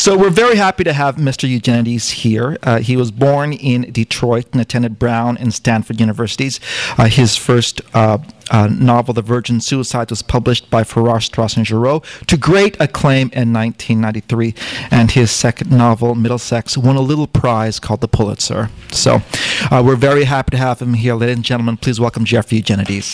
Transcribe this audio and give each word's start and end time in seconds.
So 0.00 0.16
we're 0.16 0.30
very 0.30 0.56
happy 0.56 0.82
to 0.84 0.94
have 0.94 1.16
Mr. 1.16 1.46
Eugenides 1.46 2.08
here. 2.08 2.56
Uh, 2.62 2.78
he 2.78 2.96
was 2.96 3.10
born 3.10 3.52
in 3.52 3.92
Detroit 3.92 4.46
and 4.52 4.58
attended 4.58 4.98
Brown 4.98 5.36
and 5.36 5.52
Stanford 5.52 6.00
universities. 6.00 6.58
Uh, 6.96 7.04
his 7.04 7.36
first 7.36 7.82
uh, 7.92 8.16
uh 8.50 8.68
novel, 8.68 9.12
The 9.12 9.20
Virgin 9.20 9.60
Suicide, 9.60 10.08
was 10.08 10.22
published 10.22 10.70
by 10.70 10.84
Farrar, 10.84 11.20
Straus 11.20 11.54
and 11.54 11.66
Giroux 11.66 12.00
to 12.28 12.38
great 12.38 12.80
acclaim 12.80 13.28
in 13.34 13.52
1993. 13.52 14.54
And 14.90 15.10
his 15.10 15.30
second 15.30 15.70
novel, 15.70 16.14
Middlesex, 16.14 16.78
won 16.78 16.96
a 16.96 17.02
little 17.02 17.26
prize 17.26 17.78
called 17.78 18.00
the 18.00 18.08
Pulitzer. 18.08 18.70
So 18.92 19.20
uh, 19.70 19.82
we're 19.84 19.96
very 19.96 20.24
happy 20.24 20.52
to 20.52 20.56
have 20.56 20.80
him 20.80 20.94
here. 20.94 21.14
Ladies 21.14 21.36
and 21.36 21.44
gentlemen, 21.44 21.76
please 21.76 22.00
welcome 22.00 22.24
Jeffrey 22.24 22.56
Eugenides. 22.56 23.12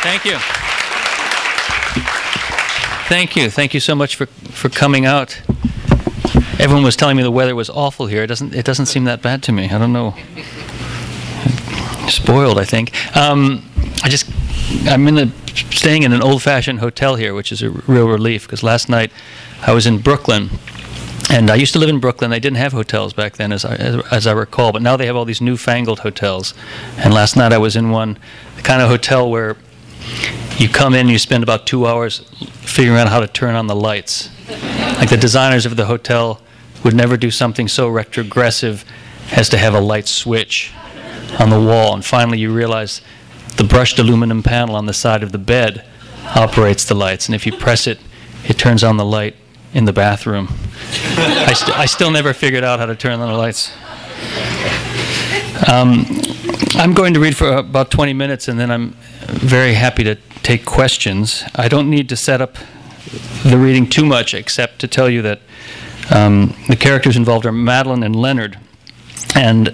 Thank 0.00 0.24
you. 0.24 0.67
Thank 3.08 3.36
you. 3.36 3.48
Thank 3.48 3.72
you 3.72 3.80
so 3.80 3.94
much 3.94 4.16
for, 4.16 4.26
for 4.26 4.68
coming 4.68 5.06
out. 5.06 5.40
Everyone 6.58 6.82
was 6.82 6.94
telling 6.94 7.16
me 7.16 7.22
the 7.22 7.30
weather 7.30 7.54
was 7.54 7.70
awful 7.70 8.06
here. 8.06 8.22
It 8.22 8.26
doesn't 8.26 8.54
it 8.54 8.66
doesn't 8.66 8.84
seem 8.84 9.04
that 9.04 9.22
bad 9.22 9.42
to 9.44 9.52
me. 9.52 9.70
I 9.70 9.78
don't 9.78 9.94
know. 9.94 10.14
Spoiled, 12.08 12.58
I 12.58 12.64
think. 12.64 12.92
Um, 13.16 13.64
I 14.04 14.10
just 14.10 14.30
I'm 14.86 15.08
in 15.08 15.16
a 15.16 15.32
staying 15.54 16.02
in 16.02 16.12
an 16.12 16.20
old-fashioned 16.20 16.80
hotel 16.80 17.16
here, 17.16 17.32
which 17.32 17.50
is 17.50 17.62
a 17.62 17.70
real 17.70 18.08
relief 18.08 18.42
because 18.42 18.62
last 18.62 18.90
night 18.90 19.10
I 19.66 19.72
was 19.72 19.86
in 19.86 20.00
Brooklyn. 20.00 20.50
And 21.30 21.50
I 21.50 21.54
used 21.54 21.72
to 21.72 21.78
live 21.78 21.88
in 21.88 22.00
Brooklyn. 22.00 22.30
They 22.30 22.40
didn't 22.40 22.58
have 22.58 22.72
hotels 22.72 23.14
back 23.14 23.36
then, 23.36 23.52
as 23.52 23.64
I, 23.64 23.74
as, 23.76 24.06
as 24.12 24.26
I 24.26 24.32
recall. 24.32 24.72
But 24.72 24.82
now 24.82 24.96
they 24.98 25.06
have 25.06 25.16
all 25.16 25.24
these 25.24 25.40
newfangled 25.40 26.00
hotels. 26.00 26.52
And 26.98 27.14
last 27.14 27.36
night 27.36 27.52
I 27.54 27.58
was 27.58 27.74
in 27.74 27.90
one, 27.90 28.18
the 28.56 28.62
kind 28.62 28.82
of 28.82 28.88
hotel 28.88 29.30
where 29.30 29.56
you 30.58 30.68
come 30.68 30.94
in, 30.94 31.08
you 31.08 31.18
spend 31.18 31.42
about 31.42 31.66
two 31.66 31.86
hours 31.86 32.20
figuring 32.62 32.98
out 32.98 33.08
how 33.08 33.20
to 33.20 33.28
turn 33.28 33.54
on 33.54 33.66
the 33.66 33.76
lights. 33.76 34.30
Like 34.98 35.10
the 35.10 35.16
designers 35.16 35.66
of 35.66 35.76
the 35.76 35.86
hotel 35.86 36.40
would 36.84 36.94
never 36.94 37.16
do 37.16 37.30
something 37.30 37.68
so 37.68 37.88
retrogressive 37.88 38.84
as 39.32 39.48
to 39.50 39.58
have 39.58 39.74
a 39.74 39.80
light 39.80 40.08
switch 40.08 40.72
on 41.38 41.50
the 41.50 41.60
wall. 41.60 41.94
And 41.94 42.04
finally, 42.04 42.38
you 42.38 42.52
realize 42.52 43.02
the 43.56 43.64
brushed 43.64 43.98
aluminum 43.98 44.42
panel 44.42 44.74
on 44.74 44.86
the 44.86 44.92
side 44.92 45.22
of 45.22 45.32
the 45.32 45.38
bed 45.38 45.84
operates 46.34 46.84
the 46.84 46.94
lights. 46.94 47.26
And 47.26 47.34
if 47.34 47.46
you 47.46 47.52
press 47.52 47.86
it, 47.86 47.98
it 48.44 48.58
turns 48.58 48.82
on 48.82 48.96
the 48.96 49.04
light 49.04 49.36
in 49.74 49.84
the 49.84 49.92
bathroom. 49.92 50.48
I, 51.16 51.52
st- 51.52 51.78
I 51.78 51.86
still 51.86 52.10
never 52.10 52.32
figured 52.32 52.64
out 52.64 52.78
how 52.78 52.86
to 52.86 52.96
turn 52.96 53.20
on 53.20 53.28
the 53.28 53.36
lights. 53.36 53.72
Um, 55.70 56.06
I'm 56.80 56.94
going 56.94 57.12
to 57.14 57.18
read 57.18 57.36
for 57.36 57.50
about 57.50 57.90
20 57.90 58.12
minutes 58.12 58.46
and 58.46 58.60
then 58.60 58.70
I'm 58.70 58.90
very 59.26 59.74
happy 59.74 60.04
to 60.04 60.14
take 60.44 60.64
questions. 60.64 61.42
I 61.56 61.66
don't 61.66 61.90
need 61.90 62.08
to 62.10 62.16
set 62.16 62.40
up 62.40 62.54
the 63.42 63.58
reading 63.58 63.90
too 63.90 64.06
much 64.06 64.32
except 64.32 64.78
to 64.82 64.86
tell 64.86 65.10
you 65.10 65.20
that 65.22 65.40
um, 66.14 66.54
the 66.68 66.76
characters 66.76 67.16
involved 67.16 67.46
are 67.46 67.52
Madeline 67.52 68.04
and 68.04 68.14
Leonard. 68.14 68.60
And 69.34 69.70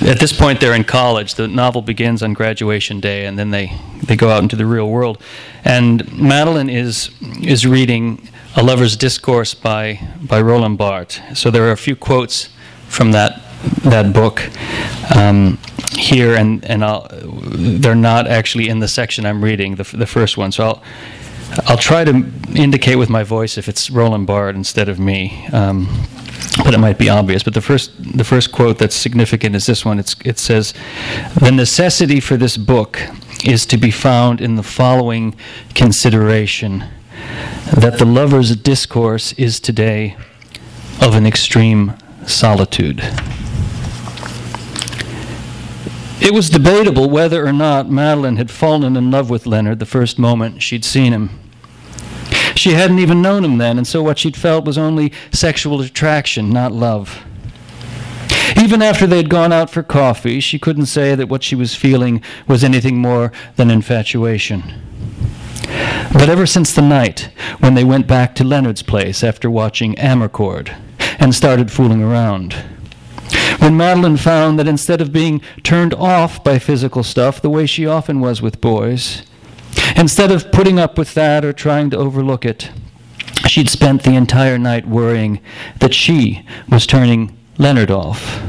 at 0.00 0.18
this 0.18 0.32
point, 0.32 0.60
they're 0.60 0.74
in 0.74 0.82
college. 0.82 1.36
The 1.36 1.46
novel 1.46 1.80
begins 1.80 2.24
on 2.24 2.32
graduation 2.32 2.98
day, 2.98 3.26
and 3.26 3.38
then 3.38 3.52
they, 3.52 3.72
they 4.02 4.16
go 4.16 4.30
out 4.30 4.42
into 4.42 4.56
the 4.56 4.66
real 4.66 4.90
world. 4.90 5.22
And 5.64 6.12
Madeline 6.12 6.70
is, 6.70 7.10
is 7.40 7.64
reading 7.68 8.28
A 8.56 8.64
Lover's 8.64 8.96
Discourse 8.96 9.54
by, 9.54 10.00
by 10.20 10.40
Roland 10.40 10.76
Barthes. 10.76 11.20
So 11.34 11.52
there 11.52 11.68
are 11.68 11.72
a 11.72 11.76
few 11.76 11.94
quotes 11.94 12.48
from 12.88 13.12
that 13.12 13.44
that 13.84 14.12
book 14.12 14.48
um, 15.14 15.58
here, 15.92 16.34
and 16.34 16.64
and 16.64 16.84
I'll, 16.84 17.08
they're 17.12 17.94
not 17.94 18.26
actually 18.26 18.68
in 18.68 18.78
the 18.78 18.88
section 18.88 19.26
I'm 19.26 19.42
reading, 19.42 19.76
the, 19.76 19.84
the 19.84 20.06
first 20.06 20.36
one. 20.36 20.52
So 20.52 20.64
I'll 20.64 20.82
I'll 21.66 21.78
try 21.78 22.04
to 22.04 22.30
indicate 22.54 22.96
with 22.96 23.08
my 23.08 23.22
voice 23.22 23.58
if 23.58 23.68
it's 23.68 23.90
Roland 23.90 24.26
Barthes 24.26 24.56
instead 24.56 24.88
of 24.88 24.98
me. 24.98 25.46
Um, 25.52 26.06
but 26.64 26.74
it 26.74 26.78
might 26.78 26.98
be 26.98 27.08
obvious. 27.08 27.42
But 27.42 27.54
the 27.54 27.60
first, 27.60 27.92
the 28.16 28.24
first 28.24 28.52
quote 28.52 28.78
that's 28.78 28.94
significant 28.94 29.54
is 29.54 29.66
this 29.66 29.84
one. 29.84 29.98
It's, 29.98 30.16
it 30.24 30.38
says, 30.38 30.74
"The 31.40 31.52
necessity 31.52 32.20
for 32.20 32.36
this 32.36 32.56
book 32.56 33.00
is 33.44 33.64
to 33.66 33.76
be 33.76 33.90
found 33.90 34.40
in 34.40 34.56
the 34.56 34.62
following 34.62 35.34
consideration: 35.74 36.84
that 37.74 37.98
the 37.98 38.04
lover's 38.04 38.56
discourse 38.56 39.32
is 39.34 39.60
today 39.60 40.16
of 41.00 41.14
an 41.14 41.26
extreme 41.26 41.94
solitude." 42.26 43.02
It 46.20 46.34
was 46.34 46.50
debatable 46.50 47.08
whether 47.08 47.46
or 47.46 47.52
not 47.52 47.90
Madeline 47.90 48.36
had 48.36 48.50
fallen 48.50 48.96
in 48.96 49.10
love 49.10 49.30
with 49.30 49.46
Leonard 49.46 49.78
the 49.78 49.86
first 49.86 50.18
moment 50.18 50.62
she'd 50.62 50.84
seen 50.84 51.12
him. 51.12 51.30
She 52.54 52.72
hadn't 52.72 52.98
even 52.98 53.22
known 53.22 53.44
him 53.44 53.58
then, 53.58 53.78
and 53.78 53.86
so 53.86 54.02
what 54.02 54.18
she'd 54.18 54.36
felt 54.36 54.64
was 54.64 54.76
only 54.76 55.12
sexual 55.32 55.80
attraction, 55.80 56.50
not 56.50 56.72
love. 56.72 57.24
Even 58.60 58.82
after 58.82 59.06
they'd 59.06 59.30
gone 59.30 59.52
out 59.52 59.70
for 59.70 59.84
coffee, 59.84 60.40
she 60.40 60.58
couldn't 60.58 60.86
say 60.86 61.14
that 61.14 61.28
what 61.28 61.44
she 61.44 61.54
was 61.54 61.76
feeling 61.76 62.20
was 62.48 62.64
anything 62.64 62.98
more 62.98 63.30
than 63.54 63.70
infatuation. 63.70 64.64
But 66.12 66.28
ever 66.28 66.46
since 66.46 66.72
the 66.72 66.82
night 66.82 67.30
when 67.60 67.74
they 67.74 67.84
went 67.84 68.08
back 68.08 68.34
to 68.36 68.44
Leonard's 68.44 68.82
place 68.82 69.22
after 69.22 69.48
watching 69.48 69.94
Amarcord 69.94 70.74
and 71.20 71.34
started 71.34 71.70
fooling 71.70 72.02
around, 72.02 72.56
when 73.58 73.76
Madeline 73.76 74.16
found 74.16 74.58
that 74.58 74.68
instead 74.68 75.00
of 75.00 75.12
being 75.12 75.40
turned 75.62 75.94
off 75.94 76.42
by 76.42 76.58
physical 76.58 77.02
stuff 77.02 77.40
the 77.40 77.50
way 77.50 77.66
she 77.66 77.86
often 77.86 78.20
was 78.20 78.42
with 78.42 78.60
boys, 78.60 79.22
instead 79.96 80.30
of 80.30 80.52
putting 80.52 80.78
up 80.78 80.98
with 80.98 81.14
that 81.14 81.44
or 81.44 81.52
trying 81.52 81.90
to 81.90 81.96
overlook 81.96 82.44
it, 82.44 82.70
she'd 83.46 83.70
spent 83.70 84.02
the 84.02 84.14
entire 84.14 84.58
night 84.58 84.86
worrying 84.86 85.40
that 85.80 85.94
she 85.94 86.44
was 86.68 86.86
turning 86.86 87.36
Leonard 87.58 87.90
off, 87.90 88.40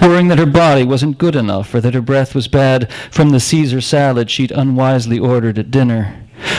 worrying 0.00 0.28
that 0.28 0.38
her 0.38 0.46
body 0.46 0.84
wasn't 0.84 1.18
good 1.18 1.36
enough 1.36 1.72
or 1.74 1.80
that 1.80 1.94
her 1.94 2.02
breath 2.02 2.34
was 2.34 2.48
bad 2.48 2.92
from 3.10 3.30
the 3.30 3.40
Caesar 3.40 3.80
salad 3.80 4.30
she'd 4.30 4.50
unwisely 4.50 5.18
ordered 5.18 5.58
at 5.58 5.70
dinner. 5.70 6.16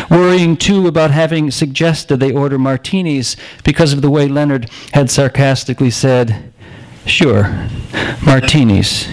Worrying 0.09 0.57
too 0.57 0.87
about 0.87 1.11
having 1.11 1.51
suggested 1.51 2.17
they 2.17 2.33
order 2.33 2.57
martinis 2.57 3.37
because 3.63 3.93
of 3.93 4.01
the 4.01 4.09
way 4.09 4.27
Leonard 4.27 4.69
had 4.93 5.09
sarcastically 5.09 5.89
said, 5.89 6.53
Sure, 7.09 7.67
martinis. 8.23 9.09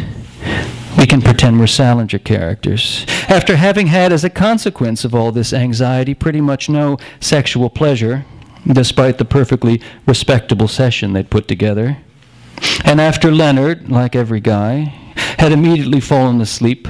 We 0.98 1.06
can 1.06 1.22
pretend 1.22 1.58
we're 1.58 1.66
Salinger 1.66 2.18
characters. 2.18 3.06
After 3.26 3.56
having 3.56 3.86
had, 3.86 4.12
as 4.12 4.22
a 4.22 4.28
consequence 4.28 5.02
of 5.04 5.14
all 5.14 5.32
this 5.32 5.54
anxiety, 5.54 6.12
pretty 6.12 6.42
much 6.42 6.68
no 6.68 6.98
sexual 7.20 7.70
pleasure, 7.70 8.26
despite 8.70 9.16
the 9.16 9.24
perfectly 9.24 9.80
respectable 10.06 10.68
session 10.68 11.14
they'd 11.14 11.30
put 11.30 11.48
together. 11.48 11.96
And 12.84 13.00
after 13.00 13.32
Leonard, 13.32 13.88
like 13.88 14.14
every 14.14 14.40
guy, 14.40 14.94
had 15.38 15.50
immediately 15.50 16.00
fallen 16.00 16.38
asleep, 16.42 16.86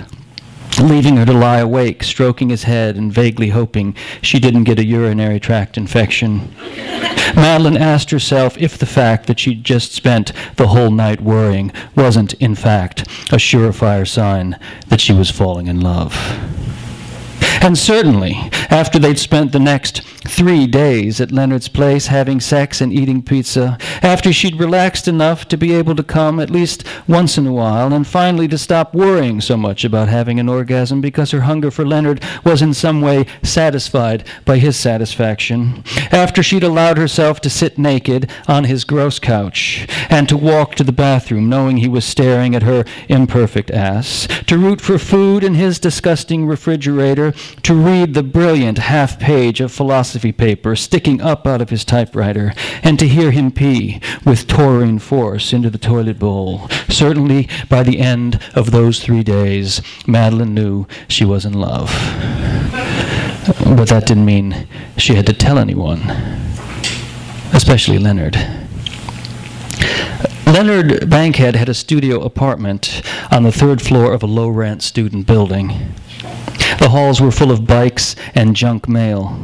leaving 0.81 1.17
her 1.17 1.25
to 1.25 1.33
lie 1.33 1.59
awake, 1.59 2.03
stroking 2.03 2.51
his 2.51 2.65
head 2.65 2.97
and 2.97 3.13
vaguely 3.13 3.51
hoping 3.51 3.95
she 4.23 4.39
didn't 4.39 4.65
get 4.65 4.79
a 4.79 4.85
urinary 4.85 5.41
tract 5.41 5.77
infection. 5.77 6.55
Madeline 7.35 7.77
asked 7.77 8.11
herself 8.11 8.57
if 8.59 8.79
the 8.79 8.87
fact 8.87 9.27
that 9.27 9.39
she'd 9.39 9.65
just 9.65 9.93
spent 9.93 10.33
the 10.57 10.69
whole 10.69 10.91
night 10.91 11.21
worrying 11.21 11.73
wasn't, 11.95 12.35
in 12.35 12.55
fact, 12.55 13.03
a 13.33 13.37
surefire 13.37 14.07
sign 14.07 14.59
that 14.89 15.01
she 15.01 15.13
was 15.13 15.31
falling 15.31 15.67
in 15.67 15.81
love. 15.81 16.15
And 17.61 17.77
certainly, 17.77 18.35
after 18.71 18.99
they'd 18.99 19.19
spent 19.19 19.53
the 19.53 19.59
next 19.59 20.03
three 20.27 20.67
days 20.67 21.21
at 21.21 21.33
Leonard's 21.33 21.69
place 21.69 22.07
having 22.07 22.41
sex 22.41 22.81
and 22.81 22.93
eating 22.93 23.23
pizza, 23.23 23.79
after 24.03 24.33
she'd 24.33 24.59
relaxed 24.59 25.09
enough 25.09 25.47
to 25.49 25.57
be 25.57 25.73
able 25.73 25.95
to 25.97 26.03
come 26.03 26.41
at 26.41 26.51
least 26.51 26.85
once 27.09 27.39
in 27.39 27.47
a 27.47 27.53
while, 27.53 27.93
and 27.93 28.07
finally 28.07 28.49
to 28.49 28.59
stop 28.59 28.95
worrying 28.95 29.41
so 29.41 29.57
much 29.57 29.85
about 29.85 30.09
having 30.09 30.39
an 30.39 30.49
orgasm 30.49 31.01
because 31.01 31.31
her 31.31 31.43
hunger 31.43 31.71
for 31.71 31.87
Leonard 31.87 32.23
was 32.45 32.63
in 32.63 32.75
some 32.75 33.01
way 33.01 33.27
satisfied 33.43 34.25
by 34.45 34.59
his 34.59 34.77
satisfaction, 34.77 35.83
after 36.13 36.43
she'd 36.43 36.65
allowed 36.65 36.99
herself 36.99 37.41
to 37.41 37.51
sit 37.51 37.79
naked 37.79 38.31
on 38.47 38.65
his 38.65 38.85
gross 38.85 39.19
couch, 39.19 39.87
and 40.11 40.29
to 40.29 40.37
walk 40.37 40.75
to 40.75 40.85
the 40.85 40.93
bathroom 40.93 41.49
knowing 41.49 41.79
he 41.79 41.89
was 41.89 42.05
staring 42.05 42.55
at 42.55 42.63
her 42.63 42.85
imperfect 43.09 43.71
ass, 43.71 44.29
to 44.47 44.59
root 44.59 44.81
for 44.81 44.99
food 44.99 45.43
in 45.43 45.55
his 45.55 45.79
disgusting 45.79 46.47
refrigerator, 46.47 47.33
to 47.63 47.75
read 47.75 48.15
the 48.15 48.23
brilliant 48.23 48.79
half 48.79 49.19
page 49.19 49.61
of 49.61 49.73
philosophy 49.73 50.33
paper 50.33 50.77
sticking 50.77 51.21
up 51.21 51.47
out 51.47 51.61
of 51.61 51.71
his 51.71 51.85
typewriter, 51.85 52.53
and 52.83 52.99
to 52.99 53.09
hear 53.09 53.31
him 53.31 53.51
pee 53.51 54.01
with 54.25 54.47
taurine 54.47 54.99
force 54.99 55.53
into 55.53 55.71
the 55.71 55.79
toilet 55.79 56.19
bowl. 56.19 56.69
Certainly, 56.89 57.49
by 57.69 57.83
the 57.83 57.99
end 57.99 58.41
of 58.55 58.71
those 58.71 59.03
three 59.03 59.23
days, 59.23 59.83
Madeline 60.07 60.55
knew 60.55 60.87
she 61.09 61.25
was 61.25 61.45
in 61.45 61.53
love. 61.53 61.91
But 63.65 63.89
that 63.89 64.07
didn't 64.07 64.25
mean 64.25 64.67
she 64.97 65.15
had 65.15 65.27
to 65.27 65.33
tell 65.33 65.59
anyone, 65.59 66.01
especially 67.53 67.99
Leonard. 67.99 68.37
Leonard 70.47 71.11
Bankhead 71.11 71.57
had 71.57 71.69
a 71.69 71.75
studio 71.75 72.23
apartment 72.23 73.03
on 73.31 73.43
the 73.43 73.53
third 73.53 73.83
floor 73.83 74.13
of 74.13 74.23
a 74.23 74.27
low 74.27 74.49
rent 74.49 74.83
student 74.83 75.27
building. 75.27 75.93
The 76.87 76.91
halls 76.91 77.21
were 77.21 77.33
full 77.33 77.51
of 77.51 77.67
bikes 77.67 78.15
and 78.33 78.55
junk 78.55 78.89
mail. 78.89 79.37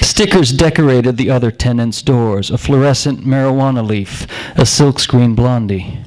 Stickers 0.00 0.52
decorated 0.52 1.16
the 1.16 1.28
other 1.28 1.50
tenants' 1.50 2.02
doors 2.02 2.52
a 2.52 2.56
fluorescent 2.56 3.26
marijuana 3.26 3.84
leaf, 3.84 4.28
a 4.54 4.62
silkscreen 4.62 5.34
blondie. 5.34 5.98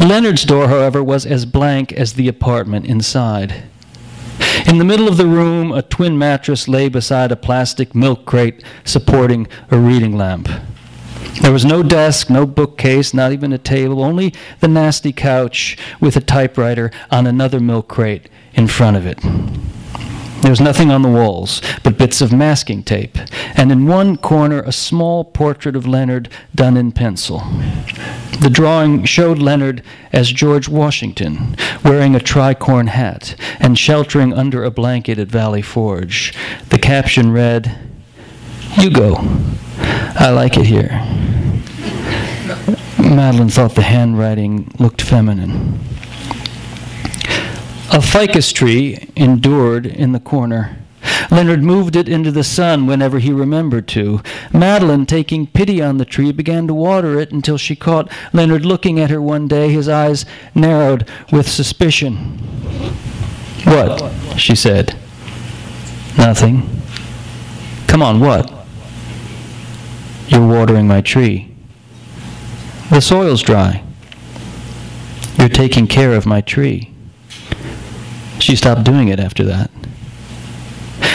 Leonard's 0.00 0.42
door, 0.42 0.66
however, 0.66 1.04
was 1.04 1.24
as 1.24 1.46
blank 1.46 1.92
as 1.92 2.14
the 2.14 2.26
apartment 2.26 2.86
inside. 2.86 3.62
In 4.66 4.78
the 4.78 4.84
middle 4.84 5.06
of 5.06 5.18
the 5.18 5.28
room, 5.28 5.70
a 5.70 5.82
twin 5.82 6.18
mattress 6.18 6.66
lay 6.66 6.88
beside 6.88 7.30
a 7.30 7.36
plastic 7.36 7.94
milk 7.94 8.24
crate 8.24 8.64
supporting 8.82 9.46
a 9.70 9.78
reading 9.78 10.16
lamp. 10.16 10.48
There 11.42 11.52
was 11.52 11.64
no 11.64 11.84
desk, 11.84 12.28
no 12.28 12.44
bookcase, 12.44 13.14
not 13.14 13.30
even 13.30 13.52
a 13.52 13.58
table, 13.58 14.02
only 14.02 14.34
the 14.58 14.66
nasty 14.66 15.12
couch 15.12 15.78
with 16.00 16.16
a 16.16 16.20
typewriter 16.20 16.90
on 17.12 17.28
another 17.28 17.60
milk 17.60 17.86
crate 17.86 18.28
in 18.58 18.66
front 18.66 18.96
of 18.96 19.06
it. 19.06 19.18
There 20.42 20.50
was 20.50 20.60
nothing 20.60 20.90
on 20.90 21.02
the 21.02 21.08
walls 21.08 21.62
but 21.82 21.96
bits 21.96 22.20
of 22.20 22.32
masking 22.32 22.82
tape, 22.82 23.16
and 23.56 23.70
in 23.70 23.86
one 23.86 24.16
corner 24.16 24.62
a 24.62 24.72
small 24.72 25.24
portrait 25.24 25.76
of 25.76 25.86
Leonard 25.86 26.28
done 26.54 26.76
in 26.76 26.90
pencil. 26.92 27.38
The 28.40 28.50
drawing 28.50 29.04
showed 29.04 29.38
Leonard 29.38 29.82
as 30.12 30.30
George 30.30 30.68
Washington, 30.68 31.56
wearing 31.84 32.14
a 32.14 32.20
tricorn 32.20 32.88
hat 32.88 33.34
and 33.60 33.78
sheltering 33.78 34.32
under 34.32 34.64
a 34.64 34.70
blanket 34.70 35.18
at 35.18 35.28
Valley 35.28 35.62
Forge. 35.62 36.34
The 36.68 36.78
caption 36.78 37.32
read, 37.32 37.78
You 38.76 38.90
go. 38.90 39.16
I 39.78 40.30
like 40.30 40.56
it 40.56 40.66
here. 40.66 40.90
Madeline 42.98 43.50
thought 43.50 43.74
the 43.74 43.82
handwriting 43.82 44.72
looked 44.78 45.02
feminine. 45.02 45.80
A 47.98 48.00
ficus 48.00 48.52
tree 48.52 49.08
endured 49.16 49.84
in 49.84 50.12
the 50.12 50.20
corner. 50.20 50.76
Leonard 51.32 51.64
moved 51.64 51.96
it 51.96 52.08
into 52.08 52.30
the 52.30 52.44
sun 52.44 52.86
whenever 52.86 53.18
he 53.18 53.32
remembered 53.32 53.88
to. 53.88 54.22
Madeline, 54.52 55.04
taking 55.04 55.48
pity 55.48 55.82
on 55.82 55.98
the 55.98 56.04
tree, 56.04 56.30
began 56.30 56.68
to 56.68 56.74
water 56.74 57.18
it 57.18 57.32
until 57.32 57.58
she 57.58 57.74
caught 57.74 58.08
Leonard 58.32 58.64
looking 58.64 59.00
at 59.00 59.10
her 59.10 59.20
one 59.20 59.48
day, 59.48 59.72
his 59.72 59.88
eyes 59.88 60.24
narrowed 60.54 61.10
with 61.32 61.48
suspicion. 61.48 62.38
What? 63.64 64.38
she 64.38 64.54
said. 64.54 64.96
Nothing. 66.16 66.70
Come 67.88 68.00
on, 68.00 68.20
what? 68.20 68.48
You're 70.28 70.46
watering 70.46 70.86
my 70.86 71.00
tree. 71.00 71.52
The 72.90 73.00
soil's 73.00 73.42
dry. 73.42 73.82
You're 75.36 75.48
taking 75.48 75.88
care 75.88 76.12
of 76.12 76.26
my 76.26 76.40
tree. 76.40 76.94
She 78.38 78.56
stopped 78.56 78.84
doing 78.84 79.08
it 79.08 79.20
after 79.20 79.44
that. 79.44 79.70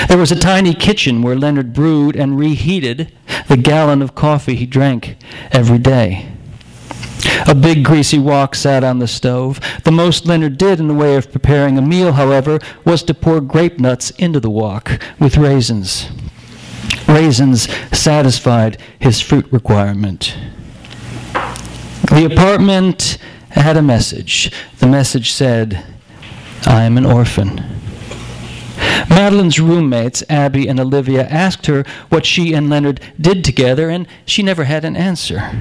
There 0.07 0.17
was 0.17 0.31
a 0.31 0.39
tiny 0.39 0.73
kitchen 0.73 1.21
where 1.21 1.35
Leonard 1.35 1.73
brewed 1.73 2.15
and 2.15 2.37
reheated 2.37 3.11
the 3.47 3.57
gallon 3.57 4.01
of 4.01 4.15
coffee 4.15 4.55
he 4.55 4.65
drank 4.65 5.17
every 5.51 5.79
day. 5.79 6.29
A 7.47 7.55
big 7.55 7.83
greasy 7.83 8.19
wok 8.19 8.55
sat 8.55 8.83
on 8.83 8.99
the 8.99 9.07
stove. 9.07 9.59
The 9.83 9.91
most 9.91 10.25
Leonard 10.25 10.57
did 10.57 10.79
in 10.79 10.87
the 10.87 10.93
way 10.93 11.15
of 11.15 11.31
preparing 11.31 11.77
a 11.77 11.81
meal, 11.81 12.13
however, 12.13 12.59
was 12.85 13.03
to 13.03 13.13
pour 13.13 13.41
grape 13.41 13.79
nuts 13.79 14.11
into 14.11 14.39
the 14.39 14.49
wok 14.49 14.99
with 15.19 15.37
raisins. 15.37 16.09
Raisins 17.07 17.69
satisfied 17.91 18.77
his 18.99 19.21
fruit 19.21 19.51
requirement. 19.51 20.37
The 22.09 22.29
apartment 22.31 23.17
had 23.49 23.77
a 23.77 23.81
message. 23.81 24.51
The 24.79 24.87
message 24.87 25.31
said, 25.31 25.83
I 26.65 26.83
am 26.83 26.97
an 26.97 27.05
orphan. 27.05 27.61
Madeline's 29.09 29.59
roommates, 29.59 30.23
Abby 30.29 30.67
and 30.67 30.79
Olivia, 30.79 31.27
asked 31.27 31.65
her 31.67 31.83
what 32.09 32.25
she 32.25 32.53
and 32.53 32.69
Leonard 32.69 32.99
did 33.19 33.43
together, 33.43 33.89
and 33.89 34.07
she 34.25 34.41
never 34.41 34.63
had 34.63 34.85
an 34.85 34.95
answer. 34.95 35.51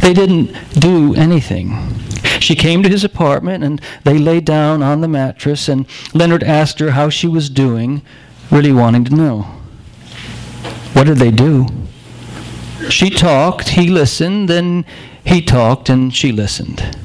They 0.00 0.12
didn't 0.12 0.52
do 0.74 1.14
anything. 1.14 1.98
She 2.40 2.54
came 2.54 2.82
to 2.82 2.88
his 2.88 3.04
apartment, 3.04 3.64
and 3.64 3.80
they 4.04 4.18
lay 4.18 4.40
down 4.40 4.82
on 4.82 5.00
the 5.00 5.08
mattress, 5.08 5.68
and 5.68 5.86
Leonard 6.14 6.42
asked 6.42 6.78
her 6.78 6.92
how 6.92 7.08
she 7.08 7.26
was 7.26 7.50
doing, 7.50 8.02
really 8.50 8.72
wanting 8.72 9.04
to 9.04 9.14
know. 9.14 9.42
What 10.92 11.06
did 11.06 11.18
they 11.18 11.30
do? 11.30 11.66
She 12.88 13.10
talked, 13.10 13.70
he 13.70 13.88
listened, 13.88 14.48
then 14.48 14.84
he 15.24 15.42
talked, 15.42 15.88
and 15.88 16.14
she 16.14 16.32
listened. 16.32 16.96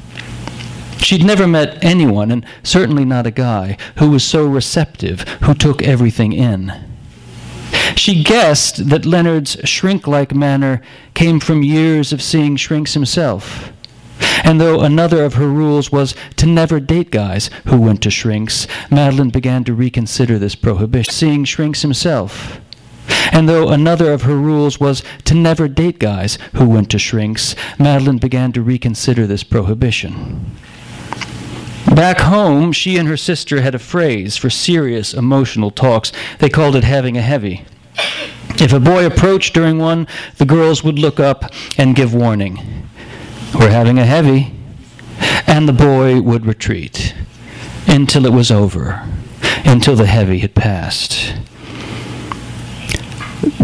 She'd 0.98 1.24
never 1.24 1.46
met 1.46 1.82
anyone, 1.84 2.30
and 2.30 2.46
certainly 2.62 3.04
not 3.04 3.26
a 3.26 3.30
guy, 3.30 3.76
who 3.98 4.10
was 4.10 4.24
so 4.24 4.46
receptive, 4.46 5.20
who 5.42 5.54
took 5.54 5.82
everything 5.82 6.32
in. 6.32 6.72
She 7.96 8.22
guessed 8.22 8.88
that 8.88 9.06
Leonard's 9.06 9.56
shrink 9.64 10.06
like 10.06 10.34
manner 10.34 10.80
came 11.14 11.40
from 11.40 11.62
years 11.62 12.12
of 12.12 12.22
seeing 12.22 12.56
shrinks 12.56 12.94
himself. 12.94 13.72
And 14.42 14.60
though 14.60 14.80
another 14.80 15.24
of 15.24 15.34
her 15.34 15.48
rules 15.48 15.90
was 15.92 16.14
to 16.36 16.46
never 16.46 16.80
date 16.80 17.10
guys 17.10 17.50
who 17.66 17.80
went 17.80 18.02
to 18.02 18.10
shrinks, 18.10 18.66
Madeline 18.90 19.30
began 19.30 19.64
to 19.64 19.74
reconsider 19.74 20.38
this 20.38 20.54
prohibition, 20.54 21.12
seeing 21.12 21.44
shrinks 21.44 21.82
himself. 21.82 22.60
And 23.32 23.48
though 23.48 23.68
another 23.70 24.12
of 24.12 24.22
her 24.22 24.36
rules 24.36 24.78
was 24.78 25.02
to 25.24 25.34
never 25.34 25.66
date 25.68 25.98
guys 25.98 26.38
who 26.54 26.68
went 26.68 26.90
to 26.90 26.98
shrinks, 26.98 27.54
Madeline 27.78 28.18
began 28.18 28.52
to 28.52 28.62
reconsider 28.62 29.26
this 29.26 29.42
prohibition. 29.44 30.56
Back 31.92 32.20
home, 32.20 32.72
she 32.72 32.96
and 32.96 33.08
her 33.08 33.16
sister 33.16 33.60
had 33.60 33.74
a 33.74 33.78
phrase 33.78 34.36
for 34.36 34.50
serious 34.50 35.14
emotional 35.14 35.70
talks. 35.70 36.12
They 36.38 36.48
called 36.48 36.76
it 36.76 36.84
having 36.84 37.16
a 37.16 37.22
heavy. 37.22 37.64
If 38.56 38.72
a 38.72 38.80
boy 38.80 39.04
approached 39.04 39.54
during 39.54 39.78
one, 39.78 40.06
the 40.38 40.46
girls 40.46 40.82
would 40.82 40.98
look 40.98 41.20
up 41.20 41.52
and 41.76 41.94
give 41.94 42.14
warning. 42.14 42.88
We're 43.54 43.70
having 43.70 43.98
a 43.98 44.06
heavy. 44.06 44.54
And 45.46 45.68
the 45.68 45.72
boy 45.72 46.20
would 46.20 46.46
retreat 46.46 47.14
until 47.86 48.26
it 48.26 48.32
was 48.32 48.50
over, 48.50 49.06
until 49.64 49.94
the 49.94 50.06
heavy 50.06 50.38
had 50.38 50.54
passed. 50.54 51.34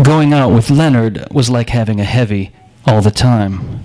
Going 0.02 0.32
out 0.32 0.52
with 0.52 0.70
Leonard 0.70 1.26
was 1.32 1.50
like 1.50 1.70
having 1.70 2.00
a 2.00 2.04
heavy 2.04 2.52
all 2.86 3.00
the 3.00 3.10
time. 3.10 3.80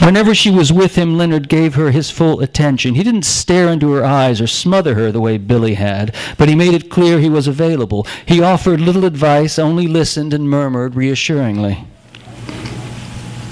Whenever 0.00 0.34
she 0.34 0.50
was 0.50 0.72
with 0.72 0.94
him, 0.94 1.16
Leonard 1.16 1.48
gave 1.48 1.74
her 1.74 1.90
his 1.90 2.10
full 2.10 2.40
attention. 2.40 2.94
He 2.94 3.02
didn't 3.02 3.24
stare 3.24 3.68
into 3.68 3.92
her 3.92 4.04
eyes 4.04 4.40
or 4.40 4.46
smother 4.46 4.94
her 4.94 5.10
the 5.10 5.20
way 5.20 5.38
Billy 5.38 5.74
had, 5.74 6.14
but 6.36 6.48
he 6.48 6.54
made 6.54 6.74
it 6.74 6.90
clear 6.90 7.18
he 7.18 7.28
was 7.28 7.46
available. 7.46 8.06
He 8.24 8.40
offered 8.40 8.80
little 8.80 9.04
advice, 9.04 9.58
only 9.58 9.86
listened 9.86 10.32
and 10.32 10.48
murmured 10.48 10.94
reassuringly. 10.94 11.84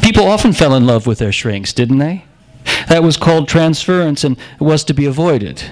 People 0.02 0.28
often 0.28 0.52
fell 0.52 0.74
in 0.74 0.86
love 0.86 1.06
with 1.06 1.18
their 1.18 1.32
shrinks, 1.32 1.72
didn't 1.72 1.98
they? 1.98 2.24
That 2.88 3.02
was 3.02 3.16
called 3.16 3.48
transference 3.48 4.22
and 4.22 4.36
was 4.60 4.84
to 4.84 4.94
be 4.94 5.04
avoided. 5.04 5.62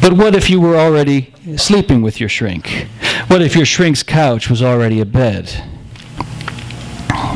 But 0.00 0.14
what 0.14 0.34
if 0.34 0.48
you 0.48 0.60
were 0.60 0.76
already 0.76 1.34
sleeping 1.56 2.02
with 2.02 2.20
your 2.20 2.28
shrink? 2.28 2.88
What 3.28 3.42
if 3.42 3.54
your 3.54 3.66
shrink's 3.66 4.02
couch 4.02 4.48
was 4.48 4.62
already 4.62 5.00
a 5.00 5.06
bed? 5.06 5.77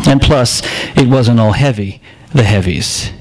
And 0.06 0.20
plus, 0.20 0.62
it 0.96 1.08
wasn't 1.08 1.40
all 1.40 1.52
heavy, 1.52 2.02
the 2.32 2.42
heavies. 2.42 3.12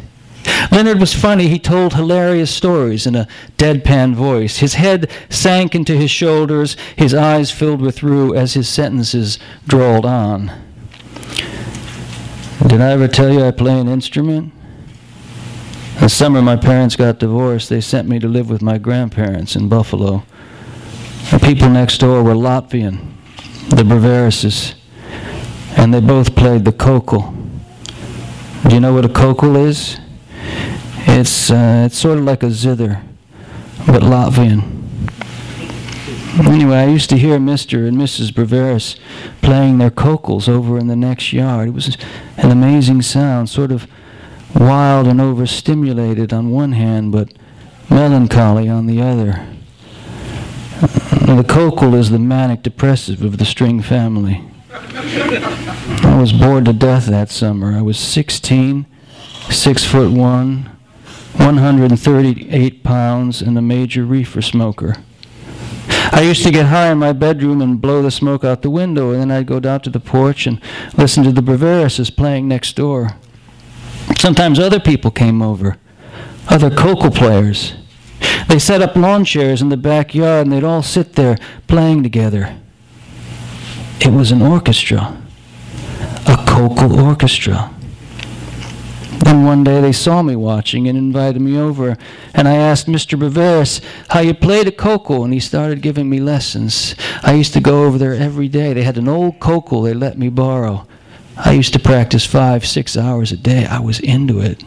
Leonard 0.71 0.99
was 0.99 1.13
funny. 1.13 1.47
He 1.47 1.59
told 1.59 1.93
hilarious 1.93 2.49
stories 2.49 3.05
in 3.05 3.15
a 3.15 3.27
deadpan 3.57 4.15
voice. 4.15 4.57
His 4.57 4.75
head 4.75 5.09
sank 5.29 5.75
into 5.75 5.95
his 5.95 6.11
shoulders, 6.11 6.77
his 6.95 7.13
eyes 7.13 7.51
filled 7.51 7.81
with 7.81 8.03
rue 8.03 8.33
as 8.33 8.53
his 8.53 8.69
sentences 8.69 9.37
drawled 9.67 10.05
on. 10.05 10.51
Did 12.67 12.79
I 12.79 12.91
ever 12.91 13.07
tell 13.07 13.31
you 13.31 13.43
I 13.43 13.51
play 13.51 13.79
an 13.79 13.87
instrument? 13.87 14.53
The 15.99 16.09
summer 16.09 16.41
my 16.41 16.55
parents 16.55 16.95
got 16.95 17.19
divorced, 17.19 17.69
they 17.69 17.81
sent 17.81 18.07
me 18.07 18.17
to 18.19 18.27
live 18.27 18.49
with 18.49 18.61
my 18.61 18.77
grandparents 18.77 19.55
in 19.55 19.67
Buffalo. 19.67 20.23
The 21.31 21.39
people 21.39 21.69
next 21.69 21.99
door 21.99 22.23
were 22.23 22.33
Latvian, 22.33 23.13
the 23.69 23.83
Brevarises, 23.83 24.75
and 25.77 25.93
they 25.93 25.99
both 25.99 26.35
played 26.35 26.65
the 26.65 26.71
kokle. 26.71 27.33
Do 28.67 28.75
you 28.75 28.79
know 28.79 28.93
what 28.93 29.05
a 29.05 29.09
kokle 29.09 29.55
is? 29.55 29.99
It's, 31.07 31.49
uh, 31.51 31.83
it's 31.85 31.97
sort 31.97 32.17
of 32.17 32.23
like 32.23 32.43
a 32.43 32.51
zither, 32.51 33.01
but 33.85 34.01
Latvian. 34.01 34.81
Anyway, 36.45 36.77
I 36.77 36.87
used 36.87 37.09
to 37.09 37.17
hear 37.17 37.37
Mr. 37.39 37.87
and 37.87 37.97
Mrs. 37.97 38.31
Breveris 38.31 38.97
playing 39.41 39.79
their 39.79 39.89
kokles 39.89 40.47
over 40.47 40.77
in 40.77 40.87
the 40.87 40.95
next 40.95 41.33
yard. 41.33 41.69
It 41.69 41.71
was 41.71 41.97
an 42.37 42.51
amazing 42.51 43.01
sound, 43.01 43.49
sort 43.49 43.71
of 43.71 43.87
wild 44.55 45.07
and 45.07 45.19
overstimulated 45.19 46.31
on 46.31 46.51
one 46.51 46.71
hand, 46.71 47.11
but 47.11 47.33
melancholy 47.89 48.69
on 48.69 48.85
the 48.85 49.01
other. 49.01 49.45
The 50.81 51.45
kokle 51.47 51.95
is 51.95 52.09
the 52.09 52.19
manic 52.19 52.63
depressive 52.63 53.21
of 53.23 53.37
the 53.37 53.45
string 53.45 53.81
family. 53.81 54.50
I 54.73 56.17
was 56.19 56.31
bored 56.31 56.65
to 56.65 56.73
death 56.73 57.05
that 57.07 57.29
summer. 57.29 57.75
I 57.75 57.81
was 57.81 57.99
16, 57.99 58.85
six 59.49 59.83
foot 59.83 60.11
one, 60.11 60.69
138 61.35 62.83
pounds, 62.83 63.41
and 63.41 63.57
a 63.57 63.61
major 63.61 64.05
reefer 64.05 64.41
smoker. 64.41 64.95
I 66.13 66.21
used 66.21 66.43
to 66.43 66.51
get 66.51 66.67
high 66.67 66.89
in 66.89 66.99
my 66.99 67.11
bedroom 67.11 67.61
and 67.61 67.81
blow 67.81 68.01
the 68.01 68.11
smoke 68.11 68.45
out 68.45 68.61
the 68.61 68.69
window, 68.69 69.11
and 69.11 69.21
then 69.21 69.31
I'd 69.31 69.45
go 69.45 69.59
down 69.59 69.81
to 69.81 69.89
the 69.89 69.99
porch 69.99 70.47
and 70.47 70.61
listen 70.97 71.23
to 71.23 71.33
the 71.33 71.41
Brevarises 71.41 72.15
playing 72.15 72.47
next 72.47 72.77
door. 72.77 73.17
Sometimes 74.17 74.57
other 74.57 74.79
people 74.79 75.11
came 75.11 75.41
over, 75.41 75.77
other 76.47 76.69
kokle 76.69 77.11
players. 77.11 77.73
They 78.47 78.59
set 78.59 78.81
up 78.81 78.95
lawn 78.95 79.25
chairs 79.25 79.61
in 79.61 79.69
the 79.69 79.77
backyard 79.77 80.47
and 80.47 80.53
they'd 80.53 80.63
all 80.63 80.83
sit 80.83 81.13
there 81.13 81.37
playing 81.67 82.03
together. 82.03 82.60
It 84.03 84.11
was 84.11 84.31
an 84.31 84.41
orchestra, 84.41 85.15
a 86.27 86.43
kokle 86.47 86.99
orchestra. 86.99 87.71
Then 89.19 89.45
one 89.45 89.63
day 89.63 89.79
they 89.79 89.91
saw 89.91 90.23
me 90.23 90.35
watching 90.35 90.87
and 90.87 90.97
invited 90.97 91.39
me 91.39 91.55
over, 91.55 91.95
and 92.33 92.47
I 92.47 92.55
asked 92.55 92.87
Mr. 92.87 93.15
Breveris 93.15 93.79
how 94.09 94.21
you 94.21 94.33
played 94.33 94.67
a 94.67 94.71
kokle, 94.71 95.23
and 95.23 95.31
he 95.31 95.39
started 95.39 95.83
giving 95.83 96.09
me 96.09 96.19
lessons. 96.19 96.95
I 97.21 97.33
used 97.33 97.53
to 97.53 97.59
go 97.59 97.83
over 97.83 97.99
there 97.99 98.15
every 98.15 98.47
day. 98.47 98.73
They 98.73 98.81
had 98.81 98.97
an 98.97 99.07
old 99.07 99.39
kokle 99.39 99.83
they 99.83 99.93
let 99.93 100.17
me 100.17 100.29
borrow. 100.29 100.87
I 101.37 101.51
used 101.51 101.73
to 101.73 101.79
practice 101.79 102.25
five, 102.25 102.65
six 102.65 102.97
hours 102.97 103.31
a 103.31 103.37
day. 103.37 103.67
I 103.67 103.79
was 103.81 103.99
into 103.99 104.41
it. 104.41 104.63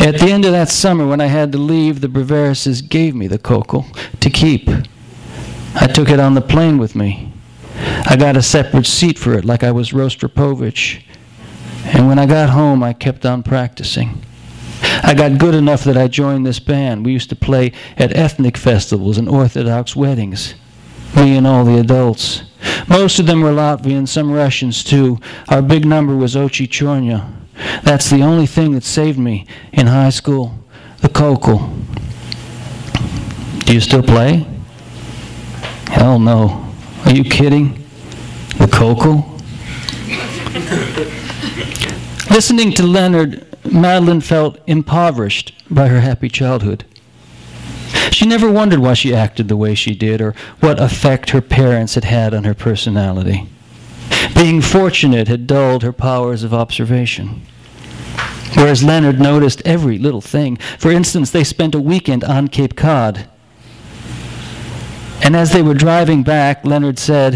At 0.00 0.20
the 0.20 0.30
end 0.30 0.46
of 0.46 0.52
that 0.52 0.70
summer, 0.70 1.06
when 1.06 1.20
I 1.20 1.26
had 1.26 1.52
to 1.52 1.58
leave, 1.58 2.00
the 2.00 2.08
Brevarises 2.08 2.88
gave 2.88 3.14
me 3.14 3.26
the 3.26 3.38
kokle 3.38 3.84
to 4.20 4.30
keep. 4.30 4.70
I 5.74 5.86
took 5.86 6.08
it 6.08 6.18
on 6.18 6.32
the 6.32 6.40
plane 6.40 6.78
with 6.78 6.94
me. 6.94 7.34
I 8.06 8.16
got 8.18 8.36
a 8.36 8.42
separate 8.42 8.86
seat 8.86 9.18
for 9.18 9.34
it, 9.34 9.44
like 9.44 9.62
I 9.62 9.70
was 9.70 9.92
Rostropovich. 9.92 11.02
And 11.84 12.08
when 12.08 12.18
I 12.18 12.26
got 12.26 12.50
home, 12.50 12.82
I 12.82 12.92
kept 12.92 13.24
on 13.24 13.42
practicing. 13.42 14.22
I 15.02 15.14
got 15.14 15.38
good 15.38 15.54
enough 15.54 15.84
that 15.84 15.96
I 15.96 16.08
joined 16.08 16.46
this 16.46 16.58
band. 16.58 17.04
We 17.04 17.12
used 17.12 17.30
to 17.30 17.36
play 17.36 17.72
at 17.96 18.16
ethnic 18.16 18.56
festivals 18.56 19.18
and 19.18 19.28
Orthodox 19.28 19.96
weddings. 19.96 20.54
Me 21.16 21.36
and 21.36 21.46
all 21.46 21.64
the 21.64 21.78
adults. 21.78 22.42
Most 22.88 23.18
of 23.18 23.26
them 23.26 23.40
were 23.40 23.50
Latvian, 23.50 24.06
some 24.06 24.30
Russians 24.30 24.84
too. 24.84 25.18
Our 25.48 25.62
big 25.62 25.84
number 25.84 26.16
was 26.16 26.34
Ochi 26.34 26.68
Chornya. 26.68 27.32
That's 27.82 28.10
the 28.10 28.22
only 28.22 28.46
thing 28.46 28.72
that 28.72 28.84
saved 28.84 29.18
me 29.18 29.46
in 29.72 29.86
high 29.86 30.10
school. 30.10 30.58
The 31.00 31.08
kokle. 31.08 31.70
Do 33.64 33.74
you 33.74 33.80
still 33.80 34.02
play? 34.02 34.46
Hell 35.88 36.18
no. 36.18 36.67
Are 37.08 37.14
you 37.14 37.24
kidding? 37.24 37.82
The 38.58 38.68
kokle? 38.70 39.24
Listening 42.30 42.72
to 42.72 42.82
Leonard, 42.82 43.46
Madeline 43.64 44.20
felt 44.20 44.58
impoverished 44.66 45.54
by 45.70 45.88
her 45.88 46.00
happy 46.00 46.28
childhood. 46.28 46.84
She 48.10 48.26
never 48.26 48.52
wondered 48.52 48.80
why 48.80 48.92
she 48.92 49.14
acted 49.14 49.48
the 49.48 49.56
way 49.56 49.74
she 49.74 49.94
did 49.94 50.20
or 50.20 50.34
what 50.60 50.78
effect 50.78 51.30
her 51.30 51.40
parents 51.40 51.94
had 51.94 52.04
had 52.04 52.34
on 52.34 52.44
her 52.44 52.52
personality. 52.52 53.48
Being 54.34 54.60
fortunate 54.60 55.28
had 55.28 55.46
dulled 55.46 55.82
her 55.84 55.94
powers 55.94 56.42
of 56.42 56.52
observation. 56.52 57.40
Whereas 58.52 58.84
Leonard 58.84 59.18
noticed 59.18 59.62
every 59.64 59.96
little 59.96 60.20
thing. 60.20 60.56
For 60.78 60.90
instance, 60.90 61.30
they 61.30 61.42
spent 61.42 61.74
a 61.74 61.80
weekend 61.80 62.22
on 62.22 62.48
Cape 62.48 62.76
Cod. 62.76 63.26
And 65.22 65.36
as 65.36 65.52
they 65.52 65.62
were 65.62 65.74
driving 65.74 66.22
back, 66.22 66.64
Leonard 66.64 66.98
said, 66.98 67.34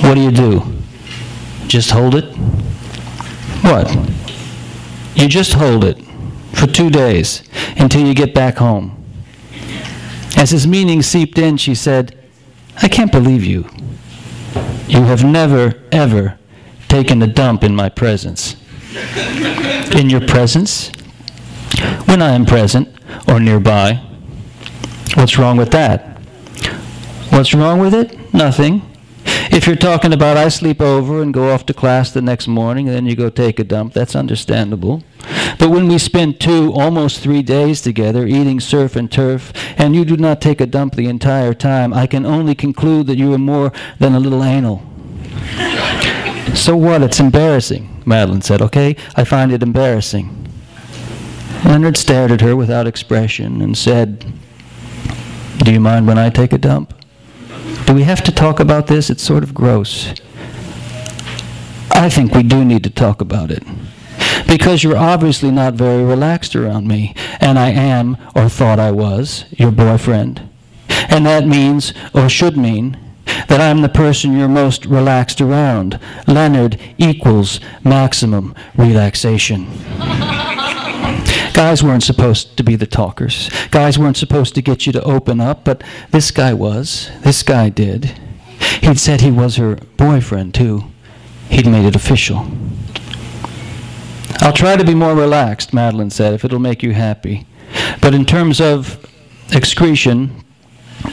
What 0.00 0.14
do 0.14 0.20
you 0.20 0.30
do? 0.30 0.62
Just 1.66 1.90
hold 1.90 2.14
it? 2.14 2.34
What? 3.62 3.94
You 5.14 5.28
just 5.28 5.54
hold 5.54 5.84
it 5.84 5.98
for 6.52 6.66
two 6.66 6.90
days 6.90 7.42
until 7.76 8.06
you 8.06 8.14
get 8.14 8.34
back 8.34 8.56
home. 8.56 9.02
As 10.36 10.50
his 10.50 10.66
meaning 10.66 11.02
seeped 11.02 11.38
in, 11.38 11.56
she 11.56 11.74
said, 11.74 12.18
I 12.82 12.88
can't 12.88 13.12
believe 13.12 13.44
you. 13.44 13.68
You 14.86 15.02
have 15.04 15.24
never, 15.24 15.80
ever 15.92 16.38
taken 16.88 17.22
a 17.22 17.26
dump 17.26 17.64
in 17.64 17.74
my 17.74 17.88
presence. 17.88 18.56
In 19.96 20.10
your 20.10 20.20
presence? 20.20 20.90
When 22.06 22.20
I 22.22 22.32
am 22.32 22.46
present 22.46 22.88
or 23.28 23.40
nearby. 23.40 23.94
What's 25.14 25.38
wrong 25.38 25.56
with 25.56 25.70
that? 25.72 26.13
What's 27.34 27.52
wrong 27.52 27.80
with 27.80 27.94
it? 27.94 28.32
Nothing. 28.32 28.82
If 29.26 29.66
you're 29.66 29.74
talking 29.74 30.12
about 30.12 30.36
I 30.36 30.48
sleep 30.48 30.80
over 30.80 31.20
and 31.20 31.34
go 31.34 31.50
off 31.50 31.66
to 31.66 31.74
class 31.74 32.12
the 32.12 32.22
next 32.22 32.46
morning 32.46 32.86
and 32.86 32.96
then 32.96 33.06
you 33.06 33.16
go 33.16 33.28
take 33.28 33.58
a 33.58 33.64
dump, 33.64 33.92
that's 33.92 34.14
understandable. 34.14 35.02
But 35.58 35.70
when 35.70 35.88
we 35.88 35.98
spend 35.98 36.38
two, 36.38 36.72
almost 36.72 37.18
three 37.18 37.42
days 37.42 37.80
together 37.80 38.24
eating 38.24 38.60
surf 38.60 38.94
and 38.94 39.10
turf, 39.10 39.52
and 39.76 39.96
you 39.96 40.04
do 40.04 40.16
not 40.16 40.40
take 40.40 40.60
a 40.60 40.66
dump 40.66 40.94
the 40.94 41.08
entire 41.08 41.54
time, 41.54 41.92
I 41.92 42.06
can 42.06 42.24
only 42.24 42.54
conclude 42.54 43.08
that 43.08 43.18
you 43.18 43.34
are 43.34 43.38
more 43.38 43.72
than 43.98 44.14
a 44.14 44.20
little 44.20 44.44
anal. 44.44 44.78
so 46.54 46.76
what? 46.76 47.02
It's 47.02 47.18
embarrassing, 47.18 48.00
Madeline 48.06 48.42
said. 48.42 48.62
Okay, 48.62 48.94
I 49.16 49.24
find 49.24 49.50
it 49.50 49.60
embarrassing. 49.60 50.46
Leonard 51.64 51.96
stared 51.96 52.30
at 52.30 52.42
her 52.42 52.54
without 52.54 52.86
expression 52.86 53.60
and 53.60 53.76
said, 53.76 54.24
Do 55.58 55.72
you 55.72 55.80
mind 55.80 56.06
when 56.06 56.16
I 56.16 56.30
take 56.30 56.52
a 56.52 56.58
dump? 56.58 56.94
Do 57.86 57.94
we 57.94 58.04
have 58.04 58.22
to 58.24 58.32
talk 58.32 58.60
about 58.60 58.86
this? 58.86 59.10
It's 59.10 59.22
sort 59.22 59.42
of 59.42 59.54
gross. 59.54 60.14
I 61.90 62.08
think 62.08 62.32
we 62.32 62.42
do 62.42 62.64
need 62.64 62.82
to 62.84 62.90
talk 62.90 63.20
about 63.20 63.50
it. 63.50 63.62
Because 64.48 64.82
you're 64.82 64.96
obviously 64.96 65.50
not 65.50 65.74
very 65.74 66.02
relaxed 66.02 66.56
around 66.56 66.88
me, 66.88 67.14
and 67.40 67.58
I 67.58 67.70
am, 67.70 68.16
or 68.34 68.48
thought 68.48 68.78
I 68.78 68.90
was, 68.90 69.44
your 69.50 69.70
boyfriend. 69.70 70.48
And 70.88 71.26
that 71.26 71.46
means, 71.46 71.92
or 72.14 72.28
should 72.28 72.56
mean, 72.56 72.98
that 73.48 73.60
I'm 73.60 73.82
the 73.82 73.88
person 73.88 74.36
you're 74.36 74.48
most 74.48 74.86
relaxed 74.86 75.40
around. 75.40 76.00
Leonard 76.26 76.80
equals 76.98 77.60
maximum 77.82 78.54
relaxation. 78.76 79.66
Guys 81.54 81.84
weren't 81.84 82.02
supposed 82.02 82.56
to 82.56 82.64
be 82.64 82.74
the 82.74 82.86
talkers. 82.86 83.48
Guys 83.70 83.96
weren't 83.96 84.16
supposed 84.16 84.56
to 84.56 84.60
get 84.60 84.86
you 84.86 84.92
to 84.92 85.02
open 85.04 85.40
up, 85.40 85.62
but 85.62 85.84
this 86.10 86.32
guy 86.32 86.52
was. 86.52 87.12
This 87.20 87.44
guy 87.44 87.68
did. 87.68 88.06
He'd 88.82 88.98
said 88.98 89.20
he 89.20 89.30
was 89.30 89.54
her 89.54 89.76
boyfriend, 89.96 90.52
too. 90.52 90.86
He'd 91.48 91.68
made 91.68 91.86
it 91.86 91.94
official. 91.94 92.48
I'll 94.40 94.52
try 94.52 94.76
to 94.76 94.84
be 94.84 94.96
more 94.96 95.14
relaxed, 95.14 95.72
Madeline 95.72 96.10
said, 96.10 96.34
if 96.34 96.44
it'll 96.44 96.58
make 96.58 96.82
you 96.82 96.92
happy. 96.92 97.46
But 98.00 98.14
in 98.14 98.24
terms 98.24 98.60
of 98.60 98.98
excretion, 99.52 100.44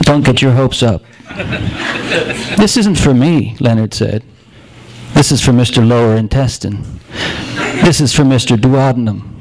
don't 0.00 0.24
get 0.24 0.42
your 0.42 0.52
hopes 0.52 0.82
up. 0.82 1.04
this 2.56 2.76
isn't 2.76 2.98
for 2.98 3.14
me, 3.14 3.56
Leonard 3.60 3.94
said. 3.94 4.24
This 5.14 5.30
is 5.30 5.40
for 5.40 5.52
Mr. 5.52 5.86
Lower 5.86 6.16
Intestine. 6.16 6.82
This 7.84 8.00
is 8.00 8.12
for 8.12 8.24
Mr. 8.24 8.56
Duodenum 8.56 9.32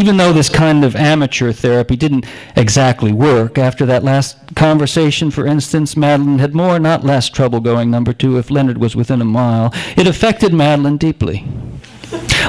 even 0.00 0.16
though 0.16 0.32
this 0.32 0.48
kind 0.48 0.82
of 0.82 0.96
amateur 0.96 1.52
therapy 1.52 1.94
didn't 1.94 2.24
exactly 2.56 3.12
work, 3.12 3.58
after 3.58 3.84
that 3.84 4.02
last 4.02 4.38
conversation, 4.56 5.30
for 5.30 5.46
instance, 5.46 5.94
Madeline 5.94 6.38
had 6.38 6.54
more, 6.54 6.78
not 6.78 7.04
less, 7.04 7.28
trouble 7.28 7.60
going 7.60 7.90
number 7.90 8.14
two 8.14 8.38
if 8.38 8.50
Leonard 8.50 8.78
was 8.78 8.96
within 8.96 9.20
a 9.20 9.26
mile. 9.26 9.70
It 9.98 10.06
affected 10.06 10.54
Madeline 10.54 10.96
deeply. 10.96 11.46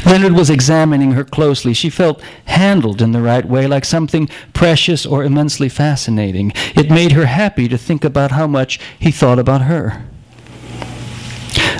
Leonard 0.06 0.32
was 0.32 0.50
examining 0.50 1.12
her 1.12 1.26
closely. 1.26 1.74
She 1.74 1.90
felt 1.90 2.22
handled 2.46 3.02
in 3.02 3.12
the 3.12 3.22
right 3.22 3.46
way, 3.46 3.68
like 3.68 3.84
something 3.84 4.30
precious 4.54 5.06
or 5.06 5.26
immensely 5.26 5.68
fascinating. 5.68 6.54
It 6.74 6.90
made 6.90 7.12
her 7.12 7.26
happy 7.26 7.68
to 7.68 7.78
think 7.78 8.06
about 8.06 8.32
how 8.32 8.48
much 8.48 8.80
he 8.98 9.12
thought 9.12 9.40
about 9.40 9.64
her. 9.64 10.06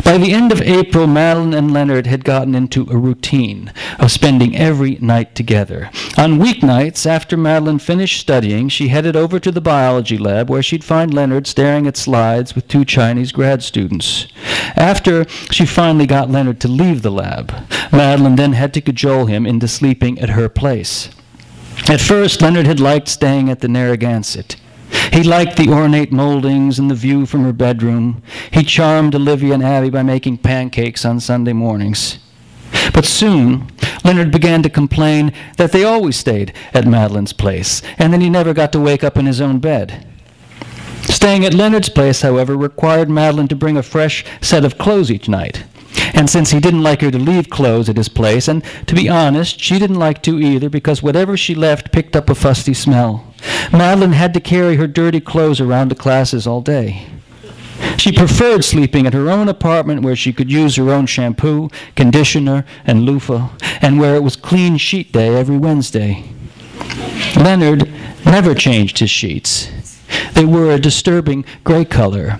By 0.04 0.18
the 0.18 0.34
end 0.34 0.52
of 0.52 0.62
April, 0.62 1.08
Madeline 1.08 1.54
and 1.54 1.72
Leonard 1.72 2.08
had 2.08 2.26
gotten 2.26 2.56
into 2.56 2.88
a 2.90 2.98
routine 2.98 3.72
of 4.00 4.12
spending 4.12 4.58
every 4.58 4.98
night 5.00 5.36
together. 5.36 5.90
On 6.18 6.40
weeknights, 6.40 7.06
after 7.06 7.38
Madeline 7.38 7.80
finished 7.80 8.20
studying, 8.20 8.68
she 8.68 8.90
headed 8.90 9.16
over 9.16 9.40
to 9.40 9.52
the 9.52 9.62
biology 9.62 10.18
lab 10.18 10.50
where 10.50 10.64
she'd 10.64 10.84
find 10.84 11.14
Leonard 11.14 11.48
staring 11.48 11.88
at 11.88 11.98
slides 11.98 12.56
with 12.56 12.68
two 12.68 12.84
Chinese 12.84 13.32
grad 13.32 13.64
students. 13.64 14.28
After 14.76 15.28
she 15.52 15.66
finally 15.66 16.08
got 16.08 16.30
Leonard 16.30 16.60
to 16.62 16.68
leave 16.68 17.04
the 17.04 17.12
lab, 17.12 17.54
Madeline 17.92 18.36
then 18.36 18.54
had 18.54 18.74
to 18.74 18.82
cajole 18.82 19.28
him 19.28 19.46
into 19.46 19.68
sleeping 19.68 20.20
at 20.20 20.32
her 20.32 20.50
place. 20.50 21.10
At 21.88 22.02
first, 22.02 22.42
Leonard 22.42 22.68
had 22.68 22.80
liked 22.80 23.08
staying 23.08 23.50
at 23.50 23.62
the 23.62 23.68
Narragansett. 23.68 24.56
He 25.12 25.24
liked 25.24 25.58
the 25.58 25.70
ornate 25.70 26.12
moldings 26.12 26.80
and 26.80 26.90
the 26.90 26.96
view 26.96 27.26
from 27.26 27.44
her 27.44 27.54
bedroom. 27.54 28.22
He 28.52 28.64
charmed 28.64 29.16
Olivia 29.16 29.54
and 29.54 29.64
Abby 29.64 29.90
by 29.90 30.04
making 30.04 30.38
pancakes 30.38 31.06
on 31.06 31.20
Sunday 31.20 31.54
mornings. 31.54 32.20
But 32.94 33.06
soon, 33.06 33.70
Leonard 34.04 34.32
began 34.32 34.64
to 34.64 34.70
complain 34.70 35.34
that 35.58 35.72
they 35.72 35.84
always 35.84 36.18
stayed 36.18 36.54
at 36.74 36.88
Madeline's 36.88 37.34
place, 37.34 37.82
and 37.98 38.12
then 38.12 38.22
he 38.22 38.30
never 38.30 38.54
got 38.54 38.72
to 38.72 38.80
wake 38.80 39.04
up 39.04 39.18
in 39.18 39.26
his 39.26 39.42
own 39.42 39.60
bed. 39.60 40.08
Staying 41.04 41.46
at 41.46 41.54
Leonard's 41.54 41.90
place, 41.90 42.22
however, 42.22 42.56
required 42.56 43.10
Madeline 43.10 43.48
to 43.50 43.56
bring 43.56 43.78
a 43.78 43.84
fresh 43.84 44.24
set 44.42 44.64
of 44.66 44.78
clothes 44.78 45.12
each 45.12 45.28
night. 45.28 45.64
And 46.14 46.30
since 46.30 46.52
he 46.52 46.60
didn't 46.60 46.84
like 46.84 47.02
her 47.02 47.12
to 47.12 47.20
leave 47.20 47.50
clothes 47.50 47.90
at 47.90 47.98
his 47.98 48.10
place, 48.10 48.48
and 48.48 48.64
to 48.88 48.96
be 48.96 49.10
honest, 49.10 49.60
she 49.60 49.80
didn't 49.80 50.00
like 50.00 50.22
to 50.24 50.40
either 50.40 50.70
because 50.70 51.04
whatever 51.04 51.36
she 51.36 51.56
left 51.56 51.92
picked 51.92 52.16
up 52.16 52.30
a 52.30 52.36
fusty 52.36 52.74
smell, 52.74 53.34
Madeline 53.72 54.14
had 54.14 54.34
to 54.34 54.40
carry 54.40 54.76
her 54.76 54.88
dirty 54.88 55.20
clothes 55.20 55.60
around 55.60 55.90
to 55.90 55.96
classes 55.96 56.48
all 56.48 56.62
day. 56.62 57.08
She 57.98 58.12
preferred 58.12 58.64
sleeping 58.64 59.06
at 59.08 59.14
her 59.14 59.30
own 59.30 59.50
apartment 59.50 60.04
where 60.04 60.16
she 60.16 60.34
could 60.34 60.52
use 60.52 60.76
her 60.76 60.92
own 60.92 61.06
shampoo, 61.08 61.70
conditioner, 61.96 62.66
and 62.86 63.04
loofah, 63.04 63.50
and 63.82 64.00
where 64.00 64.16
it 64.16 64.24
was 64.24 64.36
clean 64.36 64.78
sheet 64.78 65.12
day 65.12 65.36
every 65.36 65.58
Wednesday. 65.58 66.24
Leonard 67.36 67.92
never 68.26 68.54
changed 68.54 69.00
his 69.00 69.10
sheets. 69.10 69.70
They 70.34 70.46
were 70.46 70.72
a 70.72 70.80
disturbing 70.80 71.46
gray 71.64 71.86
color, 71.86 72.40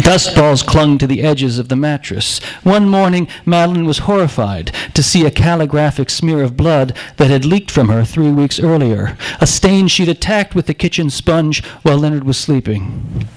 Dust 0.00 0.34
balls 0.34 0.62
clung 0.62 0.98
to 0.98 1.06
the 1.06 1.22
edges 1.22 1.58
of 1.58 1.68
the 1.68 1.76
mattress. 1.76 2.40
One 2.64 2.88
morning, 2.88 3.28
Madeline 3.46 3.84
was 3.84 3.98
horrified 3.98 4.74
to 4.94 5.02
see 5.02 5.24
a 5.24 5.30
calligraphic 5.30 6.10
smear 6.10 6.42
of 6.42 6.56
blood 6.56 6.96
that 7.16 7.30
had 7.30 7.44
leaked 7.44 7.70
from 7.70 7.88
her 7.88 8.04
three 8.04 8.32
weeks 8.32 8.58
earlier, 8.58 9.16
a 9.40 9.46
stain 9.46 9.86
she'd 9.86 10.08
attacked 10.08 10.54
with 10.54 10.66
the 10.66 10.74
kitchen 10.74 11.10
sponge 11.10 11.64
while 11.82 11.98
Leonard 11.98 12.24
was 12.24 12.36
sleeping. 12.36 13.28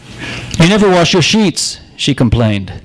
You 0.60 0.68
never 0.68 0.90
wash 0.90 1.14
your 1.14 1.22
sheets, 1.22 1.80
she 1.96 2.16
complained. 2.16 2.82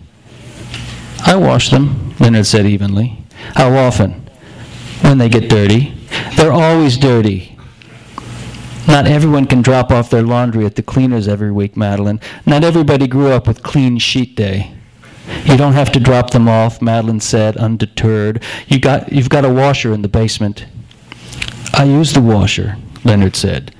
I 1.24 1.36
wash 1.36 1.70
them, 1.70 2.14
Leonard 2.20 2.46
said 2.46 2.66
evenly. 2.66 3.24
How 3.54 3.74
often? 3.74 4.28
When 5.00 5.16
they 5.16 5.30
get 5.30 5.48
dirty. 5.48 5.94
They're 6.36 6.52
always 6.52 6.98
dirty. 6.98 7.51
Not 8.88 9.06
everyone 9.06 9.46
can 9.46 9.62
drop 9.62 9.90
off 9.90 10.10
their 10.10 10.22
laundry 10.22 10.66
at 10.66 10.74
the 10.74 10.82
cleaners 10.82 11.28
every 11.28 11.52
week, 11.52 11.76
Madeline. 11.76 12.20
Not 12.44 12.64
everybody 12.64 13.06
grew 13.06 13.30
up 13.30 13.46
with 13.46 13.62
clean 13.62 13.98
sheet 13.98 14.36
day. 14.36 14.74
You 15.44 15.56
don't 15.56 15.74
have 15.74 15.92
to 15.92 16.00
drop 16.00 16.30
them 16.30 16.48
off, 16.48 16.82
Madeline 16.82 17.20
said, 17.20 17.56
undeterred. 17.56 18.42
You 18.66 18.80
got, 18.80 19.12
you've 19.12 19.28
got 19.28 19.44
a 19.44 19.52
washer 19.52 19.92
in 19.92 20.02
the 20.02 20.08
basement. 20.08 20.66
I 21.72 21.84
use 21.84 22.12
the 22.12 22.20
washer, 22.20 22.76
Leonard 23.04 23.36
said, 23.36 23.74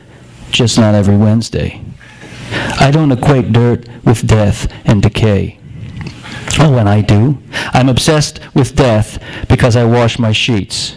just 0.50 0.78
not 0.78 0.94
every 0.94 1.16
Wednesday. 1.16 1.82
I 2.78 2.90
don't 2.90 3.12
equate 3.12 3.52
dirt 3.52 3.88
with 4.04 4.26
death 4.26 4.72
and 4.84 5.02
decay. 5.02 5.58
Oh, 6.58 6.76
and 6.76 6.88
I 6.88 7.00
do. 7.00 7.38
I'm 7.72 7.88
obsessed 7.88 8.40
with 8.54 8.76
death 8.76 9.22
because 9.48 9.74
I 9.74 9.84
wash 9.84 10.18
my 10.18 10.32
sheets. 10.32 10.96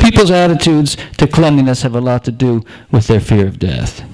People's 0.00 0.30
attitudes 0.30 0.96
to 1.18 1.26
cleanliness 1.26 1.82
have 1.82 1.94
a 1.94 2.00
lot 2.00 2.24
to 2.24 2.32
do 2.32 2.64
with 2.90 3.06
their 3.06 3.20
fear 3.20 3.46
of 3.46 3.58
death. 3.58 4.04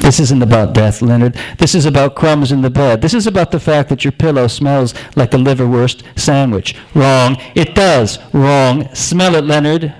This 0.00 0.18
isn't 0.18 0.42
about 0.42 0.74
death, 0.74 1.02
Leonard. 1.02 1.38
This 1.58 1.74
is 1.74 1.86
about 1.86 2.14
crumbs 2.16 2.50
in 2.50 2.62
the 2.62 2.70
bed. 2.70 3.02
This 3.02 3.14
is 3.14 3.26
about 3.26 3.50
the 3.50 3.60
fact 3.60 3.88
that 3.88 4.04
your 4.04 4.12
pillow 4.12 4.48
smells 4.48 4.94
like 5.16 5.32
a 5.32 5.36
liverwurst 5.36 6.02
sandwich. 6.18 6.74
Wrong. 6.94 7.36
It 7.54 7.74
does. 7.74 8.18
Wrong. 8.32 8.92
Smell 8.94 9.36
it, 9.36 9.44
Leonard. 9.44 9.94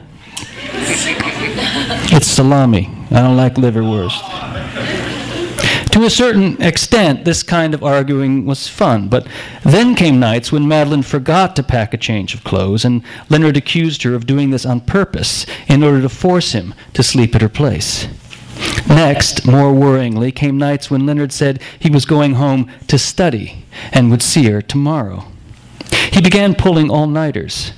It's 2.14 2.26
salami. 2.26 2.90
I 3.10 3.22
don't 3.22 3.36
like 3.36 3.54
liverwurst. 3.54 4.61
To 5.92 6.04
a 6.04 6.10
certain 6.10 6.60
extent, 6.62 7.26
this 7.26 7.42
kind 7.42 7.74
of 7.74 7.84
arguing 7.84 8.46
was 8.46 8.66
fun, 8.66 9.08
but 9.08 9.26
then 9.62 9.94
came 9.94 10.18
nights 10.18 10.50
when 10.50 10.66
Madeline 10.66 11.02
forgot 11.02 11.54
to 11.56 11.62
pack 11.62 11.92
a 11.92 11.98
change 11.98 12.32
of 12.34 12.44
clothes, 12.44 12.86
and 12.86 13.02
Leonard 13.28 13.58
accused 13.58 14.02
her 14.02 14.14
of 14.14 14.26
doing 14.26 14.50
this 14.50 14.64
on 14.64 14.80
purpose 14.80 15.44
in 15.68 15.82
order 15.82 16.00
to 16.00 16.08
force 16.08 16.52
him 16.52 16.74
to 16.94 17.02
sleep 17.02 17.34
at 17.34 17.42
her 17.42 17.48
place. 17.50 18.08
Next, 18.88 19.46
more 19.46 19.72
worryingly, 19.72 20.34
came 20.34 20.56
nights 20.56 20.90
when 20.90 21.04
Leonard 21.04 21.30
said 21.30 21.60
he 21.78 21.90
was 21.90 22.06
going 22.06 22.34
home 22.34 22.70
to 22.88 22.98
study 22.98 23.66
and 23.92 24.10
would 24.10 24.22
see 24.22 24.44
her 24.44 24.62
tomorrow. 24.62 25.24
He 26.10 26.22
began 26.22 26.54
pulling 26.54 26.90
all 26.90 27.06
nighters. 27.06 27.72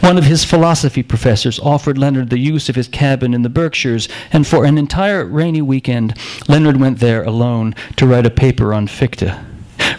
One 0.00 0.18
of 0.18 0.24
his 0.24 0.44
philosophy 0.44 1.02
professors 1.02 1.60
offered 1.60 1.96
Leonard 1.96 2.30
the 2.30 2.38
use 2.38 2.68
of 2.68 2.74
his 2.74 2.88
cabin 2.88 3.32
in 3.32 3.42
the 3.42 3.48
Berkshires, 3.48 4.08
and 4.32 4.46
for 4.46 4.64
an 4.64 4.76
entire 4.76 5.24
rainy 5.24 5.62
weekend, 5.62 6.14
Leonard 6.48 6.78
went 6.78 6.98
there 6.98 7.22
alone 7.22 7.74
to 7.96 8.06
write 8.06 8.26
a 8.26 8.30
paper 8.30 8.74
on 8.74 8.88
Fichte, 8.88 9.32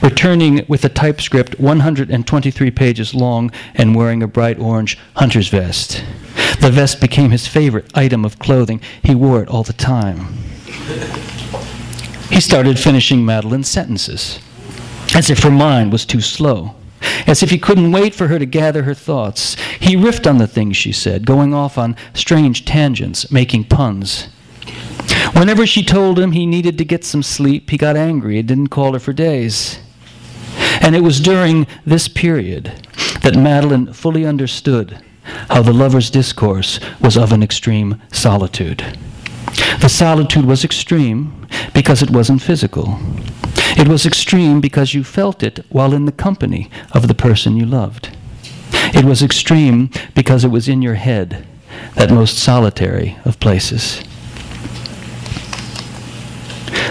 returning 0.01 0.65
with 0.67 0.83
a 0.83 0.89
typescript 0.89 1.59
123 1.59 2.71
pages 2.71 3.15
long 3.15 3.51
and 3.75 3.95
wearing 3.95 4.21
a 4.21 4.27
bright 4.27 4.59
orange 4.59 4.97
hunter's 5.15 5.47
vest. 5.47 6.03
The 6.59 6.69
vest 6.69 6.99
became 7.01 7.31
his 7.31 7.47
favorite 7.47 7.89
item 7.95 8.25
of 8.25 8.39
clothing. 8.39 8.81
He 9.01 9.15
wore 9.15 9.41
it 9.41 9.49
all 9.49 9.63
the 9.63 9.73
time. 9.73 10.33
He 12.29 12.41
started 12.41 12.77
finishing 12.77 13.25
Madeline's 13.25 13.69
sentences, 13.69 14.39
as 15.15 15.29
if 15.29 15.43
her 15.43 15.51
mind 15.51 15.91
was 15.91 16.05
too 16.05 16.21
slow 16.21 16.75
as 17.27 17.43
if 17.43 17.49
he 17.49 17.57
couldn't 17.57 17.91
wait 17.91 18.15
for 18.15 18.27
her 18.27 18.39
to 18.39 18.45
gather 18.45 18.83
her 18.83 18.93
thoughts. 18.93 19.55
He 19.79 19.95
riffed 19.95 20.29
on 20.29 20.37
the 20.37 20.47
things 20.47 20.77
she 20.77 20.91
said, 20.91 21.25
going 21.25 21.53
off 21.53 21.77
on 21.77 21.95
strange 22.13 22.65
tangents, 22.65 23.31
making 23.31 23.65
puns. 23.65 24.27
Whenever 25.33 25.65
she 25.65 25.83
told 25.83 26.19
him 26.19 26.31
he 26.31 26.45
needed 26.45 26.77
to 26.77 26.85
get 26.85 27.03
some 27.03 27.23
sleep, 27.23 27.69
he 27.69 27.77
got 27.77 27.97
angry 27.97 28.39
and 28.39 28.47
didn't 28.47 28.67
call 28.67 28.93
her 28.93 28.99
for 28.99 29.13
days. 29.13 29.79
And 30.81 30.95
it 30.95 31.01
was 31.01 31.19
during 31.19 31.67
this 31.85 32.07
period 32.07 32.71
that 33.21 33.35
Madeline 33.35 33.93
fully 33.93 34.25
understood 34.25 34.99
how 35.49 35.61
the 35.61 35.73
lover's 35.73 36.09
discourse 36.09 36.79
was 37.01 37.17
of 37.17 37.31
an 37.31 37.41
extreme 37.41 38.01
solitude. 38.11 38.97
The 39.79 39.89
solitude 39.89 40.45
was 40.45 40.63
extreme 40.63 41.47
because 41.73 42.01
it 42.01 42.09
wasn't 42.09 42.41
physical. 42.41 42.99
It 43.75 43.87
was 43.87 44.05
extreme 44.05 44.61
because 44.61 44.93
you 44.93 45.03
felt 45.03 45.43
it 45.43 45.65
while 45.69 45.93
in 45.93 46.05
the 46.05 46.11
company 46.11 46.69
of 46.91 47.07
the 47.07 47.15
person 47.15 47.57
you 47.57 47.65
loved. 47.65 48.15
It 48.93 49.05
was 49.05 49.23
extreme 49.23 49.89
because 50.15 50.43
it 50.43 50.49
was 50.49 50.67
in 50.67 50.81
your 50.81 50.95
head, 50.95 51.45
that 51.95 52.11
most 52.11 52.37
solitary 52.37 53.17
of 53.25 53.39
places. 53.39 54.03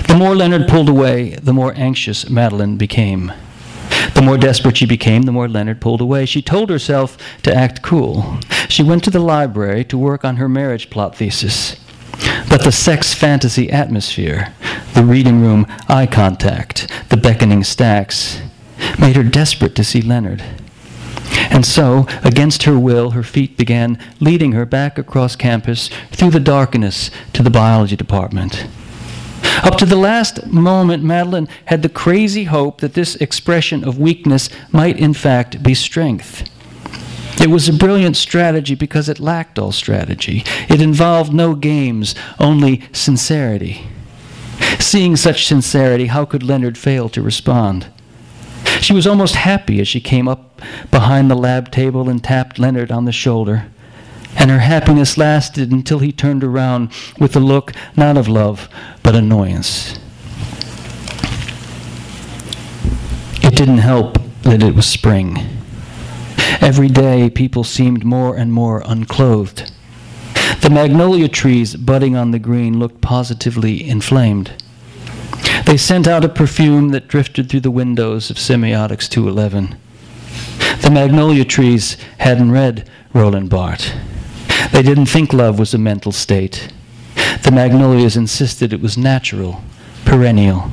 The 0.08 0.16
more 0.18 0.34
Leonard 0.34 0.68
pulled 0.68 0.88
away, 0.88 1.36
the 1.36 1.52
more 1.52 1.72
anxious 1.76 2.28
Madeline 2.28 2.76
became. 2.76 3.32
The 4.14 4.22
more 4.22 4.36
desperate 4.36 4.76
she 4.76 4.86
became, 4.86 5.22
the 5.22 5.32
more 5.32 5.48
Leonard 5.48 5.80
pulled 5.80 6.00
away. 6.00 6.26
She 6.26 6.42
told 6.42 6.68
herself 6.70 7.16
to 7.44 7.54
act 7.54 7.82
cool. 7.82 8.38
She 8.68 8.82
went 8.82 9.04
to 9.04 9.10
the 9.10 9.20
library 9.20 9.84
to 9.84 9.96
work 9.96 10.24
on 10.24 10.36
her 10.36 10.48
marriage 10.48 10.90
plot 10.90 11.16
thesis. 11.16 11.76
But 12.52 12.64
the 12.64 12.70
sex 12.70 13.14
fantasy 13.14 13.70
atmosphere, 13.70 14.52
the 14.92 15.04
reading 15.04 15.40
room 15.40 15.66
eye 15.88 16.06
contact, 16.06 16.86
the 17.08 17.16
beckoning 17.16 17.64
stacks, 17.64 18.42
made 18.98 19.16
her 19.16 19.22
desperate 19.22 19.74
to 19.76 19.82
see 19.82 20.02
Leonard. 20.02 20.44
And 21.50 21.64
so, 21.64 22.06
against 22.22 22.64
her 22.64 22.78
will, 22.78 23.12
her 23.12 23.22
feet 23.22 23.56
began 23.56 23.98
leading 24.20 24.52
her 24.52 24.66
back 24.66 24.98
across 24.98 25.34
campus 25.34 25.88
through 26.10 26.28
the 26.28 26.40
darkness 26.40 27.10
to 27.32 27.42
the 27.42 27.48
biology 27.48 27.96
department. 27.96 28.66
Up 29.62 29.78
to 29.78 29.86
the 29.86 29.96
last 29.96 30.46
moment, 30.46 31.02
Madeline 31.02 31.48
had 31.64 31.80
the 31.80 31.88
crazy 31.88 32.44
hope 32.44 32.82
that 32.82 32.92
this 32.92 33.16
expression 33.16 33.82
of 33.82 33.98
weakness 33.98 34.50
might 34.70 34.98
in 34.98 35.14
fact 35.14 35.62
be 35.62 35.72
strength. 35.72 36.50
It 37.40 37.50
was 37.50 37.68
a 37.68 37.72
brilliant 37.72 38.16
strategy 38.16 38.74
because 38.74 39.08
it 39.08 39.18
lacked 39.18 39.58
all 39.58 39.72
strategy. 39.72 40.44
It 40.68 40.80
involved 40.80 41.32
no 41.32 41.54
games, 41.54 42.14
only 42.38 42.82
sincerity. 42.92 43.86
Seeing 44.78 45.16
such 45.16 45.46
sincerity, 45.46 46.06
how 46.06 46.24
could 46.24 46.42
Leonard 46.42 46.78
fail 46.78 47.08
to 47.10 47.22
respond? 47.22 47.88
She 48.80 48.92
was 48.92 49.06
almost 49.06 49.34
happy 49.34 49.80
as 49.80 49.88
she 49.88 50.00
came 50.00 50.28
up 50.28 50.60
behind 50.90 51.30
the 51.30 51.34
lab 51.34 51.70
table 51.70 52.08
and 52.08 52.22
tapped 52.22 52.58
Leonard 52.58 52.92
on 52.92 53.04
the 53.04 53.12
shoulder. 53.12 53.66
And 54.36 54.50
her 54.50 54.60
happiness 54.60 55.18
lasted 55.18 55.70
until 55.70 55.98
he 55.98 56.12
turned 56.12 56.42
around 56.42 56.90
with 57.18 57.36
a 57.36 57.40
look 57.40 57.72
not 57.96 58.16
of 58.16 58.28
love, 58.28 58.68
but 59.02 59.14
annoyance. 59.14 59.98
It 63.42 63.56
didn't 63.56 63.78
help 63.78 64.18
that 64.42 64.62
it 64.62 64.74
was 64.74 64.86
spring. 64.86 65.61
Every 66.60 66.88
day, 66.88 67.30
people 67.30 67.64
seemed 67.64 68.04
more 68.04 68.36
and 68.36 68.52
more 68.52 68.82
unclothed. 68.84 69.72
The 70.60 70.70
magnolia 70.70 71.28
trees 71.28 71.74
budding 71.74 72.16
on 72.16 72.30
the 72.30 72.38
green 72.38 72.78
looked 72.78 73.00
positively 73.00 73.88
inflamed. 73.88 74.52
They 75.66 75.76
sent 75.76 76.06
out 76.06 76.24
a 76.24 76.28
perfume 76.28 76.90
that 76.90 77.08
drifted 77.08 77.48
through 77.48 77.60
the 77.60 77.70
windows 77.70 78.30
of 78.30 78.36
Semiotics 78.36 79.08
211. 79.08 79.76
The 80.82 80.90
magnolia 80.90 81.44
trees 81.44 81.96
hadn't 82.18 82.52
read 82.52 82.88
Roland 83.12 83.50
Barthes. 83.50 83.92
They 84.72 84.82
didn't 84.82 85.06
think 85.06 85.32
love 85.32 85.58
was 85.58 85.74
a 85.74 85.78
mental 85.78 86.12
state. 86.12 86.72
The 87.42 87.52
magnolias 87.52 88.16
insisted 88.16 88.72
it 88.72 88.80
was 88.80 88.96
natural, 88.96 89.62
perennial. 90.04 90.70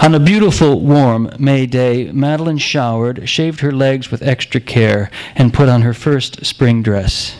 On 0.00 0.14
a 0.14 0.20
beautiful, 0.20 0.80
warm 0.80 1.30
May 1.38 1.66
day, 1.66 2.10
Madeline 2.12 2.58
showered, 2.58 3.28
shaved 3.28 3.60
her 3.60 3.72
legs 3.72 4.10
with 4.10 4.22
extra 4.22 4.60
care, 4.60 5.10
and 5.36 5.52
put 5.52 5.68
on 5.68 5.82
her 5.82 5.94
first 5.94 6.44
spring 6.44 6.82
dress 6.82 7.36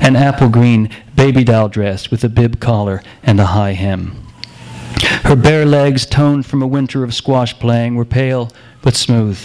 an 0.00 0.16
apple 0.16 0.48
green 0.48 0.90
baby 1.14 1.44
doll 1.44 1.68
dress 1.68 2.10
with 2.10 2.22
a 2.24 2.28
bib 2.28 2.60
collar 2.60 3.02
and 3.22 3.40
a 3.40 3.46
high 3.46 3.72
hem. 3.72 4.22
Her 5.24 5.36
bare 5.36 5.66
legs, 5.66 6.06
toned 6.06 6.46
from 6.46 6.62
a 6.62 6.66
winter 6.66 7.02
of 7.02 7.14
squash 7.14 7.58
playing, 7.58 7.96
were 7.96 8.04
pale 8.04 8.50
but 8.82 8.94
smooth. 8.94 9.38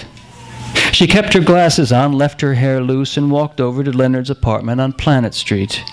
She 0.91 1.07
kept 1.07 1.33
her 1.33 1.39
glasses 1.39 1.91
on, 1.91 2.13
left 2.13 2.41
her 2.41 2.53
hair 2.53 2.81
loose, 2.81 3.17
and 3.17 3.31
walked 3.31 3.59
over 3.59 3.83
to 3.83 3.91
Leonard's 3.91 4.29
apartment 4.29 4.79
on 4.79 4.93
Planet 4.93 5.33
Street. 5.33 5.83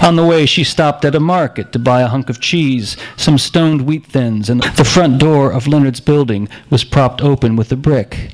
On 0.00 0.16
the 0.16 0.24
way, 0.24 0.46
she 0.46 0.64
stopped 0.64 1.04
at 1.04 1.14
a 1.14 1.20
market 1.20 1.72
to 1.72 1.78
buy 1.78 2.02
a 2.02 2.08
hunk 2.08 2.30
of 2.30 2.40
cheese, 2.40 2.96
some 3.16 3.36
stoned 3.36 3.82
wheat 3.82 4.06
thins, 4.06 4.48
and 4.48 4.62
the 4.62 4.84
front 4.84 5.18
door 5.18 5.50
of 5.52 5.66
Leonard's 5.66 6.00
building 6.00 6.48
was 6.70 6.84
propped 6.84 7.20
open 7.20 7.56
with 7.56 7.72
a 7.72 7.76
brick. 7.76 8.32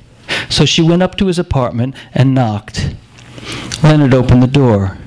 So 0.50 0.64
she 0.64 0.82
went 0.82 1.02
up 1.02 1.16
to 1.16 1.26
his 1.26 1.38
apartment 1.38 1.94
and 2.12 2.34
knocked. 2.34 2.94
Leonard 3.82 4.14
opened 4.14 4.42
the 4.42 4.46
door. 4.46 4.98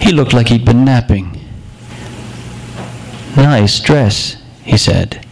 He 0.00 0.12
looked 0.12 0.32
like 0.32 0.48
he'd 0.48 0.64
been 0.64 0.84
napping. 0.84 1.40
Nice 3.36 3.80
dress, 3.80 4.36
he 4.62 4.76
said. 4.76 5.24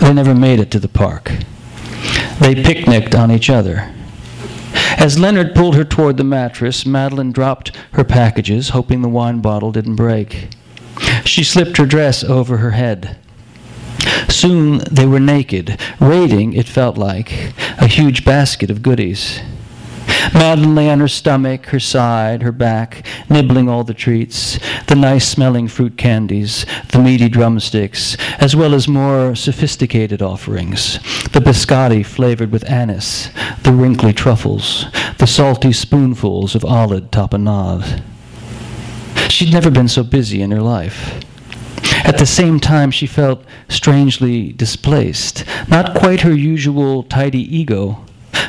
They 0.00 0.12
never 0.12 0.34
made 0.34 0.60
it 0.60 0.70
to 0.72 0.78
the 0.78 0.88
park. 0.88 1.32
They 2.40 2.62
picnicked 2.62 3.14
on 3.14 3.30
each 3.30 3.50
other. 3.50 3.92
As 4.72 5.18
Leonard 5.18 5.54
pulled 5.54 5.76
her 5.76 5.84
toward 5.84 6.16
the 6.16 6.24
mattress, 6.24 6.84
Madeline 6.84 7.32
dropped 7.32 7.74
her 7.92 8.04
packages, 8.04 8.70
hoping 8.70 9.02
the 9.02 9.08
wine 9.08 9.40
bottle 9.40 9.72
didn't 9.72 9.96
break. 9.96 10.48
She 11.24 11.42
slipped 11.42 11.76
her 11.78 11.86
dress 11.86 12.22
over 12.22 12.58
her 12.58 12.72
head. 12.72 13.16
Soon 14.28 14.78
they 14.90 15.06
were 15.06 15.20
naked, 15.20 15.78
raiding, 16.00 16.52
it 16.52 16.66
felt 16.66 16.96
like, 16.96 17.52
a 17.78 17.86
huge 17.86 18.24
basket 18.24 18.70
of 18.70 18.82
goodies. 18.82 19.40
Madeline 20.34 20.74
lay 20.74 20.90
on 20.90 21.00
her 21.00 21.08
stomach, 21.08 21.66
her 21.66 21.80
side, 21.80 22.42
her 22.42 22.52
back, 22.52 23.06
nibbling 23.28 23.68
all 23.68 23.84
the 23.84 23.94
treats, 23.94 24.58
the 24.86 24.94
nice 24.94 25.26
smelling 25.26 25.68
fruit 25.68 25.96
candies, 25.96 26.66
the 26.92 26.98
meaty 26.98 27.28
drumsticks, 27.28 28.16
as 28.38 28.54
well 28.54 28.74
as 28.74 28.88
more 28.88 29.34
sophisticated 29.34 30.22
offerings, 30.22 30.94
the 31.32 31.40
biscotti 31.40 32.04
flavored 32.04 32.52
with 32.52 32.68
anise, 32.70 33.30
the 33.62 33.72
wrinkly 33.72 34.12
truffles, 34.12 34.86
the 35.18 35.26
salty 35.26 35.72
spoonfuls 35.72 36.54
of 36.54 36.64
olive 36.64 37.10
tapenade. 37.10 38.02
She'd 39.28 39.52
never 39.52 39.70
been 39.70 39.88
so 39.88 40.02
busy 40.02 40.42
in 40.42 40.50
her 40.50 40.62
life. 40.62 41.24
At 42.04 42.18
the 42.18 42.26
same 42.26 42.58
time, 42.60 42.90
she 42.90 43.06
felt 43.06 43.44
strangely 43.68 44.52
displaced, 44.52 45.44
not 45.68 45.94
quite 45.94 46.22
her 46.22 46.34
usual 46.34 47.02
tidy 47.04 47.56
ego, 47.56 48.04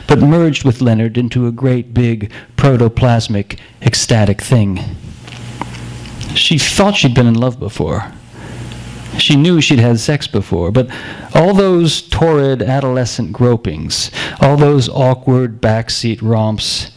but 0.07 0.19
merged 0.19 0.63
with 0.63 0.81
Leonard 0.81 1.17
into 1.17 1.47
a 1.47 1.51
great 1.51 1.93
big 1.93 2.31
protoplasmic 2.57 3.57
ecstatic 3.81 4.41
thing. 4.41 4.79
She 6.35 6.57
thought 6.57 6.95
she'd 6.95 7.15
been 7.15 7.27
in 7.27 7.35
love 7.35 7.59
before. 7.59 8.11
She 9.17 9.35
knew 9.35 9.61
she'd 9.61 9.79
had 9.79 9.99
sex 9.99 10.27
before, 10.27 10.71
but 10.71 10.89
all 11.35 11.53
those 11.53 12.01
torrid 12.01 12.61
adolescent 12.61 13.33
gropings, 13.33 14.11
all 14.41 14.57
those 14.57 14.87
awkward 14.89 15.61
backseat 15.61 16.21
romps, 16.21 16.91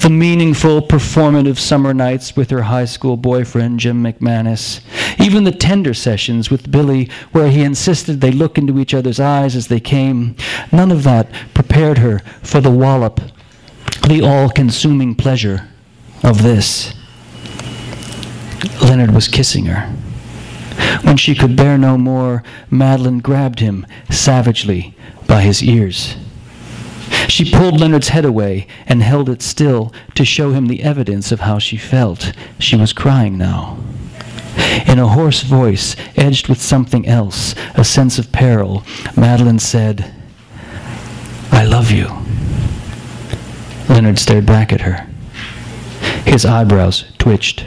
the 0.00 0.10
meaningful 0.10 0.82
performative 0.82 1.58
summer 1.58 1.94
nights 1.94 2.36
with 2.36 2.50
her 2.50 2.62
high 2.62 2.84
school 2.84 3.16
boyfriend, 3.16 3.80
Jim 3.80 4.02
McManus, 4.02 4.80
even 5.20 5.44
the 5.44 5.52
tender 5.52 5.94
sessions 5.94 6.50
with 6.50 6.70
Billy 6.70 7.10
where 7.32 7.50
he 7.50 7.62
insisted 7.62 8.20
they 8.20 8.30
look 8.30 8.58
into 8.58 8.78
each 8.78 8.94
other's 8.94 9.20
eyes 9.20 9.56
as 9.56 9.68
they 9.68 9.80
came, 9.80 10.36
none 10.72 10.90
of 10.90 11.02
that 11.04 11.30
prepared 11.54 11.98
her 11.98 12.20
for 12.42 12.60
the 12.60 12.70
wallop, 12.70 13.20
the 14.08 14.22
all 14.22 14.48
consuming 14.48 15.14
pleasure 15.14 15.68
of 16.22 16.42
this. 16.42 16.94
Leonard 18.82 19.12
was 19.12 19.28
kissing 19.28 19.66
her. 19.66 19.88
When 21.02 21.16
she 21.16 21.34
could 21.34 21.56
bear 21.56 21.78
no 21.78 21.96
more, 21.96 22.42
Madeline 22.70 23.20
grabbed 23.20 23.60
him 23.60 23.86
savagely 24.10 24.94
by 25.26 25.42
his 25.42 25.62
ears. 25.62 26.16
She 27.28 27.50
pulled 27.50 27.80
Leonard's 27.80 28.08
head 28.08 28.24
away 28.24 28.66
and 28.86 29.02
held 29.02 29.28
it 29.28 29.42
still 29.42 29.92
to 30.14 30.24
show 30.24 30.52
him 30.52 30.66
the 30.66 30.82
evidence 30.82 31.32
of 31.32 31.40
how 31.40 31.58
she 31.58 31.76
felt. 31.76 32.32
She 32.58 32.76
was 32.76 32.92
crying 32.92 33.36
now. 33.38 33.78
In 34.86 34.98
a 34.98 35.08
hoarse 35.08 35.42
voice, 35.42 35.96
edged 36.16 36.48
with 36.48 36.60
something 36.60 37.06
else, 37.06 37.54
a 37.74 37.84
sense 37.84 38.18
of 38.18 38.32
peril, 38.32 38.84
Madeline 39.16 39.58
said, 39.58 40.12
I 41.50 41.64
love 41.64 41.90
you. 41.90 42.08
Leonard 43.88 44.18
stared 44.18 44.46
back 44.46 44.72
at 44.72 44.82
her. 44.82 45.06
His 46.24 46.44
eyebrows 46.44 47.04
twitched. 47.18 47.66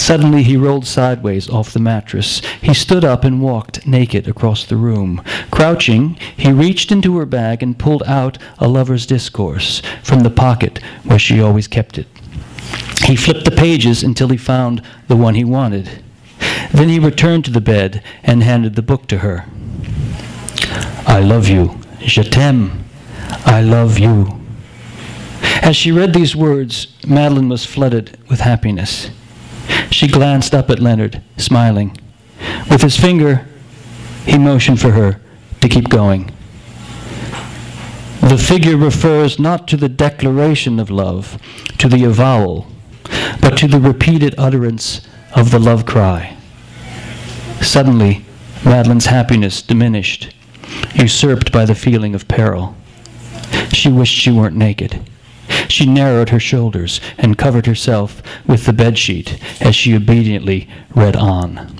Suddenly 0.00 0.44
he 0.44 0.56
rolled 0.56 0.86
sideways 0.86 1.50
off 1.50 1.74
the 1.74 1.78
mattress. 1.78 2.40
He 2.62 2.72
stood 2.72 3.04
up 3.04 3.22
and 3.22 3.42
walked 3.42 3.86
naked 3.86 4.26
across 4.26 4.64
the 4.64 4.76
room. 4.76 5.22
Crouching, 5.50 6.14
he 6.34 6.50
reached 6.50 6.90
into 6.90 7.18
her 7.18 7.26
bag 7.26 7.62
and 7.62 7.78
pulled 7.78 8.02
out 8.04 8.38
a 8.58 8.66
lover's 8.66 9.04
discourse 9.04 9.82
from 10.02 10.20
the 10.20 10.30
pocket 10.30 10.78
where 11.04 11.18
she 11.18 11.38
always 11.38 11.68
kept 11.68 11.98
it. 11.98 12.06
He 13.04 13.14
flipped 13.14 13.44
the 13.44 13.50
pages 13.50 14.02
until 14.02 14.28
he 14.28 14.38
found 14.38 14.82
the 15.06 15.16
one 15.16 15.34
he 15.34 15.44
wanted. 15.44 16.02
Then 16.72 16.88
he 16.88 16.98
returned 16.98 17.44
to 17.44 17.50
the 17.50 17.60
bed 17.60 18.02
and 18.24 18.42
handed 18.42 18.76
the 18.76 18.82
book 18.82 19.06
to 19.08 19.18
her. 19.18 19.44
I 21.06 21.20
love 21.20 21.46
you. 21.46 21.78
Je 22.00 22.24
t'aime. 22.24 22.84
I 23.44 23.60
love 23.60 23.98
you. 23.98 24.40
As 25.60 25.76
she 25.76 25.92
read 25.92 26.14
these 26.14 26.34
words, 26.34 26.96
Madeline 27.06 27.50
was 27.50 27.66
flooded 27.66 28.18
with 28.30 28.40
happiness. 28.40 29.10
She 29.90 30.06
glanced 30.06 30.54
up 30.54 30.70
at 30.70 30.78
Leonard, 30.78 31.20
smiling. 31.36 31.96
With 32.70 32.82
his 32.82 32.96
finger, 32.96 33.46
he 34.24 34.38
motioned 34.38 34.80
for 34.80 34.92
her 34.92 35.20
to 35.60 35.68
keep 35.68 35.88
going. 35.88 36.32
The 38.20 38.38
figure 38.38 38.76
refers 38.76 39.38
not 39.38 39.66
to 39.68 39.76
the 39.76 39.88
declaration 39.88 40.78
of 40.78 40.90
love, 40.90 41.38
to 41.78 41.88
the 41.88 42.04
avowal, 42.04 42.66
but 43.40 43.56
to 43.58 43.66
the 43.66 43.80
repeated 43.80 44.34
utterance 44.38 45.00
of 45.34 45.50
the 45.50 45.58
love 45.58 45.86
cry. 45.86 46.36
Suddenly, 47.60 48.24
Madeline's 48.64 49.06
happiness 49.06 49.62
diminished, 49.62 50.34
usurped 50.94 51.50
by 51.50 51.64
the 51.64 51.74
feeling 51.74 52.14
of 52.14 52.28
peril. 52.28 52.76
She 53.72 53.90
wished 53.90 54.14
she 54.14 54.30
weren't 54.30 54.56
naked. 54.56 55.09
She 55.70 55.86
narrowed 55.86 56.30
her 56.30 56.40
shoulders 56.40 57.00
and 57.16 57.38
covered 57.38 57.66
herself 57.66 58.22
with 58.46 58.66
the 58.66 58.72
bedsheet 58.72 59.40
as 59.60 59.74
she 59.74 59.94
obediently 59.94 60.68
read 60.94 61.16
on. 61.16 61.78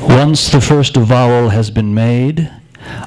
Once 0.00 0.50
the 0.50 0.60
first 0.60 0.96
avowal 0.96 1.48
has 1.48 1.70
been 1.70 1.94
made, 1.94 2.50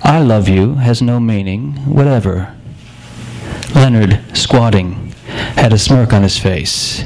I 0.04 0.20
love 0.20 0.50
you 0.50 0.76
has 0.76 1.02
no 1.02 1.20
meaning 1.20 1.74
whatever. 1.86 2.56
Leonard, 3.76 4.20
squatting, 4.36 5.14
had 5.56 5.74
a 5.74 5.78
smirk 5.78 6.14
on 6.14 6.24
his 6.24 6.38
face. 6.40 7.04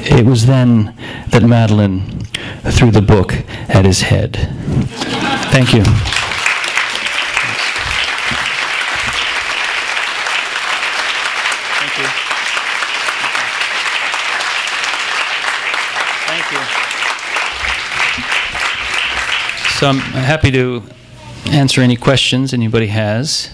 It 0.00 0.24
was 0.24 0.46
then 0.46 0.96
that 1.28 1.42
Madeline 1.42 2.24
threw 2.64 2.90
the 2.90 3.02
book 3.02 3.34
at 3.68 3.84
his 3.84 4.00
head. 4.00 4.36
Thank 5.52 5.74
you. 5.74 5.84
Thank 11.76 11.98
you. 11.98 12.06
Thank 16.26 16.52
you. 16.52 16.90
So 19.80 19.88
I'm 19.88 19.96
happy 19.96 20.50
to 20.50 20.82
answer 21.46 21.80
any 21.80 21.96
questions 21.96 22.52
anybody 22.52 22.88
has. 22.88 23.48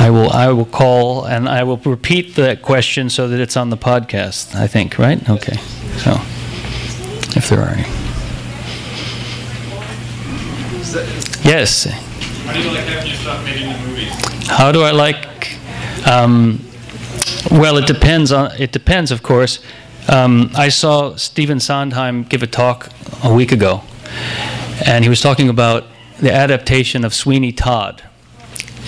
I 0.00 0.10
will 0.10 0.30
I 0.30 0.48
will 0.48 0.64
call 0.64 1.26
and 1.26 1.48
I 1.48 1.62
will 1.62 1.76
repeat 1.76 2.34
the 2.34 2.56
question 2.60 3.08
so 3.08 3.28
that 3.28 3.38
it's 3.38 3.56
on 3.56 3.70
the 3.70 3.76
podcast. 3.76 4.56
I 4.56 4.66
think 4.66 4.98
right. 4.98 5.30
Okay. 5.30 5.58
So 5.98 6.14
if 7.38 7.48
there 7.48 7.60
are 7.60 7.68
any. 7.68 7.82
Yes. 11.48 11.84
How 11.84 12.52
do 12.52 12.60
you 12.60 12.70
like 12.72 12.80
having 12.80 13.10
your 13.10 13.16
stuff 13.16 13.44
made 13.44 13.62
into 13.62 13.78
movies? 13.86 14.48
How 14.48 14.72
do 14.72 14.82
I 14.82 14.90
like? 14.90 15.56
Um, 16.04 16.60
well, 17.52 17.76
it 17.76 17.86
depends 17.86 18.32
on. 18.32 18.50
It 18.58 18.72
depends, 18.72 19.12
of 19.12 19.22
course. 19.22 19.60
Um, 20.08 20.50
I 20.56 20.68
saw 20.68 21.14
Stephen 21.14 21.60
Sondheim 21.60 22.24
give 22.24 22.42
a 22.42 22.48
talk 22.48 22.90
a 23.22 23.32
week 23.32 23.52
ago, 23.52 23.82
and 24.86 25.04
he 25.04 25.08
was 25.08 25.20
talking 25.20 25.48
about 25.48 25.84
the 26.18 26.32
adaptation 26.32 27.04
of 27.04 27.14
Sweeney 27.14 27.52
Todd, 27.52 28.02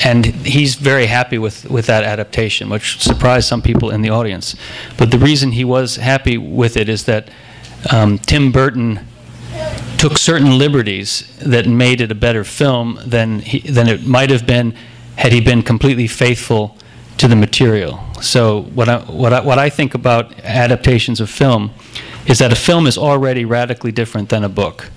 and 0.05 0.27
he's 0.27 0.75
very 0.75 1.07
happy 1.07 1.39
with, 1.39 1.69
with 1.71 1.87
that 1.87 2.05
adaptation, 2.05 2.69
which 2.69 3.01
surprised 3.01 3.49
some 3.49 3.63
people 3.63 3.91
in 3.91 4.03
the 4.03 4.11
audience. 4.11 4.55
But 4.97 5.11
the 5.11 5.19
reason 5.19 5.53
he 5.53 5.65
was 5.65 5.97
happy 5.97 6.37
with 6.37 6.77
it 6.77 6.89
is 6.89 7.05
that 7.05 7.31
um, 7.91 8.19
Tim 8.19 8.53
Burton 8.53 9.01
took 9.99 10.19
certain 10.19 10.59
liberties 10.59 11.37
that 11.39 11.67
made 11.67 12.01
it 12.01 12.11
a 12.11 12.15
better 12.15 12.45
film 12.45 12.99
than 13.07 13.41
he, 13.41 13.61
than 13.61 13.89
it 13.89 14.07
might 14.07 14.31
have 14.31 14.47
been 14.47 14.75
had 15.17 15.33
he 15.33 15.41
been 15.41 15.63
completely 15.63 16.07
faithful 16.07 16.77
to 17.17 17.27
the 17.27 17.37
material. 17.37 18.01
So 18.21 18.63
what 18.63 18.89
I, 18.89 18.99
what 18.99 19.33
I, 19.33 19.41
what 19.41 19.59
I 19.59 19.71
think 19.71 19.95
about 19.95 20.39
adaptations 20.41 21.21
of 21.21 21.31
film 21.31 21.73
is 22.27 22.39
that 22.39 22.53
a 22.53 22.57
film 22.57 22.87
is 22.87 22.99
already 22.99 23.45
radically 23.45 23.93
different 23.93 24.29
than 24.29 24.45
a 24.45 24.49
book. 24.49 24.91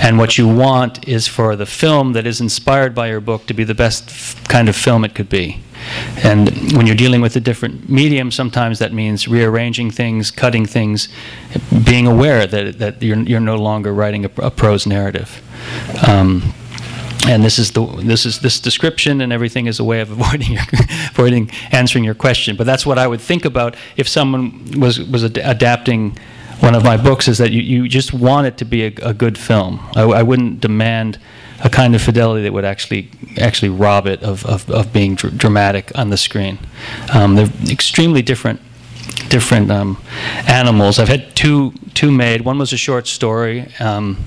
And 0.00 0.18
what 0.18 0.38
you 0.38 0.48
want 0.48 1.06
is 1.06 1.28
for 1.28 1.56
the 1.56 1.66
film 1.66 2.12
that 2.12 2.26
is 2.26 2.40
inspired 2.40 2.94
by 2.94 3.08
your 3.08 3.20
book 3.20 3.46
to 3.46 3.54
be 3.54 3.64
the 3.64 3.74
best 3.74 4.10
kind 4.48 4.68
of 4.68 4.76
film 4.76 5.04
it 5.04 5.14
could 5.14 5.28
be. 5.28 5.62
And 6.22 6.50
when 6.76 6.86
you're 6.86 6.96
dealing 6.96 7.20
with 7.20 7.34
a 7.36 7.40
different 7.40 7.88
medium, 7.88 8.30
sometimes 8.30 8.78
that 8.78 8.92
means 8.92 9.26
rearranging 9.26 9.90
things, 9.90 10.30
cutting 10.30 10.66
things, 10.66 11.08
being 11.84 12.06
aware 12.06 12.46
that, 12.46 12.78
that 12.78 13.02
you're, 13.02 13.18
you're 13.18 13.40
no 13.40 13.56
longer 13.56 13.92
writing 13.92 14.24
a, 14.24 14.30
a 14.38 14.50
prose 14.50 14.86
narrative. 14.86 15.42
Um, 16.06 16.54
and 17.26 17.44
this 17.44 17.58
is 17.58 17.70
the 17.70 17.86
this 18.02 18.26
is 18.26 18.40
this 18.40 18.58
description 18.58 19.20
and 19.20 19.32
everything 19.32 19.66
is 19.66 19.78
a 19.78 19.84
way 19.84 20.00
of 20.00 20.10
avoiding 20.20 20.52
your, 20.52 20.62
avoiding 21.10 21.50
answering 21.70 22.04
your 22.04 22.14
question. 22.14 22.56
But 22.56 22.66
that's 22.66 22.84
what 22.84 22.98
I 22.98 23.06
would 23.06 23.20
think 23.20 23.44
about 23.44 23.76
if 23.96 24.08
someone 24.08 24.80
was 24.80 25.00
was 25.00 25.24
ad- 25.24 25.38
adapting 25.38 26.18
one 26.62 26.74
of 26.74 26.84
my 26.84 26.96
books. 26.96 27.28
Is 27.28 27.38
that 27.38 27.50
you, 27.50 27.60
you 27.60 27.88
just 27.88 28.12
want 28.12 28.46
it 28.46 28.56
to 28.58 28.64
be 28.64 28.84
a, 28.84 28.92
a 29.02 29.14
good 29.14 29.36
film. 29.36 29.80
I, 29.96 30.02
I 30.02 30.22
wouldn't 30.22 30.60
demand 30.60 31.18
a 31.64 31.70
kind 31.70 31.94
of 31.94 32.02
fidelity 32.02 32.42
that 32.42 32.52
would 32.52 32.64
actually 32.64 33.10
actually 33.38 33.68
rob 33.68 34.06
it 34.06 34.22
of, 34.22 34.44
of, 34.46 34.68
of 34.70 34.92
being 34.92 35.14
dr- 35.14 35.36
dramatic 35.36 35.96
on 35.96 36.10
the 36.10 36.16
screen. 36.16 36.58
Um, 37.14 37.34
they're 37.34 37.50
extremely 37.70 38.22
different 38.22 38.60
different 39.28 39.70
um, 39.70 40.00
animals. 40.46 40.98
I've 40.98 41.08
had 41.08 41.34
two 41.34 41.72
two 41.94 42.10
made. 42.10 42.42
One 42.42 42.58
was 42.58 42.72
a 42.72 42.76
short 42.76 43.06
story 43.06 43.68
um, 43.78 44.24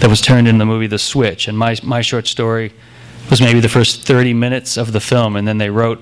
that 0.00 0.08
was 0.08 0.20
turned 0.20 0.48
into 0.48 0.58
the 0.58 0.66
movie 0.66 0.86
The 0.86 0.98
Switch, 0.98 1.48
and 1.48 1.56
my 1.56 1.76
my 1.82 2.00
short 2.00 2.26
story 2.26 2.72
was 3.30 3.40
maybe 3.40 3.60
the 3.60 3.68
first 3.68 4.02
30 4.02 4.34
minutes 4.34 4.76
of 4.76 4.92
the 4.92 5.00
film, 5.00 5.36
and 5.36 5.48
then 5.48 5.58
they 5.58 5.70
wrote 5.70 6.00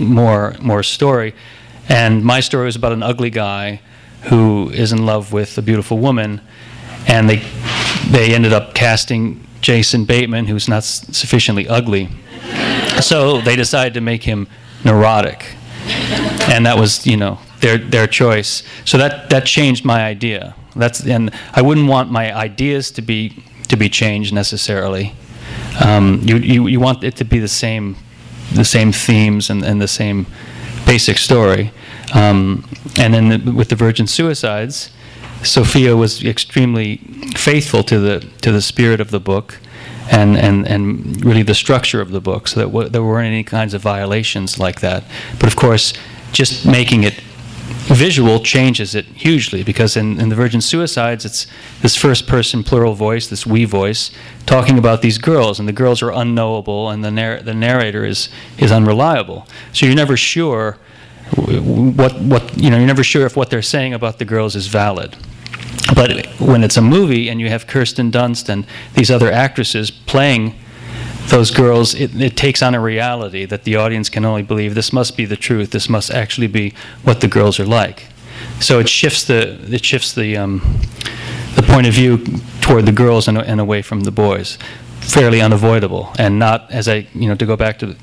more 0.00 0.56
more 0.60 0.82
story. 0.82 1.34
And 1.88 2.24
my 2.24 2.40
story 2.40 2.66
was 2.66 2.76
about 2.76 2.92
an 2.92 3.02
ugly 3.02 3.30
guy 3.30 3.80
who 4.28 4.70
is 4.70 4.92
in 4.92 5.06
love 5.06 5.32
with 5.32 5.56
a 5.58 5.62
beautiful 5.62 5.98
woman, 5.98 6.40
and 7.06 7.28
they 7.28 7.42
they 8.10 8.34
ended 8.34 8.52
up 8.52 8.74
casting 8.74 9.46
Jason 9.60 10.04
Bateman, 10.04 10.46
who's 10.46 10.68
not 10.68 10.84
sufficiently 10.84 11.68
ugly. 11.68 12.08
So 13.00 13.40
they 13.40 13.56
decided 13.56 13.94
to 13.94 14.00
make 14.00 14.22
him 14.24 14.48
neurotic, 14.84 15.56
and 16.48 16.66
that 16.66 16.78
was 16.78 17.06
you 17.06 17.16
know 17.16 17.38
their 17.60 17.78
their 17.78 18.06
choice. 18.06 18.62
So 18.84 18.98
that 18.98 19.30
that 19.30 19.46
changed 19.46 19.84
my 19.84 20.04
idea. 20.04 20.54
That's 20.74 21.04
and 21.06 21.30
I 21.52 21.62
wouldn't 21.62 21.88
want 21.88 22.10
my 22.10 22.34
ideas 22.34 22.90
to 22.92 23.02
be 23.02 23.42
to 23.68 23.76
be 23.76 23.88
changed 23.88 24.32
necessarily. 24.32 25.14
Um, 25.84 26.20
you, 26.24 26.36
you 26.36 26.66
you 26.66 26.80
want 26.80 27.04
it 27.04 27.16
to 27.16 27.24
be 27.24 27.38
the 27.38 27.48
same 27.48 27.96
the 28.52 28.64
same 28.64 28.92
themes 28.92 29.50
and, 29.50 29.64
and 29.64 29.80
the 29.80 29.88
same 29.88 30.26
basic 30.86 31.18
story. 31.18 31.72
Um, 32.14 32.68
and 32.98 33.14
then 33.14 33.28
the, 33.28 33.52
with 33.52 33.68
the 33.68 33.76
Virgin 33.76 34.06
Suicides, 34.06 34.90
Sofia 35.42 35.96
was 35.96 36.24
extremely 36.24 36.96
faithful 37.36 37.82
to 37.84 37.98
the 37.98 38.20
to 38.40 38.52
the 38.52 38.62
spirit 38.62 39.00
of 39.00 39.10
the 39.10 39.20
book, 39.20 39.58
and 40.10 40.36
and, 40.36 40.66
and 40.66 41.24
really 41.24 41.42
the 41.42 41.54
structure 41.54 42.00
of 42.00 42.10
the 42.10 42.20
book, 42.20 42.48
so 42.48 42.60
that 42.60 42.66
w- 42.66 42.88
there 42.88 43.02
weren't 43.02 43.26
any 43.26 43.44
kinds 43.44 43.74
of 43.74 43.82
violations 43.82 44.58
like 44.58 44.80
that. 44.80 45.04
But 45.38 45.48
of 45.48 45.56
course, 45.56 45.92
just 46.32 46.66
making 46.66 47.04
it 47.04 47.14
visual 47.86 48.40
changes 48.40 48.94
it 48.94 49.04
hugely 49.06 49.62
because 49.62 49.96
in, 49.96 50.20
in 50.20 50.28
the 50.28 50.34
Virgin 50.34 50.60
Suicides, 50.60 51.24
it's 51.24 51.46
this 51.82 51.96
first 51.96 52.26
person 52.26 52.64
plural 52.64 52.94
voice, 52.94 53.28
this 53.28 53.46
we 53.46 53.64
voice, 53.64 54.10
talking 54.44 54.78
about 54.78 55.02
these 55.02 55.18
girls, 55.18 55.58
and 55.58 55.68
the 55.68 55.72
girls 55.72 56.02
are 56.02 56.10
unknowable, 56.10 56.90
and 56.90 57.04
the, 57.04 57.10
narr- 57.10 57.42
the 57.42 57.54
narrator 57.54 58.04
is, 58.04 58.28
is 58.58 58.72
unreliable. 58.72 59.46
So 59.72 59.86
you're 59.86 59.94
never 59.94 60.16
sure 60.16 60.78
what, 61.34 62.20
what, 62.20 62.56
you 62.58 62.70
know, 62.70 62.76
you're 62.76 62.86
never 62.86 63.04
sure 63.04 63.26
if 63.26 63.36
what 63.36 63.50
they're 63.50 63.62
saying 63.62 63.94
about 63.94 64.18
the 64.18 64.24
girls 64.24 64.54
is 64.54 64.66
valid. 64.68 65.16
But 65.94 66.26
when 66.40 66.64
it's 66.64 66.76
a 66.76 66.82
movie 66.82 67.28
and 67.28 67.40
you 67.40 67.48
have 67.48 67.66
Kirsten 67.66 68.10
Dunst 68.10 68.48
and 68.48 68.66
these 68.94 69.10
other 69.10 69.30
actresses 69.30 69.90
playing 69.90 70.54
those 71.28 71.50
girls, 71.50 71.94
it, 71.94 72.20
it 72.20 72.36
takes 72.36 72.62
on 72.62 72.74
a 72.74 72.80
reality 72.80 73.44
that 73.46 73.64
the 73.64 73.76
audience 73.76 74.08
can 74.08 74.24
only 74.24 74.42
believe 74.42 74.74
this 74.74 74.92
must 74.92 75.16
be 75.16 75.24
the 75.24 75.36
truth. 75.36 75.70
This 75.70 75.88
must 75.88 76.10
actually 76.10 76.46
be 76.46 76.74
what 77.02 77.20
the 77.20 77.28
girls 77.28 77.58
are 77.60 77.66
like. 77.66 78.08
So 78.60 78.78
it 78.78 78.88
shifts 78.88 79.24
the 79.24 79.58
it 79.72 79.84
shifts 79.84 80.12
the 80.12 80.36
um, 80.36 80.80
the 81.54 81.62
point 81.62 81.86
of 81.86 81.94
view 81.94 82.18
toward 82.60 82.86
the 82.86 82.92
girls 82.92 83.28
and, 83.28 83.38
and 83.38 83.60
away 83.60 83.82
from 83.82 84.00
the 84.00 84.10
boys, 84.10 84.58
fairly 85.00 85.40
unavoidable, 85.40 86.12
and 86.18 86.38
not 86.38 86.70
as 86.70 86.88
I 86.88 87.06
you 87.14 87.28
know 87.28 87.34
to 87.34 87.46
go 87.46 87.56
back 87.56 87.78
to 87.80 87.96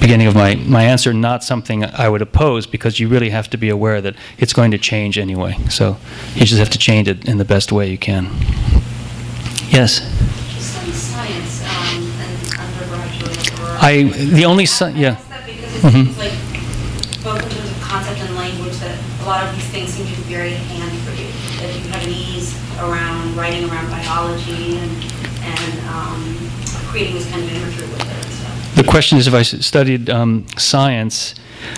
beginning 0.00 0.26
of 0.26 0.34
my, 0.34 0.54
my 0.56 0.84
answer, 0.84 1.12
not 1.12 1.42
something 1.42 1.84
I 1.84 2.08
would 2.08 2.22
oppose 2.22 2.66
because 2.66 3.00
you 3.00 3.08
really 3.08 3.30
have 3.30 3.48
to 3.50 3.56
be 3.56 3.68
aware 3.70 4.00
that 4.00 4.14
it's 4.38 4.52
going 4.52 4.70
to 4.72 4.78
change 4.78 5.18
anyway. 5.18 5.56
So 5.70 5.96
you 6.34 6.44
just 6.44 6.58
have 6.58 6.70
to 6.70 6.78
change 6.78 7.08
it 7.08 7.28
in 7.28 7.38
the 7.38 7.44
best 7.44 7.72
way 7.72 7.90
you 7.90 7.98
can. 7.98 8.24
Yes. 9.68 10.00
Science 10.92 11.62
um, 11.64 12.12
and 12.20 12.60
undergraduate 12.60 13.60
or. 13.60 13.76
I 13.80 14.02
the 14.34 14.44
only 14.44 14.64
sci- 14.66 14.84
I 14.86 14.90
yeah. 14.90 15.08
ask 15.10 15.28
that 15.28 15.46
because 15.46 15.74
it 15.74 15.80
Mhm. 15.82 15.92
seems 16.04 16.18
like, 16.18 16.32
both 17.24 17.42
in 17.42 17.50
terms 17.50 17.70
of 17.70 17.80
concept 17.82 18.20
and 18.20 18.36
language, 18.36 18.76
that 18.78 18.96
a 19.22 19.26
lot 19.26 19.44
of 19.44 19.54
these 19.56 19.64
things 19.66 19.90
seem 19.90 20.06
to 20.06 20.12
be 20.16 20.22
very 20.32 20.50
handy 20.50 20.98
for 20.98 21.10
you. 21.20 21.26
That 21.60 21.74
you 21.74 21.90
have 21.90 22.04
an 22.04 22.10
ease 22.12 22.54
around 22.78 23.34
writing 23.36 23.68
around 23.68 23.90
biology 23.90 24.76
and, 24.78 24.92
and 25.42 25.88
um, 25.88 26.36
creating 26.88 27.14
this 27.14 27.28
kind 27.30 27.42
of 27.42 27.52
imagery 27.52 27.88
with 27.88 28.02
it. 28.02 28.25
The 28.76 28.84
question 28.84 29.16
is 29.16 29.26
if 29.26 29.32
I 29.32 29.40
studied 29.40 30.10
um, 30.10 30.46
science. 30.58 31.34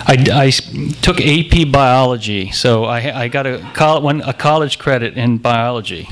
I 0.07 0.51
took 1.01 1.21
AP 1.21 1.71
biology, 1.71 2.51
so 2.51 2.85
I, 2.87 3.23
I 3.23 3.29
got 3.29 3.47
a, 3.47 3.59
col- 3.73 4.03
one, 4.03 4.21
a 4.23 4.33
college 4.33 4.81
credit 4.81 5.17
in 5.17 5.39
biology. 5.39 6.09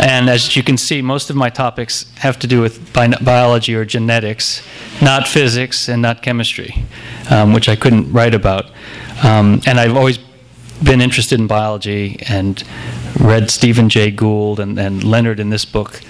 and 0.00 0.28
as 0.28 0.56
you 0.56 0.64
can 0.64 0.76
see, 0.76 1.02
most 1.02 1.30
of 1.30 1.36
my 1.36 1.48
topics 1.48 2.10
have 2.16 2.36
to 2.40 2.48
do 2.48 2.60
with 2.60 2.92
bi- 2.92 3.16
biology 3.22 3.76
or 3.76 3.84
genetics, 3.84 4.66
not 5.00 5.28
physics 5.28 5.88
and 5.88 6.02
not 6.02 6.20
chemistry, 6.20 6.84
um, 7.30 7.52
which 7.52 7.68
I 7.68 7.76
couldn't 7.76 8.12
write 8.12 8.34
about. 8.34 8.66
Um, 9.22 9.60
and 9.66 9.78
I've 9.78 9.96
always 9.96 10.18
been 10.82 11.00
interested 11.00 11.38
in 11.38 11.46
biology 11.46 12.18
and 12.28 12.62
read 13.20 13.52
Stephen 13.52 13.88
Jay 13.88 14.10
Gould, 14.10 14.58
and, 14.58 14.76
and 14.80 15.04
Leonard 15.04 15.38
in 15.38 15.50
this 15.50 15.64
book 15.64 16.00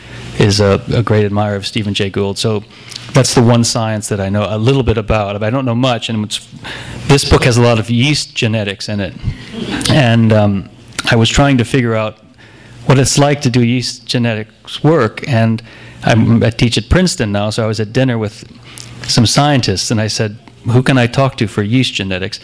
is 0.42 0.60
a, 0.60 0.82
a 0.92 1.02
great 1.02 1.24
admirer 1.24 1.54
of 1.54 1.66
Stephen 1.66 1.94
Jay 1.94 2.10
Gould. 2.10 2.36
So 2.36 2.64
that's 3.12 3.34
the 3.34 3.42
one 3.42 3.64
science 3.64 4.08
that 4.08 4.20
I 4.20 4.28
know 4.28 4.46
a 4.48 4.58
little 4.58 4.82
bit 4.82 4.98
about. 4.98 5.42
I 5.42 5.50
don't 5.50 5.64
know 5.64 5.74
much, 5.74 6.08
and 6.08 6.24
this 7.06 7.28
book 7.28 7.44
has 7.44 7.56
a 7.56 7.62
lot 7.62 7.78
of 7.78 7.88
yeast 7.88 8.34
genetics 8.34 8.88
in 8.88 9.00
it. 9.00 9.14
And 9.90 10.32
um, 10.32 10.68
I 11.10 11.16
was 11.16 11.28
trying 11.28 11.58
to 11.58 11.64
figure 11.64 11.94
out 11.94 12.18
what 12.86 12.98
it's 12.98 13.18
like 13.18 13.40
to 13.42 13.50
do 13.50 13.62
yeast 13.62 14.06
genetics 14.06 14.82
work, 14.82 15.26
and 15.28 15.62
I'm, 16.02 16.42
I 16.42 16.50
teach 16.50 16.76
at 16.76 16.88
Princeton 16.88 17.30
now, 17.30 17.50
so 17.50 17.62
I 17.62 17.66
was 17.66 17.78
at 17.78 17.92
dinner 17.92 18.18
with 18.18 18.44
some 19.08 19.26
scientists, 19.26 19.90
and 19.90 20.00
I 20.00 20.08
said, 20.08 20.36
who 20.64 20.82
can 20.82 20.98
I 20.98 21.06
talk 21.06 21.36
to 21.36 21.46
for 21.46 21.62
yeast 21.62 21.94
genetics? 21.94 22.40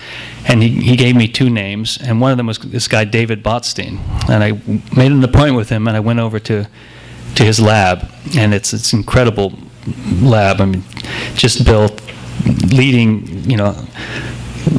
And 0.47 0.63
he, 0.63 0.69
he 0.81 0.97
gave 0.97 1.17
me 1.17 1.29
two 1.29 1.51
names, 1.51 1.99
and 2.01 2.21
one 2.21 2.31
of 2.31 2.37
them 2.37 2.47
was 2.47 2.59
this 2.59 2.87
guy, 2.89 3.05
David 3.05 3.43
Botstein. 3.43 3.99
And 4.29 4.45
I 4.45 4.53
made 4.97 5.11
an 5.13 5.25
appointment 5.25 5.57
with 5.57 5.69
him, 5.69 5.89
and 5.89 5.97
I 5.97 6.01
went 6.01 6.21
over 6.21 6.39
to, 6.41 6.69
to 7.39 7.45
his 7.45 7.61
lab, 7.61 8.11
and 8.37 8.53
it's 8.53 8.75
it's 8.75 8.93
incredible 8.93 9.53
lab. 10.21 10.61
I 10.61 10.67
mean, 10.67 10.83
just 11.35 11.65
built, 11.65 12.03
leading, 12.73 13.49
you 13.49 13.57
know, 13.57 13.75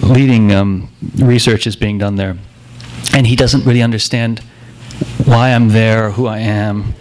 leading 0.03 0.51
um, 0.51 0.89
research 1.15 1.65
is 1.65 1.77
being 1.77 1.97
done 1.97 2.17
there. 2.17 2.37
And 3.13 3.25
he 3.25 3.35
doesn't 3.35 3.65
really 3.65 3.81
understand 3.81 4.39
why 5.25 5.53
I'm 5.53 5.69
there, 5.69 6.07
or 6.07 6.11
who 6.11 6.27
I 6.27 6.39
am, 6.39 6.93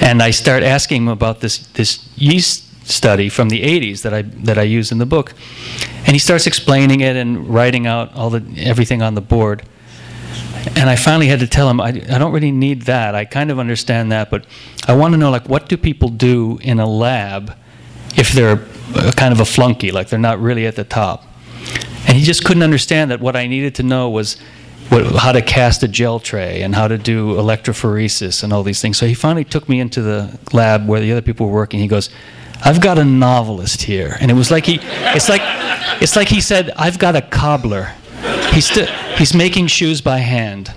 and 0.00 0.20
I 0.20 0.32
start 0.32 0.64
asking 0.64 1.02
him 1.02 1.08
about 1.08 1.40
this 1.40 1.58
this 1.74 2.08
yeast 2.16 2.64
study 2.86 3.28
from 3.28 3.48
the 3.50 3.62
80s 3.62 4.02
that 4.02 4.12
I 4.12 4.22
that 4.44 4.58
I 4.58 4.62
use 4.78 4.90
in 4.90 4.98
the 4.98 5.06
book, 5.06 5.32
and 6.06 6.08
he 6.08 6.18
starts 6.18 6.46
explaining 6.46 7.00
it 7.00 7.14
and 7.14 7.48
writing 7.48 7.86
out 7.86 8.12
all 8.16 8.30
the 8.30 8.42
everything 8.58 9.00
on 9.00 9.14
the 9.14 9.20
board. 9.20 9.62
And 10.76 10.88
I 10.88 10.96
finally 10.96 11.26
had 11.26 11.40
to 11.40 11.46
tell 11.46 11.68
him 11.68 11.80
I, 11.80 11.88
I 11.88 12.18
don't 12.18 12.32
really 12.32 12.52
need 12.52 12.82
that. 12.82 13.14
I 13.14 13.24
kind 13.24 13.50
of 13.50 13.58
understand 13.58 14.12
that, 14.12 14.30
but 14.30 14.46
I 14.86 14.94
want 14.94 15.12
to 15.12 15.18
know 15.18 15.30
like 15.30 15.48
what 15.48 15.68
do 15.68 15.76
people 15.76 16.08
do 16.08 16.58
in 16.62 16.80
a 16.80 16.86
lab 16.86 17.54
if 18.16 18.32
they're 18.32 18.56
kind 19.16 19.32
of 19.32 19.40
a 19.40 19.44
flunky, 19.44 19.90
like 19.90 20.08
they're 20.08 20.18
not 20.18 20.40
really 20.40 20.66
at 20.66 20.76
the 20.76 20.84
top. 20.84 21.24
And 22.06 22.16
he 22.16 22.24
just 22.24 22.44
couldn't 22.44 22.62
understand 22.62 23.10
that 23.10 23.20
what 23.20 23.36
I 23.36 23.46
needed 23.46 23.74
to 23.76 23.82
know 23.82 24.10
was 24.10 24.38
what, 24.88 25.04
how 25.16 25.32
to 25.32 25.42
cast 25.42 25.82
a 25.82 25.88
gel 25.88 26.20
tray 26.20 26.62
and 26.62 26.74
how 26.74 26.88
to 26.88 26.98
do 26.98 27.34
electrophoresis 27.34 28.42
and 28.42 28.52
all 28.52 28.62
these 28.62 28.80
things. 28.80 28.98
So 28.98 29.06
he 29.06 29.14
finally 29.14 29.44
took 29.44 29.68
me 29.68 29.80
into 29.80 30.02
the 30.02 30.38
lab 30.52 30.86
where 30.86 31.00
the 31.00 31.10
other 31.12 31.22
people 31.22 31.46
were 31.46 31.52
working. 31.52 31.80
He 31.80 31.88
goes, 31.88 32.10
I've 32.64 32.80
got 32.80 32.98
a 32.98 33.04
novelist 33.04 33.82
here. 33.82 34.16
And 34.20 34.30
it 34.30 34.34
was 34.34 34.50
like 34.50 34.64
he, 34.64 34.78
it's 34.82 35.28
like, 35.28 35.42
it's 36.00 36.16
like 36.16 36.28
he 36.28 36.40
said, 36.40 36.70
I've 36.76 36.98
got 36.98 37.16
a 37.16 37.22
cobbler. 37.22 37.92
He's, 38.52 38.68
he's 39.18 39.34
making 39.34 39.66
shoes 39.66 40.00
by 40.00 40.18
hand 40.18 40.72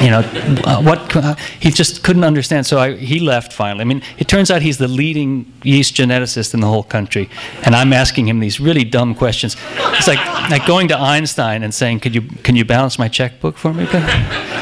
you 0.00 0.10
know, 0.10 0.20
uh, 0.64 0.82
what 0.82 1.14
uh, 1.16 1.34
he 1.58 1.70
just 1.70 2.02
couldn't 2.02 2.24
understand. 2.24 2.66
So 2.66 2.78
I, 2.78 2.96
he 2.96 3.18
left 3.18 3.52
finally. 3.52 3.80
I 3.80 3.84
mean, 3.84 4.02
it 4.18 4.28
turns 4.28 4.50
out 4.50 4.62
he's 4.62 4.78
the 4.78 4.88
leading 4.88 5.52
yeast 5.62 5.94
geneticist 5.94 6.54
in 6.54 6.60
the 6.60 6.66
whole 6.66 6.82
country, 6.82 7.30
and 7.64 7.74
I'm 7.74 7.92
asking 7.92 8.28
him 8.28 8.40
these 8.40 8.60
really 8.60 8.84
dumb 8.84 9.14
questions. 9.14 9.56
It's 9.94 10.06
like 10.06 10.24
like 10.50 10.66
going 10.66 10.88
to 10.88 10.98
Einstein 10.98 11.62
and 11.62 11.74
saying, 11.74 12.00
"Could 12.00 12.14
you 12.14 12.22
can 12.22 12.56
you 12.56 12.64
balance 12.64 12.98
my 12.98 13.08
checkbook 13.08 13.56
for 13.56 13.72
me?" 13.72 13.86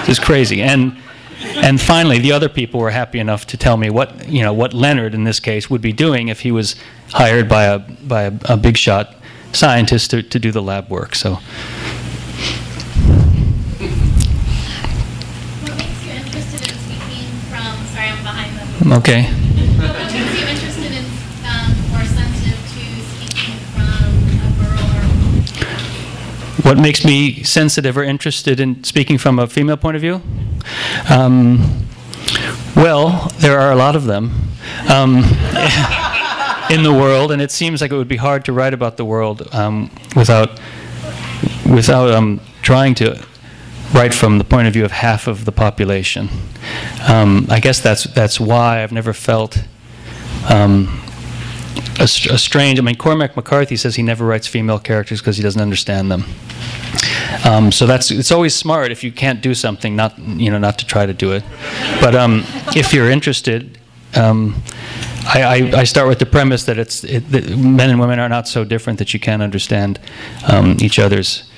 It's 0.06 0.20
crazy. 0.20 0.62
And 0.62 0.96
and 1.56 1.80
finally, 1.80 2.18
the 2.18 2.32
other 2.32 2.48
people 2.48 2.80
were 2.80 2.90
happy 2.90 3.18
enough 3.18 3.46
to 3.48 3.56
tell 3.56 3.76
me 3.76 3.90
what 3.90 4.28
you 4.28 4.42
know 4.42 4.52
what 4.52 4.72
Leonard 4.72 5.14
in 5.14 5.24
this 5.24 5.40
case 5.40 5.68
would 5.68 5.82
be 5.82 5.92
doing 5.92 6.28
if 6.28 6.40
he 6.40 6.52
was 6.52 6.76
hired 7.10 7.48
by 7.48 7.64
a 7.64 7.78
by 7.78 8.22
a, 8.22 8.32
a 8.44 8.56
big 8.56 8.76
shot 8.76 9.16
scientist 9.54 10.10
to, 10.10 10.22
to 10.22 10.38
do 10.38 10.52
the 10.52 10.62
lab 10.62 10.90
work. 10.90 11.14
So. 11.14 11.38
What 15.60 15.76
makes 15.78 16.04
you 16.04 16.12
interested 16.12 16.62
in 16.62 16.68
speaking 16.78 17.26
from? 17.48 17.86
Sorry, 17.94 18.08
I'm 18.08 18.22
behind 18.22 18.56
them. 18.58 18.92
Okay. 18.92 19.22
What 19.24 19.96
makes 19.96 20.14
you 20.14 20.20
interested 20.46 20.92
in, 20.92 21.04
or 21.94 22.04
sensitive 22.04 22.58
to 22.74 22.84
speaking 23.14 23.56
from 23.74 24.04
a 24.42 24.44
or? 24.62 24.74
What 26.68 26.76
makes 26.78 27.04
me 27.04 27.42
sensitive 27.42 27.96
or 27.96 28.04
interested 28.04 28.60
in 28.60 28.84
speaking 28.84 29.18
from 29.18 29.38
a 29.38 29.46
female 29.46 29.76
point 29.76 29.96
of 29.96 30.02
view? 30.02 30.20
Um, 31.08 31.86
well, 32.74 33.30
there 33.38 33.60
are 33.60 33.70
a 33.70 33.76
lot 33.76 33.94
of 33.94 34.04
them 34.04 34.32
um, 34.88 35.22
in 36.70 36.83
the 36.83 36.92
world, 36.92 37.31
and 37.31 37.40
it 37.42 37.50
seems 37.50 37.81
like 37.81 37.90
it 37.90 37.96
would 37.96 38.09
be 38.09 38.16
hard 38.16 38.44
to 38.46 38.53
write 38.53 38.74
about 38.74 38.96
the 38.96 39.05
world 39.05 39.48
um, 39.55 39.90
without 40.16 40.61
without 41.66 42.11
um, 42.11 42.40
trying 42.62 42.94
to 42.94 43.24
write 43.92 44.14
from 44.14 44.38
the 44.38 44.44
point 44.44 44.66
of 44.66 44.72
view 44.72 44.85
of 44.85 44.92
half 44.92 45.27
of 45.27 45.44
the 45.44 45.53
population. 45.53 46.29
Um, 47.09 47.46
I 47.50 47.61
guess 47.61 47.81
that's 47.81 48.05
that's 48.05 48.40
why 48.40 48.83
I've 48.83 48.92
never 48.92 49.12
felt 49.12 49.62
um, 50.48 51.00
a, 51.98 52.05
a, 52.05 52.38
strange. 52.38 52.79
I 52.79 52.83
mean, 52.83 52.96
Cormac 52.96 53.37
McCarthy 53.37 53.77
says 53.77 53.96
he 53.96 54.03
never 54.03 54.24
writes 54.24 54.46
female 54.46 54.79
characters 54.79 55.20
because 55.20 55.37
he 55.37 55.42
doesn't 55.42 55.61
understand 55.61 56.11
them. 56.11 56.24
Um, 57.44 57.72
so 57.72 57.87
that's 57.87 58.11
it's 58.11 58.33
always 58.33 58.55
smart 58.55 58.90
if 58.90 59.05
you 59.05 59.12
can't 59.12 59.40
do 59.40 59.55
something, 59.55 59.94
not 59.94 60.18
you 60.18 60.50
know, 60.50 60.59
not 60.59 60.79
to 60.79 60.87
try 60.87 61.07
to 61.07 61.14
do 61.14 61.33
it. 61.33 61.44
But 62.00 62.14
um, 62.14 62.44
if 62.74 62.92
you're 62.92 63.11
interested. 63.11 63.79
Um, 64.16 64.62
I, 65.26 65.42
I, 65.42 65.80
I, 65.80 65.84
start 65.84 66.08
with 66.08 66.18
the 66.18 66.26
premise 66.26 66.64
that 66.64 66.78
it's 66.78 67.02
it, 67.04 67.30
that 67.30 67.56
men 67.56 67.90
and 67.90 67.98
women 67.98 68.18
are 68.18 68.28
not 68.28 68.46
so 68.46 68.64
different 68.64 68.98
that 68.98 69.14
you 69.14 69.20
can't 69.20 69.42
understand 69.42 69.98
um, 70.46 70.76
each 70.80 70.98
other's 70.98 71.50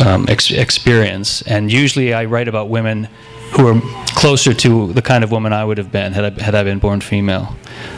um, 0.00 0.26
ex- 0.28 0.50
experience. 0.50 1.42
And 1.42 1.70
usually 1.70 2.14
I 2.14 2.24
write 2.24 2.48
about 2.48 2.68
women 2.68 3.08
who 3.52 3.68
are 3.68 3.80
closer 4.14 4.54
to 4.54 4.92
the 4.94 5.02
kind 5.02 5.22
of 5.22 5.30
woman 5.30 5.52
I 5.52 5.64
would 5.64 5.76
have 5.78 5.92
been 5.92 6.12
had 6.12 6.24
I, 6.24 6.42
had 6.42 6.54
I 6.54 6.62
been 6.62 6.78
born 6.78 7.00
female. 7.00 7.54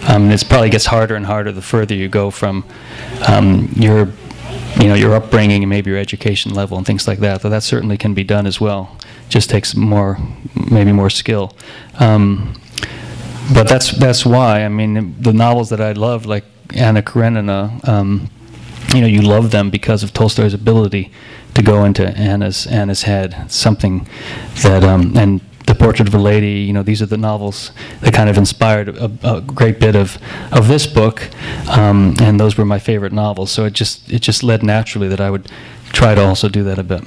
Um, 0.09 0.24
and 0.24 0.33
it 0.33 0.44
probably 0.48 0.70
gets 0.70 0.87
harder 0.87 1.14
and 1.14 1.24
harder 1.24 1.53
the 1.53 1.62
further 1.62 1.94
you 1.94 2.09
go 2.09 2.31
from 2.31 2.64
um, 3.29 3.70
your, 3.77 4.09
you 4.81 4.88
know, 4.88 4.94
your 4.94 5.14
upbringing 5.14 5.62
and 5.62 5.70
maybe 5.70 5.90
your 5.90 5.98
education 5.98 6.53
level 6.53 6.77
and 6.77 6.87
things 6.87 7.07
like 7.07 7.20
that. 7.20 7.42
Though 7.42 7.50
that 7.50 7.62
certainly 7.62 7.96
can 7.96 8.14
be 8.14 8.24
done 8.24 8.46
as 8.46 8.61
well. 8.61 8.96
Just 9.29 9.48
takes 9.48 9.77
more, 9.77 10.18
maybe 10.70 10.92
more 10.92 11.11
skill. 11.11 11.57
Um, 12.00 12.61
but 13.52 13.68
that's 13.68 13.90
that's 13.92 14.24
why 14.24 14.64
I 14.64 14.68
mean 14.68 15.20
the 15.20 15.33
novels 15.33 15.68
that 15.70 15.80
I 15.80 15.92
love, 15.92 16.26
like 16.26 16.44
Anna 16.74 17.02
Karenina, 17.02 17.80
um, 17.85 18.30
you 18.94 19.00
know, 19.00 19.07
you 19.07 19.22
love 19.22 19.50
them 19.50 19.70
because 19.70 20.02
of 20.02 20.12
Tolstoy's 20.12 20.54
ability 20.54 21.11
to 21.54 21.62
go 21.62 21.85
into 21.85 22.07
Anna's 22.16 22.66
Anna's 22.66 23.02
head. 23.02 23.35
It's 23.46 23.57
something 23.57 24.09
that 24.62 24.85
um, 24.85 25.16
and 25.16 25.40
the 25.66 25.74
Portrait 25.74 26.09
of 26.09 26.14
a 26.14 26.18
Lady. 26.18 26.61
You 26.61 26.72
know, 26.72 26.83
these 26.83 27.02
are 27.02 27.07
the 27.07 27.16
novels 27.16 27.72
that 28.00 28.14
kind 28.14 28.28
of 28.28 28.37
inspired 28.37 28.88
a, 28.88 29.11
a 29.22 29.40
great 29.40 29.80
bit 29.80 29.96
of 29.96 30.18
of 30.52 30.68
this 30.68 30.87
book, 30.87 31.28
um, 31.68 32.14
and 32.20 32.38
those 32.38 32.57
were 32.57 32.64
my 32.64 32.78
favorite 32.78 33.12
novels. 33.12 33.50
So 33.50 33.64
it 33.64 33.72
just 33.72 34.11
it 34.11 34.20
just 34.22 34.42
led 34.42 34.62
naturally 34.62 35.09
that 35.09 35.20
I 35.20 35.30
would 35.30 35.50
try 35.92 36.14
to 36.14 36.24
also 36.24 36.48
do 36.48 36.62
that 36.64 36.78
a 36.78 36.85
bit. 36.85 37.02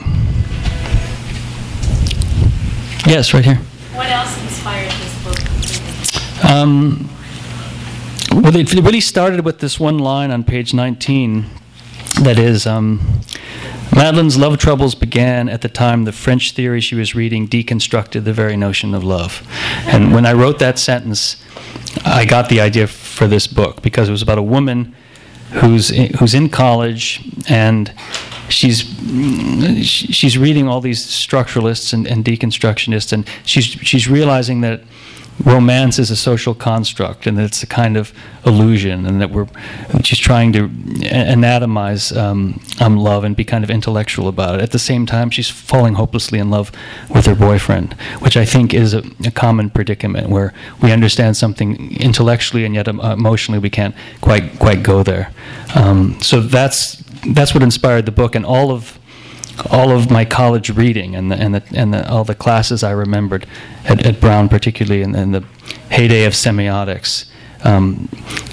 Yes, 3.06 3.34
right 3.34 3.46
here. 3.46 3.60
What 3.94 4.08
else? 4.08 4.57
Um, 6.44 7.10
well, 8.32 8.56
it 8.56 8.74
really 8.74 9.02
started 9.02 9.44
with 9.44 9.60
this 9.60 9.80
one 9.80 9.98
line 9.98 10.32
on 10.32 10.44
page 10.44 10.74
19 10.74 11.46
that 12.22 12.38
is 12.38 12.68
um, 12.68 13.22
love 13.94 14.58
troubles 14.58 14.96
began 14.96 15.50
at 15.50 15.62
the 15.62 15.70
time 15.70 16.04
the 16.04 16.12
French 16.12 16.52
theory 16.52 16.82
she 16.82 16.96
was 16.96 17.16
reading 17.16 17.48
deconstructed 17.48 18.24
the 18.24 18.34
very 18.34 18.58
notion 18.58 18.94
of 18.94 19.04
love. 19.04 19.48
And 19.88 20.14
when 20.14 20.26
I 20.26 20.34
wrote 20.34 20.60
that 20.60 20.78
sentence, 20.78 21.44
I 22.06 22.26
got 22.26 22.50
the 22.50 22.62
idea 22.62 22.88
for 22.88 23.28
this 23.28 23.48
book 23.48 23.82
because 23.82 24.10
it 24.10 24.12
was 24.12 24.22
about 24.22 24.38
a 24.38 24.44
woman 24.44 24.96
who's 25.54 25.92
in, 25.92 26.14
who's 26.16 26.34
in 26.34 26.50
college 26.50 27.22
and 27.48 27.94
she's 28.50 28.82
she's 29.86 30.38
reading 30.38 30.68
all 30.68 30.82
these 30.82 31.06
structuralists 31.06 31.94
and, 31.94 32.06
and 32.06 32.24
deconstructionists 32.24 33.14
and 33.14 33.28
she's 33.46 33.66
she's 33.66 34.10
realizing 34.10 34.62
that 34.62 34.82
romance 35.44 36.00
is 36.00 36.10
a 36.10 36.16
social 36.16 36.54
construct 36.56 37.28
and 37.28 37.38
that 37.38 37.46
it's 37.46 37.64
a 37.64 37.68
kind 37.68 37.96
of 37.96 38.12
illusion 38.46 39.06
and 39.06 39.22
that 39.22 39.30
we're 39.30 39.48
she's 40.04 40.20
trying 40.20 40.52
to 40.54 40.68
anatomize 40.68 42.16
um, 42.16 42.60
um, 42.82 42.98
love 42.98 43.24
and 43.24 43.36
be 43.36 43.44
kind 43.44 43.64
of 43.64 43.70
intellectual 43.70 44.28
about 44.28 44.56
it. 44.56 44.62
At 44.62 44.72
the 44.72 44.80
same 44.80 45.06
time, 45.06 45.30
she's 45.30 45.50
falling 45.50 45.96
hopelessly 45.96 46.40
in 46.40 46.50
love 46.50 46.72
with 47.10 47.26
her 47.26 47.36
boyfriend, 47.36 47.94
which 48.20 48.36
I 48.36 48.46
think 48.46 48.74
is 48.74 48.94
a, 48.94 49.04
a 49.26 49.32
common 49.32 49.70
predicament 49.70 50.30
where 50.30 50.54
we 50.82 50.92
understand 50.92 51.38
something 51.38 51.96
intellectually 51.98 52.66
and 52.66 52.74
yet 52.74 52.88
emotionally 52.88 53.60
we 53.60 53.70
can't 53.70 53.96
quite 54.22 54.58
quite 54.60 54.82
go 54.84 55.04
there. 55.04 55.32
Um, 55.76 56.20
so 56.22 56.42
that's 56.42 57.04
that's 57.34 57.54
what 57.54 57.64
inspired 57.64 58.06
the 58.06 58.12
book 58.12 58.36
and 58.36 58.46
all 58.46 58.72
of 58.72 59.00
all 59.72 59.92
of 59.92 60.12
my 60.12 60.26
college 60.26 60.70
reading 60.70 61.16
and 61.16 61.32
the, 61.32 61.36
and 61.36 61.56
the, 61.56 61.64
and 61.74 61.94
the, 61.94 62.10
all 62.10 62.24
the 62.24 62.36
classes 62.36 62.84
I 62.84 62.92
remembered 62.92 63.48
at, 63.86 64.06
at 64.06 64.20
Brown, 64.22 64.50
particularly 64.50 65.02
in, 65.02 65.16
in, 65.16 65.32
the 65.32 65.44
heyday 65.90 66.26
of 66.26 66.34
semiotics, 66.34 67.30
um, 67.64 68.08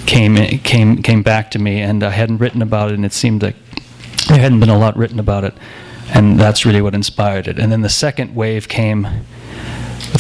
came 0.07 0.37
came 0.61 1.03
came 1.03 1.23
back 1.23 1.51
to 1.53 1.59
me, 1.59 1.81
and 1.81 2.03
I 2.03 2.11
hadn't 2.11 2.39
written 2.39 2.63
about 2.63 2.91
it, 2.91 2.95
and 2.95 3.05
it 3.05 3.13
seemed 3.13 3.43
like 3.43 3.57
there 4.29 4.39
hadn't 4.39 4.61
been 4.61 4.71
a 4.71 4.79
lot 4.79 4.97
written 4.97 5.21
about 5.21 5.45
it, 5.45 5.55
and 6.15 6.39
that's 6.41 6.65
really 6.65 6.81
what 6.81 6.95
inspired 6.95 7.47
it. 7.49 7.59
And 7.59 7.71
then 7.71 7.83
the 7.83 7.91
second 7.91 8.35
wave 8.35 8.69
came 8.69 9.07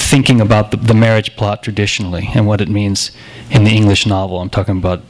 thinking 0.01 0.41
about 0.41 0.71
the, 0.71 0.77
the 0.77 0.95
marriage 0.95 1.37
plot 1.37 1.63
traditionally 1.63 2.29
and 2.35 2.47
what 2.47 2.61
it 2.61 2.69
means 2.69 3.11
in 3.51 3.65
the 3.65 3.71
English 3.71 4.07
novel. 4.07 4.41
I'm 4.41 4.51
talking 4.51 4.79
about 4.79 5.03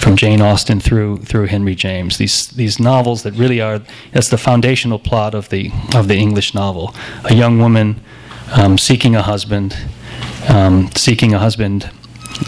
from 0.00 0.16
Jane 0.16 0.40
Austen 0.40 0.80
through 0.80 1.18
through 1.18 1.46
Henry 1.46 1.74
James. 1.74 2.18
These 2.18 2.48
these 2.48 2.78
novels 2.78 3.22
that 3.22 3.34
really 3.34 3.60
are 3.60 3.80
that's 4.12 4.28
the 4.28 4.38
foundational 4.38 4.98
plot 4.98 5.34
of 5.34 5.48
the 5.48 5.70
of 5.94 6.08
the 6.08 6.16
English 6.16 6.54
novel. 6.54 6.94
A 7.24 7.34
young 7.34 7.58
woman 7.58 8.00
um, 8.52 8.78
seeking 8.78 9.16
a 9.16 9.22
husband, 9.22 9.76
um, 10.48 10.90
seeking 10.94 11.34
a 11.34 11.38
husband 11.38 11.90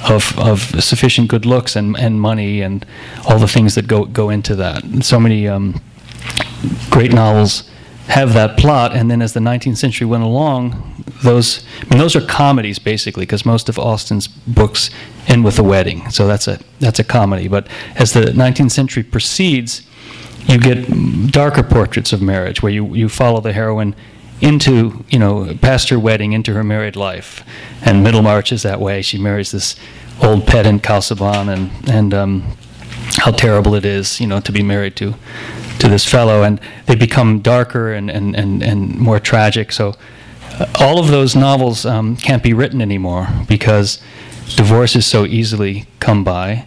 of 0.09 0.39
of 0.39 0.83
sufficient 0.83 1.29
good 1.29 1.47
looks 1.47 1.77
and 1.77 1.99
and 1.99 2.21
money 2.21 2.63
and 2.63 2.87
all 3.27 3.39
the 3.39 3.49
things 3.49 3.75
that 3.75 3.87
go 3.87 4.05
go 4.05 4.31
into 4.31 4.55
that. 4.57 4.85
And 4.85 5.05
so 5.05 5.19
many 5.19 5.49
um, 5.49 5.81
great 6.91 7.13
novels 7.13 7.71
have 8.11 8.35
that 8.35 8.59
plot, 8.59 8.95
and 8.95 9.11
then 9.11 9.23
as 9.23 9.33
the 9.35 9.41
19th 9.41 9.77
century 9.77 10.07
went 10.07 10.25
along, 10.25 11.05
those 11.23 11.65
I 11.83 11.91
mean 11.91 11.99
those 11.99 12.17
are 12.17 12.27
comedies 12.27 12.79
basically 12.79 13.23
because 13.23 13.47
most 13.47 13.69
of 13.69 13.79
Austen's 13.79 14.27
books 14.27 14.91
end 15.29 15.45
with 15.45 15.59
a 15.59 15.63
wedding, 15.63 16.11
so 16.11 16.27
that's 16.27 16.49
a 16.49 16.59
that's 16.81 16.99
a 16.99 17.05
comedy. 17.05 17.47
But 17.47 17.69
as 17.95 18.13
the 18.13 18.23
19th 18.23 18.73
century 18.73 19.05
proceeds, 19.05 19.83
you 20.47 20.59
get 20.59 21.31
darker 21.31 21.63
portraits 21.63 22.13
of 22.13 22.21
marriage 22.21 22.63
where 22.63 22.73
you 22.73 22.95
you 22.95 23.09
follow 23.09 23.41
the 23.41 23.53
heroine 23.53 23.95
into, 24.41 25.05
you 25.09 25.19
know, 25.19 25.55
past 25.61 25.91
her 25.91 25.99
wedding 25.99 26.33
into 26.33 26.55
her 26.55 26.65
married 26.65 26.97
life. 26.97 27.45
And 27.83 28.03
Middlemarch 28.03 28.53
is 28.53 28.63
that 28.63 28.81
way. 28.81 29.03
She 29.03 29.19
marries 29.19 29.53
this 29.53 29.77
old 30.23 30.47
pedant 30.47 30.83
Casaubon, 30.83 31.49
and 31.49 31.71
and 31.89 32.13
um, 32.13 32.57
how 33.19 33.31
terrible 33.31 33.75
it 33.75 33.85
is, 33.85 34.21
you 34.21 34.27
know, 34.27 34.41
to 34.41 34.51
be 34.51 34.63
married 34.63 34.97
to 34.97 35.15
to 35.81 35.89
this 35.89 36.05
fellow, 36.05 36.43
and 36.43 36.61
they 36.87 36.95
become 36.95 37.41
darker 37.41 37.93
and 37.93 38.11
and 38.11 38.37
and, 38.37 38.63
and 38.63 38.99
more 38.99 39.19
tragic. 39.19 39.73
So 39.73 39.97
uh, 40.59 40.67
all 40.79 40.99
of 40.99 41.09
those 41.09 41.35
novels 41.35 41.85
um, 41.85 42.17
can't 42.17 42.43
be 42.43 42.53
written 42.53 42.81
anymore 42.81 43.29
because 43.49 44.01
divorce 44.57 44.97
is 44.97 45.07
so 45.07 45.27
easily 45.27 45.87
come 45.99 46.25
by, 46.25 46.67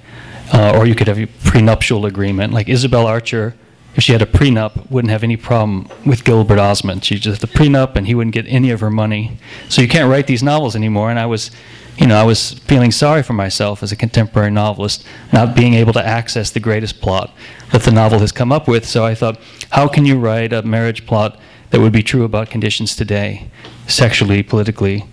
uh, 0.53 0.77
or 0.77 0.85
you 0.85 0.95
could 0.95 1.07
have 1.07 1.19
a 1.19 1.27
prenuptial 1.45 2.05
agreement, 2.05 2.53
like 2.53 2.69
Isabel 2.69 3.07
Archer. 3.07 3.55
If 3.95 4.03
she 4.03 4.11
had 4.11 4.23
a 4.23 4.25
prenup, 4.25 4.89
wouldn't 4.89 5.11
have 5.11 5.23
any 5.23 5.37
problem 5.37 5.87
with 6.03 6.23
Gilbert 6.23 6.57
Osmond. 6.57 7.05
She 7.05 7.19
just 7.19 7.41
had 7.41 7.49
a 7.49 7.53
prenup, 7.53 7.95
and 7.95 8.07
he 8.07 8.15
wouldn't 8.15 8.33
get 8.33 8.47
any 8.47 8.71
of 8.71 8.79
her 8.79 8.89
money. 8.89 9.37
So 9.69 9.83
you 9.83 9.87
can't 9.87 10.09
write 10.09 10.25
these 10.25 10.41
novels 10.41 10.75
anymore. 10.75 11.11
And 11.11 11.19
I 11.19 11.27
was 11.27 11.51
you 11.97 12.07
know, 12.07 12.15
I 12.15 12.23
was 12.23 12.53
feeling 12.53 12.91
sorry 12.91 13.21
for 13.21 13.33
myself 13.33 13.83
as 13.83 13.91
a 13.91 13.95
contemporary 13.95 14.49
novelist, 14.49 15.05
not 15.31 15.55
being 15.55 15.75
able 15.75 15.93
to 15.93 16.05
access 16.05 16.49
the 16.49 16.59
greatest 16.59 17.01
plot 17.01 17.31
that 17.71 17.83
the 17.83 17.91
novel 17.91 18.19
has 18.19 18.31
come 18.31 18.51
up 18.51 18.67
with. 18.67 18.85
So 18.85 19.05
I 19.05 19.13
thought, 19.13 19.39
how 19.71 19.87
can 19.87 20.05
you 20.05 20.17
write 20.17 20.53
a 20.53 20.63
marriage 20.63 21.05
plot 21.05 21.39
that 21.69 21.79
would 21.79 21.93
be 21.93 22.03
true 22.03 22.23
about 22.23 22.49
conditions 22.49 22.95
today, 22.95 23.49
sexually, 23.87 24.41
politically, 24.41 25.05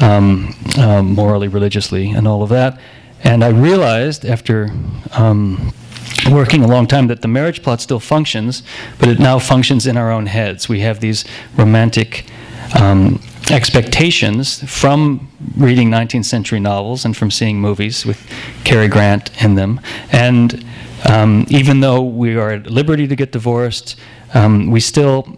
um, 0.00 0.54
um, 0.78 1.12
morally, 1.14 1.48
religiously, 1.48 2.10
and 2.10 2.28
all 2.28 2.42
of 2.42 2.50
that? 2.50 2.80
And 3.24 3.42
I 3.42 3.48
realized 3.48 4.24
after 4.24 4.70
um, 5.12 5.72
working 6.30 6.62
a 6.62 6.68
long 6.68 6.86
time 6.86 7.08
that 7.08 7.22
the 7.22 7.28
marriage 7.28 7.62
plot 7.64 7.80
still 7.80 8.00
functions, 8.00 8.62
but 9.00 9.08
it 9.08 9.18
now 9.18 9.40
functions 9.40 9.86
in 9.88 9.96
our 9.96 10.10
own 10.12 10.26
heads. 10.26 10.68
We 10.68 10.80
have 10.80 11.00
these 11.00 11.24
romantic 11.56 12.26
um, 12.74 13.20
expectations 13.50 14.62
from 14.70 15.30
reading 15.56 15.90
19th 15.90 16.24
century 16.24 16.60
novels 16.60 17.04
and 17.04 17.16
from 17.16 17.30
seeing 17.30 17.60
movies 17.60 18.04
with 18.04 18.30
Cary 18.64 18.88
Grant 18.88 19.30
in 19.42 19.54
them. 19.54 19.80
And 20.12 20.64
um, 21.08 21.46
even 21.48 21.80
though 21.80 22.02
we 22.02 22.36
are 22.36 22.50
at 22.50 22.70
liberty 22.70 23.06
to 23.06 23.16
get 23.16 23.32
divorced, 23.32 23.96
um, 24.34 24.70
we 24.70 24.80
still 24.80 25.36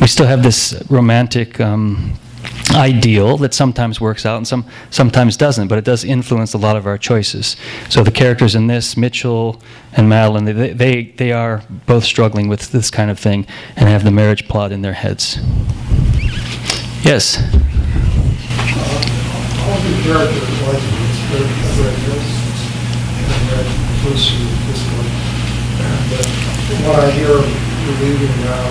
we 0.00 0.06
still 0.06 0.26
have 0.26 0.42
this 0.42 0.82
romantic 0.88 1.60
um, 1.60 2.14
ideal 2.74 3.36
that 3.38 3.54
sometimes 3.54 4.00
works 4.00 4.24
out 4.24 4.36
and 4.36 4.46
some 4.46 4.66
sometimes 4.90 5.36
doesn't, 5.36 5.68
but 5.68 5.78
it 5.78 5.84
does 5.84 6.04
influence 6.04 6.54
a 6.54 6.58
lot 6.58 6.76
of 6.76 6.86
our 6.86 6.98
choices. 6.98 7.56
So 7.88 8.02
the 8.02 8.10
characters 8.10 8.54
in 8.54 8.66
this, 8.66 8.96
Mitchell 8.96 9.60
and 9.96 10.08
Madeleine, 10.08 10.44
they 10.44 10.72
they, 10.72 11.04
they 11.16 11.32
are 11.32 11.62
both 11.86 12.04
struggling 12.04 12.48
with 12.48 12.72
this 12.72 12.90
kind 12.90 13.10
of 13.10 13.18
thing 13.18 13.46
and 13.76 13.88
have 13.88 14.04
the 14.04 14.10
marriage 14.10 14.48
plot 14.48 14.72
in 14.72 14.82
their 14.82 14.94
heads. 14.94 15.38
Yes. 17.02 17.34
All 17.34 17.50
the 19.82 19.90
characters 20.06 20.38
it's 20.38 21.18
very 21.26 21.42
read 21.82 21.98
and 26.70 26.78
what 26.86 27.02
I 27.02 27.10
hear 27.10 27.26
you're 27.26 27.42
now, 28.46 28.70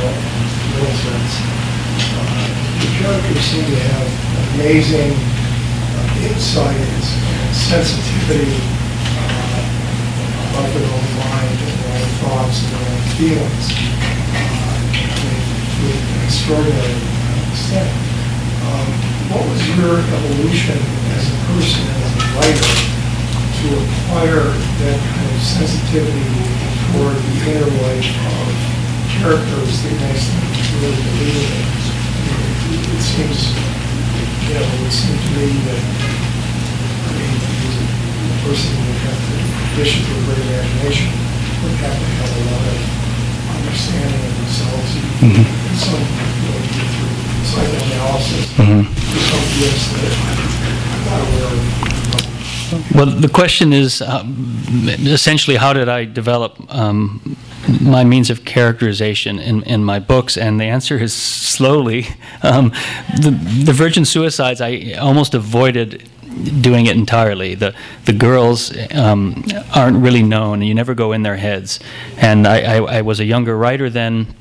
the 2.79 2.87
characters 3.03 3.43
seem 3.51 3.67
to 3.67 3.75
have 3.75 4.07
amazing 4.55 5.11
uh, 5.11 6.31
insight 6.31 6.79
and 6.79 7.03
sensitivity 7.51 8.63
about 10.55 10.71
their 10.71 10.87
own 10.87 11.07
mind 11.19 11.67
and 11.67 11.75
their 11.83 11.99
own 11.99 12.07
thoughts 12.23 12.63
and 12.63 12.79
their 12.79 12.95
own 12.95 13.03
feelings 13.19 13.75
uh, 13.75 15.83
with 15.83 15.99
extraordinary 16.23 16.95
extent. 17.51 18.10
Um, 18.61 18.87
what 19.33 19.41
was 19.49 19.61
your 19.73 19.97
evolution 19.97 20.77
as 21.17 21.23
a 21.25 21.37
person, 21.49 21.81
as 21.81 22.11
a 22.13 22.25
writer, 22.37 22.71
to 23.57 23.67
acquire 23.73 24.45
that 24.85 24.97
kind 25.01 25.29
of 25.33 25.41
sensitivity 25.41 26.29
toward 26.93 27.17
the 27.17 27.35
inner 27.49 27.69
life 27.81 28.05
of 28.05 28.53
characters 29.17 29.81
that 29.81 29.95
makes 29.97 30.29
them 30.29 30.45
really 30.77 30.93
believable? 30.93 31.63
It, 32.69 32.85
it 32.85 33.01
seems, 33.01 33.49
you 34.45 34.53
know, 34.53 34.61
it 34.61 34.77
would 34.77 34.93
seem 34.93 35.17
to 35.17 35.29
me 35.41 35.47
that 35.65 35.83
I 37.01 37.11
mean, 37.17 37.33
a 37.33 38.37
person 38.45 38.77
would 38.77 39.01
have 39.09 39.17
to, 39.17 39.33
in 39.41 39.47
addition 39.73 40.05
to 40.05 40.11
a 40.11 40.21
great 40.29 40.41
imagination, 40.45 41.09
would 41.65 41.77
have 41.81 41.97
to 41.97 42.07
have 42.19 42.29
a 42.29 42.41
lot 42.45 42.65
of 42.67 43.01
understanding 43.57 44.21
of 44.21 44.33
themselves 44.37 44.91
mm-hmm. 45.17 45.49
in 45.49 45.75
some 45.81 45.97
way 45.97 46.61
through 46.93 47.00
psychoanalysis. 47.43 48.45
Mm-hmm. 48.57 49.01
Well, 52.95 53.05
the 53.05 53.27
question 53.27 53.73
is 53.73 54.01
uh, 54.01 54.23
essentially 54.25 55.57
how 55.57 55.73
did 55.73 55.89
I 55.89 56.05
develop 56.05 56.55
um, 56.73 57.35
my 57.81 58.03
means 58.05 58.29
of 58.29 58.45
characterization 58.45 59.39
in, 59.39 59.63
in 59.63 59.83
my 59.83 59.99
books? 59.99 60.37
And 60.37 60.59
the 60.59 60.65
answer 60.65 60.97
is 60.97 61.13
slowly. 61.13 62.07
Um, 62.43 62.71
the, 63.21 63.29
the 63.65 63.71
Virgin 63.71 64.03
Suicides, 64.03 64.61
I 64.61 64.93
almost 64.93 65.35
avoided 65.35 66.09
doing 66.59 66.87
it 66.87 66.95
entirely. 66.95 67.53
The 67.53 67.75
the 68.05 68.13
girls 68.13 68.75
um, 68.95 69.45
aren't 69.75 69.97
really 69.97 70.23
known. 70.23 70.59
And 70.59 70.67
you 70.67 70.73
never 70.73 70.95
go 70.95 71.11
in 71.11 71.21
their 71.21 71.37
heads. 71.37 71.79
And 72.17 72.47
I, 72.47 72.77
I, 72.77 72.97
I 72.97 73.01
was 73.01 73.19
a 73.19 73.25
younger 73.25 73.55
writer 73.55 73.91
then, 73.91 74.33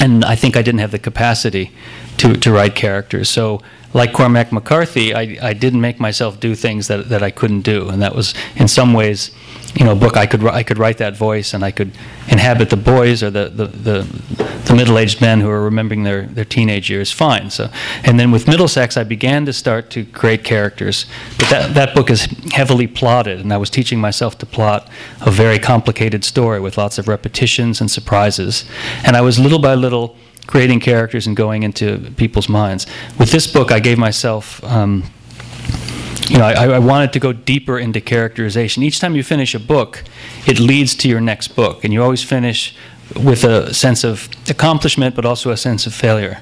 and 0.00 0.24
I 0.24 0.36
think 0.36 0.56
I 0.56 0.62
didn't 0.62 0.80
have 0.80 0.92
the 0.92 1.00
capacity 1.00 1.72
to, 2.18 2.34
to 2.34 2.52
write 2.52 2.74
characters. 2.74 3.28
So, 3.28 3.62
like 3.94 4.12
Cormac 4.12 4.52
McCarthy, 4.52 5.14
I, 5.14 5.38
I 5.40 5.52
didn't 5.54 5.80
make 5.80 5.98
myself 5.98 6.38
do 6.38 6.54
things 6.54 6.88
that, 6.88 7.08
that 7.08 7.22
I 7.22 7.30
couldn't 7.30 7.62
do, 7.62 7.88
and 7.88 8.02
that 8.02 8.14
was 8.14 8.34
in 8.56 8.68
some 8.68 8.92
ways, 8.92 9.30
you 9.74 9.84
know, 9.84 9.94
book 9.94 10.14
I 10.16 10.26
could 10.26 10.44
I 10.44 10.62
could 10.62 10.78
write 10.78 10.98
that 10.98 11.16
voice, 11.16 11.54
and 11.54 11.64
I 11.64 11.70
could 11.70 11.92
inhabit 12.28 12.68
the 12.68 12.76
boys 12.76 13.22
or 13.22 13.30
the 13.30 13.48
the, 13.48 13.66
the, 13.66 14.22
the 14.66 14.74
middle-aged 14.74 15.22
men 15.22 15.40
who 15.40 15.48
are 15.48 15.62
remembering 15.62 16.02
their, 16.02 16.26
their 16.26 16.44
teenage 16.44 16.90
years 16.90 17.10
fine. 17.10 17.48
So, 17.48 17.70
and 18.04 18.20
then 18.20 18.30
with 18.30 18.46
Middlesex, 18.46 18.98
I 18.98 19.04
began 19.04 19.46
to 19.46 19.52
start 19.54 19.88
to 19.90 20.04
create 20.04 20.44
characters, 20.44 21.06
but 21.38 21.48
that 21.48 21.74
that 21.74 21.94
book 21.94 22.10
is 22.10 22.26
heavily 22.52 22.86
plotted, 22.86 23.40
and 23.40 23.52
I 23.54 23.56
was 23.56 23.70
teaching 23.70 24.00
myself 24.00 24.36
to 24.38 24.46
plot 24.46 24.90
a 25.22 25.30
very 25.30 25.58
complicated 25.58 26.24
story 26.24 26.60
with 26.60 26.76
lots 26.76 26.98
of 26.98 27.08
repetitions 27.08 27.80
and 27.80 27.90
surprises, 27.90 28.66
and 29.02 29.16
I 29.16 29.22
was 29.22 29.38
little 29.38 29.60
by 29.60 29.74
little 29.74 30.14
creating 30.48 30.80
characters 30.80 31.26
and 31.26 31.36
going 31.36 31.62
into 31.62 32.10
people's 32.16 32.48
minds. 32.48 32.86
With 33.18 33.30
this 33.30 33.46
book, 33.46 33.70
I 33.70 33.78
gave 33.78 33.98
myself. 33.98 34.64
Um, 34.64 35.04
you 36.28 36.38
know, 36.38 36.44
I, 36.44 36.66
I, 36.66 36.78
wanted 36.78 37.12
to 37.14 37.20
go 37.20 37.32
deeper 37.32 37.78
into 37.78 38.02
characterization. 38.02 38.82
Each 38.82 39.00
time 39.00 39.14
you 39.14 39.22
finish 39.22 39.54
a 39.54 39.60
book, 39.60 40.04
it 40.46 40.58
leads 40.58 40.94
to 40.96 41.08
your 41.08 41.20
next 41.22 41.48
book, 41.48 41.84
and 41.84 41.92
you 41.92 42.02
always 42.02 42.22
finish 42.22 42.74
with 43.16 43.44
a 43.44 43.72
sense 43.72 44.04
of 44.04 44.28
accomplishment, 44.50 45.14
but 45.14 45.24
also 45.24 45.50
a 45.50 45.56
sense 45.56 45.86
of 45.86 45.94
failure. 45.94 46.40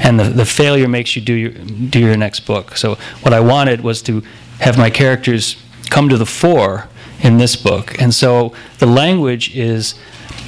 And 0.00 0.18
the, 0.18 0.24
the 0.24 0.46
failure 0.46 0.88
makes 0.88 1.16
you 1.16 1.22
do 1.22 1.34
your, 1.34 1.50
do 1.50 1.98
your 1.98 2.16
next 2.16 2.40
book. 2.40 2.76
So, 2.76 2.94
what 3.22 3.34
I 3.34 3.40
wanted 3.40 3.82
was 3.82 4.00
to 4.02 4.22
have 4.60 4.78
my 4.78 4.88
characters 4.88 5.56
come 5.90 6.08
to 6.08 6.16
the 6.16 6.26
fore 6.26 6.88
in 7.20 7.36
this 7.36 7.56
book. 7.56 8.00
And 8.00 8.14
so, 8.14 8.54
the 8.78 8.86
language 8.86 9.54
is 9.54 9.96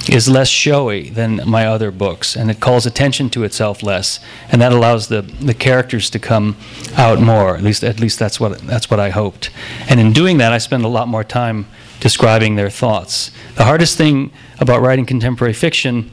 is 0.07 0.29
less 0.29 0.47
showy 0.47 1.09
than 1.09 1.41
my 1.45 1.65
other 1.65 1.91
books, 1.91 2.35
and 2.35 2.49
it 2.49 2.59
calls 2.59 2.85
attention 2.85 3.29
to 3.31 3.43
itself 3.43 3.83
less, 3.83 4.19
and 4.51 4.61
that 4.61 4.71
allows 4.71 5.07
the, 5.07 5.21
the 5.21 5.53
characters 5.53 6.09
to 6.11 6.19
come 6.19 6.55
out 6.97 7.19
more. 7.19 7.57
At 7.57 7.63
least, 7.63 7.83
at 7.83 7.99
least 7.99 8.19
that's 8.19 8.39
what 8.39 8.59
that's 8.59 8.89
what 8.89 8.99
I 8.99 9.09
hoped. 9.09 9.49
And 9.89 9.99
in 9.99 10.13
doing 10.13 10.37
that, 10.37 10.53
I 10.53 10.57
spend 10.57 10.83
a 10.83 10.87
lot 10.87 11.07
more 11.07 11.23
time 11.23 11.67
describing 11.99 12.55
their 12.55 12.69
thoughts. 12.69 13.31
The 13.55 13.65
hardest 13.65 13.97
thing 13.97 14.31
about 14.59 14.81
writing 14.81 15.05
contemporary 15.05 15.53
fiction 15.53 16.09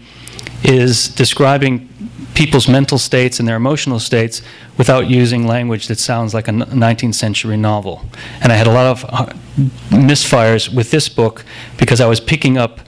is 0.65 1.09
describing 1.09 1.89
people's 2.35 2.69
mental 2.69 2.99
states 2.99 3.39
and 3.39 3.49
their 3.49 3.57
emotional 3.57 3.99
states 3.99 4.43
without 4.77 5.09
using 5.09 5.47
language 5.47 5.87
that 5.89 5.99
sounds 5.99 6.35
like 6.35 6.49
a 6.49 6.51
19th 6.51 7.15
century 7.15 7.57
novel. 7.57 8.05
And 8.43 8.53
I 8.53 8.57
had 8.57 8.67
a 8.67 8.73
lot 8.73 8.87
of 8.87 9.05
uh, 9.09 9.27
misfires 9.91 10.73
with 10.73 10.91
this 10.91 11.09
book 11.09 11.45
because 11.79 12.01
I 12.01 12.07
was 12.07 12.21
picking 12.21 12.59
up 12.59 12.81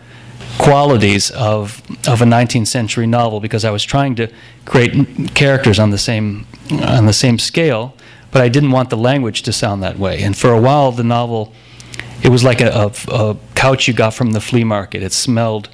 qualities 0.58 1.30
of 1.30 1.80
of 2.06 2.20
a 2.20 2.24
19th 2.24 2.66
century 2.66 3.06
novel 3.06 3.40
because 3.40 3.64
I 3.64 3.70
was 3.70 3.84
trying 3.84 4.14
to 4.16 4.28
create 4.64 5.34
characters 5.34 5.78
on 5.78 5.90
the 5.90 5.98
same 5.98 6.46
on 6.70 7.06
the 7.06 7.12
same 7.12 7.38
scale, 7.38 7.94
but 8.30 8.42
I 8.42 8.48
didn't 8.48 8.72
want 8.72 8.90
the 8.90 8.96
language 8.96 9.42
to 9.42 9.52
sound 9.52 9.82
that 9.82 9.98
way. 9.98 10.22
And 10.22 10.36
for 10.36 10.52
a 10.52 10.60
while, 10.60 10.92
the 10.92 11.04
novel 11.04 11.52
it 12.22 12.30
was 12.30 12.42
like 12.42 12.60
a, 12.60 12.70
a, 12.70 13.14
a 13.14 13.36
couch 13.54 13.86
you 13.86 13.94
got 13.94 14.12
from 14.12 14.32
the 14.32 14.40
flea 14.40 14.64
market. 14.64 15.02
It 15.02 15.12
smelled, 15.12 15.68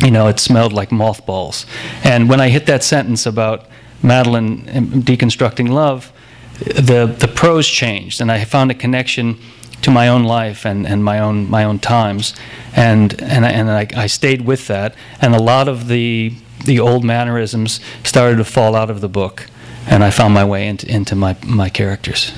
you 0.00 0.10
know, 0.10 0.26
it 0.26 0.40
smelled 0.40 0.72
like 0.72 0.90
mothballs. 0.90 1.66
And 2.02 2.28
when 2.28 2.40
I 2.40 2.48
hit 2.48 2.66
that 2.66 2.82
sentence 2.82 3.26
about 3.26 3.66
Madeleine 4.02 4.68
um, 4.74 4.86
deconstructing 5.02 5.68
love, 5.68 6.12
the 6.58 7.06
the 7.06 7.28
prose 7.28 7.68
changed, 7.68 8.20
and 8.20 8.32
I 8.32 8.44
found 8.44 8.70
a 8.70 8.74
connection 8.74 9.38
to 9.82 9.90
my 9.90 10.08
own 10.08 10.24
life 10.24 10.66
and, 10.66 10.86
and 10.86 11.04
my 11.04 11.18
own 11.18 11.48
my 11.48 11.64
own 11.64 11.78
times, 11.78 12.34
and 12.74 13.20
and 13.22 13.44
I, 13.46 13.50
and 13.50 13.70
I, 13.70 13.86
I 13.96 14.06
stayed 14.08 14.42
with 14.42 14.66
that. 14.66 14.94
And 15.20 15.34
a 15.34 15.42
lot 15.42 15.68
of 15.68 15.88
the 15.88 16.32
the 16.64 16.80
old 16.80 17.04
mannerisms 17.04 17.80
started 18.04 18.36
to 18.38 18.44
fall 18.44 18.74
out 18.74 18.90
of 18.90 19.00
the 19.00 19.08
book, 19.08 19.46
and 19.86 20.02
I 20.02 20.10
found 20.10 20.34
my 20.34 20.44
way 20.44 20.66
into, 20.66 20.90
into 20.90 21.14
my, 21.14 21.36
my 21.46 21.68
characters. 21.68 22.32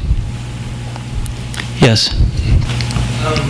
Yes? 1.81 2.13
Um, 3.25 3.41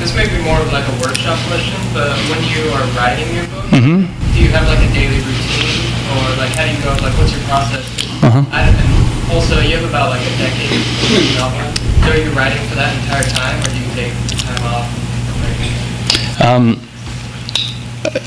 this 0.00 0.16
may 0.16 0.24
be 0.24 0.40
more 0.42 0.56
of 0.58 0.72
like 0.72 0.88
a 0.88 0.96
workshop 1.04 1.36
question, 1.48 1.76
but 1.92 2.16
when 2.32 2.40
you 2.48 2.64
are 2.72 2.86
writing 2.96 3.28
your 3.36 3.44
book, 3.52 3.64
Mm-hmm. 3.68 4.08
do 4.32 4.38
you 4.40 4.48
have 4.56 4.64
like 4.64 4.80
a 4.80 4.90
daily 4.96 5.20
routine, 5.20 5.84
or 6.16 6.24
like 6.40 6.50
how 6.56 6.64
do 6.64 6.72
you 6.72 6.80
go? 6.80 6.88
Like, 7.04 7.12
what's 7.20 7.36
your 7.36 7.44
process? 7.44 7.84
Uh-huh. 8.24 8.42
I, 8.48 8.64
and 8.64 9.30
also, 9.30 9.60
you 9.60 9.76
have 9.76 9.84
about 9.88 10.08
like 10.08 10.24
a 10.24 10.32
decade 10.40 10.80
novel. 11.36 11.68
So 12.00 12.10
are 12.10 12.16
you 12.16 12.30
writing 12.30 12.66
for 12.68 12.76
that 12.76 12.94
entire 13.02 13.28
time, 13.30 13.60
or 13.60 13.68
do 13.68 13.78
you 13.78 13.90
take 13.94 14.14
time 14.38 14.62
off? 14.64 15.08
Um, 16.40 16.80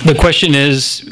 the 0.05 0.15
question 0.19 0.53
is, 0.53 1.09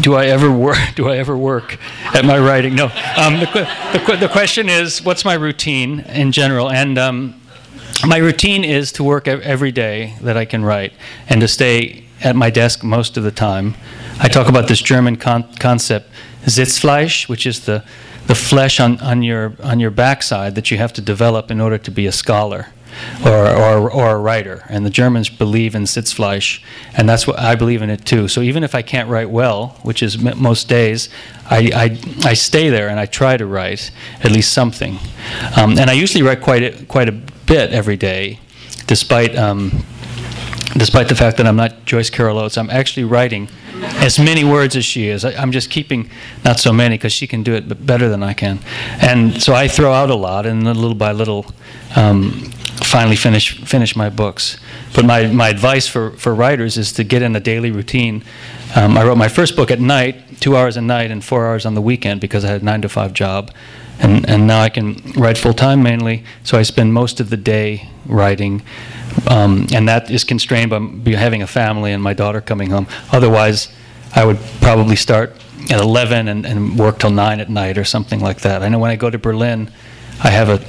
do 0.00 0.14
I 0.14 0.26
ever 0.26 0.50
work? 0.50 0.78
Do 0.96 1.08
I 1.08 1.18
ever 1.18 1.36
work 1.36 1.78
at 2.14 2.24
my 2.24 2.38
writing? 2.38 2.74
No. 2.74 2.86
Um, 3.16 3.40
the, 3.40 3.68
the, 3.92 4.16
the 4.16 4.28
question 4.28 4.68
is, 4.68 5.02
what's 5.04 5.24
my 5.24 5.34
routine 5.34 6.00
in 6.00 6.32
general? 6.32 6.70
And 6.70 6.98
um, 6.98 7.40
my 8.06 8.16
routine 8.16 8.64
is 8.64 8.92
to 8.92 9.04
work 9.04 9.28
every 9.28 9.72
day 9.72 10.14
that 10.20 10.36
I 10.36 10.44
can 10.44 10.64
write, 10.64 10.92
and 11.28 11.40
to 11.40 11.48
stay 11.48 12.04
at 12.22 12.34
my 12.36 12.50
desk 12.50 12.82
most 12.82 13.16
of 13.16 13.22
the 13.22 13.30
time. 13.30 13.74
I 14.18 14.28
talk 14.28 14.48
about 14.48 14.68
this 14.68 14.80
German 14.80 15.16
con- 15.16 15.52
concept, 15.54 16.10
Sitzfleisch, 16.44 17.28
which 17.28 17.46
is 17.46 17.64
the 17.66 17.84
the 18.26 18.34
flesh 18.34 18.80
on, 18.80 18.98
on 19.00 19.22
your 19.22 19.54
on 19.62 19.80
your 19.80 19.90
backside 19.90 20.54
that 20.54 20.70
you 20.70 20.78
have 20.78 20.92
to 20.94 21.00
develop 21.00 21.50
in 21.50 21.60
order 21.60 21.78
to 21.78 21.90
be 21.90 22.06
a 22.06 22.12
scholar 22.12 22.68
or, 23.24 23.48
or, 23.48 23.90
or 23.90 24.10
a 24.12 24.18
writer. 24.18 24.64
And 24.68 24.84
the 24.84 24.90
Germans 24.90 25.28
believe 25.28 25.74
in 25.74 25.82
Sitzfleisch, 25.82 26.62
and 26.96 27.08
that's 27.08 27.26
what 27.26 27.38
I 27.38 27.54
believe 27.54 27.82
in 27.82 27.90
it 27.90 28.04
too. 28.04 28.28
So 28.28 28.40
even 28.40 28.64
if 28.64 28.74
I 28.74 28.82
can't 28.82 29.08
write 29.08 29.30
well, 29.30 29.78
which 29.82 30.02
is 30.02 30.18
most 30.18 30.68
days, 30.68 31.08
I, 31.50 31.70
I, 31.74 32.28
I 32.28 32.34
stay 32.34 32.70
there 32.70 32.88
and 32.88 32.98
I 32.98 33.06
try 33.06 33.36
to 33.36 33.46
write 33.46 33.90
at 34.20 34.30
least 34.30 34.52
something. 34.52 34.98
Um, 35.56 35.78
and 35.78 35.90
I 35.90 35.94
usually 35.94 36.22
write 36.22 36.40
quite 36.40 36.62
a, 36.62 36.84
quite 36.86 37.08
a 37.08 37.12
bit 37.12 37.70
every 37.70 37.96
day, 37.96 38.40
despite. 38.86 39.36
Um, 39.36 39.84
despite 40.76 41.08
the 41.08 41.14
fact 41.14 41.36
that 41.36 41.46
I'm 41.46 41.54
not 41.54 41.84
Joyce 41.84 42.10
Carol 42.10 42.36
Oates, 42.36 42.58
I'm 42.58 42.70
actually 42.70 43.04
writing 43.04 43.48
as 44.04 44.18
many 44.18 44.44
words 44.44 44.76
as 44.76 44.84
she 44.84 45.08
is. 45.08 45.24
I, 45.24 45.32
I'm 45.40 45.52
just 45.52 45.70
keeping 45.70 46.10
not 46.44 46.58
so 46.60 46.72
many 46.72 46.96
because 46.96 47.12
she 47.12 47.26
can 47.26 47.42
do 47.42 47.54
it 47.54 47.86
better 47.86 48.08
than 48.08 48.22
I 48.22 48.34
can. 48.34 48.58
And 49.00 49.42
so 49.42 49.54
I 49.54 49.68
throw 49.68 49.92
out 49.92 50.10
a 50.10 50.14
lot, 50.14 50.46
and 50.46 50.64
little 50.64 50.94
by 50.94 51.12
little, 51.12 51.46
um, 51.96 52.50
finally 52.82 53.16
finish 53.16 53.64
finish 53.64 53.96
my 53.96 54.10
books. 54.10 54.58
But 54.94 55.04
my, 55.04 55.26
my 55.26 55.48
advice 55.48 55.88
for, 55.88 56.12
for 56.12 56.34
writers 56.34 56.76
is 56.76 56.92
to 56.92 57.04
get 57.04 57.22
in 57.22 57.34
a 57.34 57.40
daily 57.40 57.70
routine. 57.70 58.22
Um, 58.76 58.96
I 58.96 59.04
wrote 59.04 59.18
my 59.18 59.28
first 59.28 59.56
book 59.56 59.70
at 59.70 59.80
night, 59.80 60.40
two 60.40 60.56
hours 60.56 60.76
a 60.76 60.80
night 60.80 61.10
and 61.10 61.24
four 61.24 61.46
hours 61.46 61.66
on 61.66 61.74
the 61.74 61.82
weekend 61.82 62.20
because 62.20 62.44
I 62.44 62.48
had 62.48 62.62
a 62.62 62.64
nine 62.64 62.82
to 62.82 62.88
five 62.88 63.12
job. 63.12 63.50
And, 64.00 64.28
and 64.28 64.46
now 64.46 64.60
I 64.60 64.70
can 64.70 65.00
write 65.16 65.38
full 65.38 65.52
time 65.52 65.82
mainly, 65.82 66.24
so 66.42 66.58
I 66.58 66.62
spend 66.62 66.92
most 66.92 67.20
of 67.20 67.30
the 67.30 67.36
day 67.36 67.88
writing. 68.06 68.62
Um, 69.28 69.66
and 69.72 69.88
that 69.88 70.10
is 70.10 70.24
constrained 70.24 70.70
by 70.70 71.10
having 71.12 71.42
a 71.42 71.46
family 71.46 71.92
and 71.92 72.02
my 72.02 72.14
daughter 72.14 72.40
coming 72.40 72.70
home. 72.70 72.86
Otherwise, 73.12 73.68
I 74.14 74.24
would 74.24 74.38
probably 74.60 74.96
start 74.96 75.36
at 75.70 75.80
11 75.80 76.28
and, 76.28 76.46
and 76.46 76.78
work 76.78 76.98
till 76.98 77.10
9 77.10 77.40
at 77.40 77.48
night 77.48 77.78
or 77.78 77.84
something 77.84 78.20
like 78.20 78.40
that. 78.40 78.62
I 78.62 78.68
know 78.68 78.78
when 78.78 78.90
I 78.90 78.96
go 78.96 79.10
to 79.10 79.18
Berlin, 79.18 79.70
I 80.22 80.30
have 80.30 80.48
a, 80.48 80.64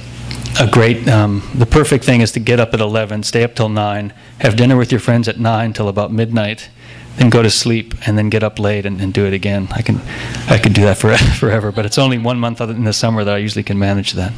a 0.60 0.68
great, 0.70 1.06
um, 1.08 1.48
the 1.54 1.66
perfect 1.66 2.04
thing 2.04 2.22
is 2.22 2.32
to 2.32 2.40
get 2.40 2.58
up 2.60 2.74
at 2.74 2.80
11, 2.80 3.22
stay 3.22 3.44
up 3.44 3.54
till 3.54 3.68
9, 3.68 4.12
have 4.40 4.56
dinner 4.56 4.76
with 4.76 4.90
your 4.90 5.00
friends 5.00 5.28
at 5.28 5.38
9 5.38 5.72
till 5.74 5.88
about 5.88 6.12
midnight, 6.12 6.70
then 7.16 7.30
go 7.30 7.42
to 7.42 7.50
sleep 7.50 7.94
and 8.06 8.16
then 8.18 8.30
get 8.30 8.42
up 8.42 8.58
late 8.58 8.86
and, 8.86 9.00
and 9.00 9.12
do 9.12 9.26
it 9.26 9.32
again. 9.32 9.68
I 9.70 9.82
can, 9.82 10.00
I 10.48 10.58
could 10.58 10.72
do 10.72 10.82
that 10.82 10.98
for, 10.98 11.16
forever, 11.38 11.72
but 11.72 11.86
it's 11.86 11.98
only 11.98 12.18
one 12.18 12.38
month 12.38 12.60
in 12.60 12.84
the 12.84 12.92
summer 12.92 13.24
that 13.24 13.34
I 13.34 13.38
usually 13.38 13.62
can 13.62 13.78
manage 13.78 14.12
that. 14.12 14.32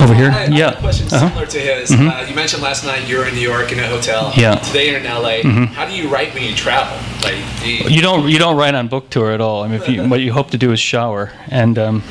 Over 0.00 0.14
here? 0.14 0.30
I, 0.30 0.44
I 0.44 0.46
yeah. 0.46 0.66
have 0.70 0.76
a 0.78 0.80
question 0.80 1.06
Uh-huh. 1.12 1.28
similar 1.28 1.46
to 1.46 1.58
his. 1.58 1.90
Mhm. 1.90 2.08
Uh, 2.08 2.26
you 2.28 2.34
mentioned 2.34 2.62
last 2.62 2.84
night 2.84 3.08
you 3.08 3.18
were 3.18 3.26
in 3.26 3.34
New 3.34 3.40
York 3.40 3.72
in 3.72 3.78
a 3.80 3.86
hotel. 3.86 4.32
Yeah. 4.36 4.54
Today 4.56 4.90
you're 4.90 4.98
in 5.00 5.04
LA. 5.06 5.42
Mhm. 5.42 5.68
How 5.68 5.86
do 5.86 5.92
you 5.94 6.08
write 6.08 6.32
when 6.34 6.44
you 6.44 6.54
travel? 6.54 6.96
Like, 7.22 7.34
do 7.62 7.68
you, 7.70 7.88
You 7.88 8.00
don't 8.02 8.28
you 8.28 8.38
don't 8.38 8.56
write 8.56 8.74
on 8.74 8.88
book 8.88 9.10
tour 9.10 9.32
at 9.32 9.40
all. 9.40 9.64
I 9.64 9.68
mean, 9.68 9.80
if 9.80 9.88
you, 9.88 10.06
what 10.10 10.20
you 10.20 10.32
hope 10.32 10.50
to 10.52 10.58
do 10.58 10.70
is 10.72 10.78
shower, 10.80 11.32
and 11.50 11.78
um, 11.78 12.02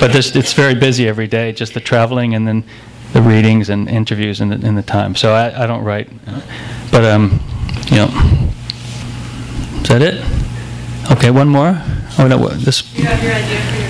but 0.00 0.12
this, 0.12 0.34
it's 0.34 0.52
very 0.54 0.74
busy 0.74 1.06
every 1.08 1.26
day, 1.28 1.52
just 1.52 1.74
the 1.74 1.80
traveling 1.80 2.34
and 2.34 2.46
then 2.48 2.64
the 3.12 3.20
readings 3.20 3.68
and 3.68 3.88
interviews 3.88 4.40
and 4.40 4.50
the, 4.52 4.66
and 4.68 4.78
the 4.78 4.82
time. 4.82 5.14
So 5.14 5.32
I, 5.34 5.64
I 5.64 5.66
don't 5.66 5.84
write, 5.84 6.08
but 6.90 7.04
um, 7.04 7.40
you 7.90 7.96
know, 7.96 8.08
is 9.82 9.88
that 9.88 10.00
it? 10.02 10.14
Okay, 11.10 11.30
one 11.30 11.48
more. 11.48 11.82
Oh 12.18 12.26
no, 12.28 12.38
what- 12.38 12.60
this. 12.60 12.82
You 12.96 13.04
have 13.04 13.22
your 13.22 13.32
idea 13.32 13.60
for 13.60 13.76
your 13.76 13.89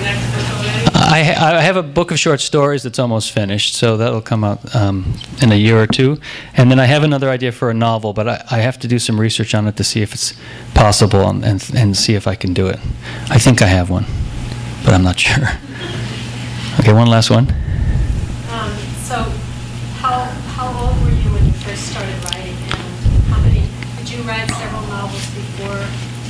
I, 1.11 1.23
ha- 1.23 1.57
I 1.57 1.61
have 1.61 1.75
a 1.75 1.83
book 1.83 2.11
of 2.11 2.19
short 2.19 2.39
stories 2.39 2.83
that's 2.83 2.97
almost 2.97 3.31
finished, 3.33 3.73
so 3.73 3.97
that'll 3.97 4.21
come 4.21 4.45
out 4.45 4.73
um, 4.73 5.13
in 5.41 5.51
a 5.51 5.55
year 5.55 5.77
or 5.81 5.85
two. 5.85 6.21
And 6.55 6.71
then 6.71 6.79
I 6.79 6.85
have 6.85 7.03
another 7.03 7.29
idea 7.29 7.51
for 7.51 7.69
a 7.69 7.73
novel, 7.73 8.13
but 8.13 8.29
I, 8.29 8.45
I 8.49 8.57
have 8.59 8.79
to 8.79 8.87
do 8.87 8.97
some 8.97 9.19
research 9.19 9.53
on 9.53 9.67
it 9.67 9.75
to 9.75 9.83
see 9.83 10.01
if 10.01 10.13
it's 10.13 10.33
possible 10.73 11.27
and, 11.27 11.43
and, 11.43 11.69
and 11.75 11.97
see 11.97 12.15
if 12.15 12.27
I 12.27 12.35
can 12.35 12.53
do 12.53 12.67
it. 12.67 12.79
I 13.29 13.39
think 13.39 13.61
I 13.61 13.67
have 13.67 13.89
one, 13.89 14.05
but 14.85 14.93
I'm 14.93 15.03
not 15.03 15.19
sure. 15.19 15.47
Okay, 16.79 16.93
one 16.93 17.07
last 17.07 17.29
one. 17.29 17.49
Um, 18.49 18.71
so, 19.03 19.17
how, 19.99 20.23
how 20.55 20.67
old 20.79 20.95
were 21.03 21.11
you 21.11 21.29
when 21.33 21.45
you 21.45 21.51
first 21.51 21.91
started 21.91 22.15
writing? 22.23 22.55
And 22.55 23.23
how 23.27 23.41
many, 23.41 23.67
did 23.97 24.09
you 24.09 24.23
write 24.23 24.49
several 24.49 24.87
novels 24.87 25.25
before 25.35 25.75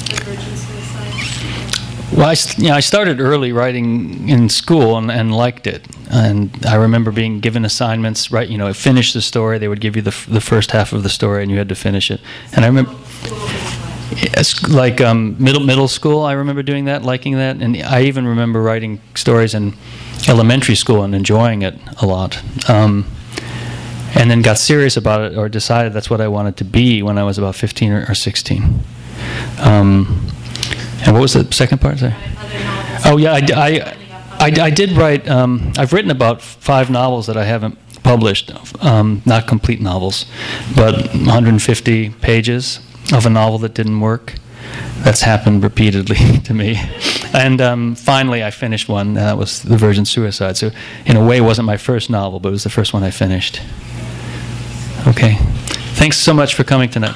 The 0.10 0.24
Virgin 0.26 0.58
Suicide? 0.58 2.01
Well, 2.14 2.28
I, 2.28 2.36
you 2.58 2.68
know, 2.68 2.76
I 2.76 2.82
started 2.82 3.22
early 3.22 3.54
writing 3.54 4.28
in 4.28 4.50
school 4.50 4.98
and, 4.98 5.10
and 5.10 5.34
liked 5.34 5.66
it. 5.66 5.88
And 6.12 6.52
I 6.66 6.76
remember 6.76 7.10
being 7.12 7.40
given 7.40 7.64
assignments, 7.64 8.32
right? 8.32 8.50
You 8.50 8.58
know, 8.58 8.74
finish 8.74 9.14
the 9.14 9.22
story. 9.22 9.60
They 9.60 9.70
would 9.70 9.80
give 9.80 9.96
you 9.96 10.02
the, 10.02 10.10
f- 10.12 10.28
the 10.28 10.42
first 10.42 10.72
half 10.72 10.92
of 10.92 11.04
the 11.04 11.10
story, 11.10 11.42
and 11.42 11.50
you 11.50 11.58
had 11.58 11.70
to 11.70 11.76
finish 11.76 12.12
it. 12.12 12.20
And 12.54 12.66
I 12.66 12.68
remember, 12.68 12.94
like 14.70 15.00
um, 15.00 15.42
middle 15.42 15.62
middle 15.62 15.88
school. 15.88 16.24
I 16.24 16.34
remember 16.34 16.64
doing 16.64 16.86
that, 16.86 17.04
liking 17.04 17.36
that, 17.38 17.58
and 17.62 17.78
I 17.78 18.04
even 18.04 18.28
remember 18.28 18.62
writing 18.62 19.02
stories 19.16 19.54
in 19.56 19.74
elementary 20.28 20.76
school 20.76 21.04
and 21.04 21.16
enjoying 21.16 21.62
it 21.62 21.80
a 22.02 22.06
lot. 22.06 22.42
Um, 22.70 23.06
and 24.16 24.30
then 24.30 24.42
got 24.42 24.58
serious 24.58 24.98
about 24.98 25.32
it, 25.32 25.38
or 25.38 25.48
decided 25.48 25.94
that's 25.94 26.10
what 26.10 26.20
I 26.20 26.28
wanted 26.28 26.58
to 26.58 26.66
be 26.66 27.02
when 27.02 27.18
I 27.18 27.24
was 27.24 27.38
about 27.38 27.56
15 27.56 27.92
or, 27.94 28.06
or 28.10 28.16
16. 28.16 28.82
Um, 29.60 30.28
and 31.06 31.14
what 31.14 31.22
was 31.22 31.34
the 31.34 31.52
second 31.52 31.80
part? 31.82 32.00
Sorry. 32.00 32.14
Oh 33.06 33.18
yeah, 33.18 33.34
I 33.34 33.98
I 34.42 34.70
did 34.70 34.92
write. 34.94 35.28
Um, 35.28 35.72
I've 35.78 35.94
written 35.94 36.12
about 36.12 36.42
five 36.42 36.90
novels 36.90 37.28
that 37.28 37.38
I 37.38 37.44
haven't 37.44 37.78
published, 38.04 38.52
um, 38.84 39.22
not 39.26 39.48
complete 39.48 39.80
novels, 39.82 40.26
but 40.76 40.96
150 41.14 42.10
pages 42.22 42.80
of 43.14 43.26
a 43.26 43.30
novel 43.30 43.60
that 43.60 43.74
didn't 43.74 44.00
work. 44.00 44.34
That's 45.04 45.22
happened 45.22 45.64
repeatedly 45.64 46.40
to 46.46 46.54
me. 46.54 46.80
And 47.34 47.62
um, 47.62 47.96
finally, 47.96 48.44
I 48.44 48.52
finished 48.52 48.90
one, 48.90 49.10
and 49.10 49.18
that 49.18 49.38
was 49.38 49.62
The 49.62 49.78
Virgin 49.78 50.06
Suicide. 50.06 50.58
So, 50.58 50.72
in 51.06 51.16
a 51.16 51.26
way, 51.26 51.38
it 51.38 51.42
wasn't 51.42 51.66
my 51.66 51.78
first 51.78 52.10
novel, 52.10 52.40
but 52.40 52.50
it 52.50 52.54
was 52.54 52.64
the 52.64 52.70
first 52.70 52.94
one 52.94 53.04
I 53.04 53.12
finished. 53.12 53.62
Okay. 55.08 55.36
Thanks 55.96 56.18
so 56.18 56.34
much 56.34 56.56
for 56.56 56.64
coming 56.64 56.90
tonight. 56.90 57.16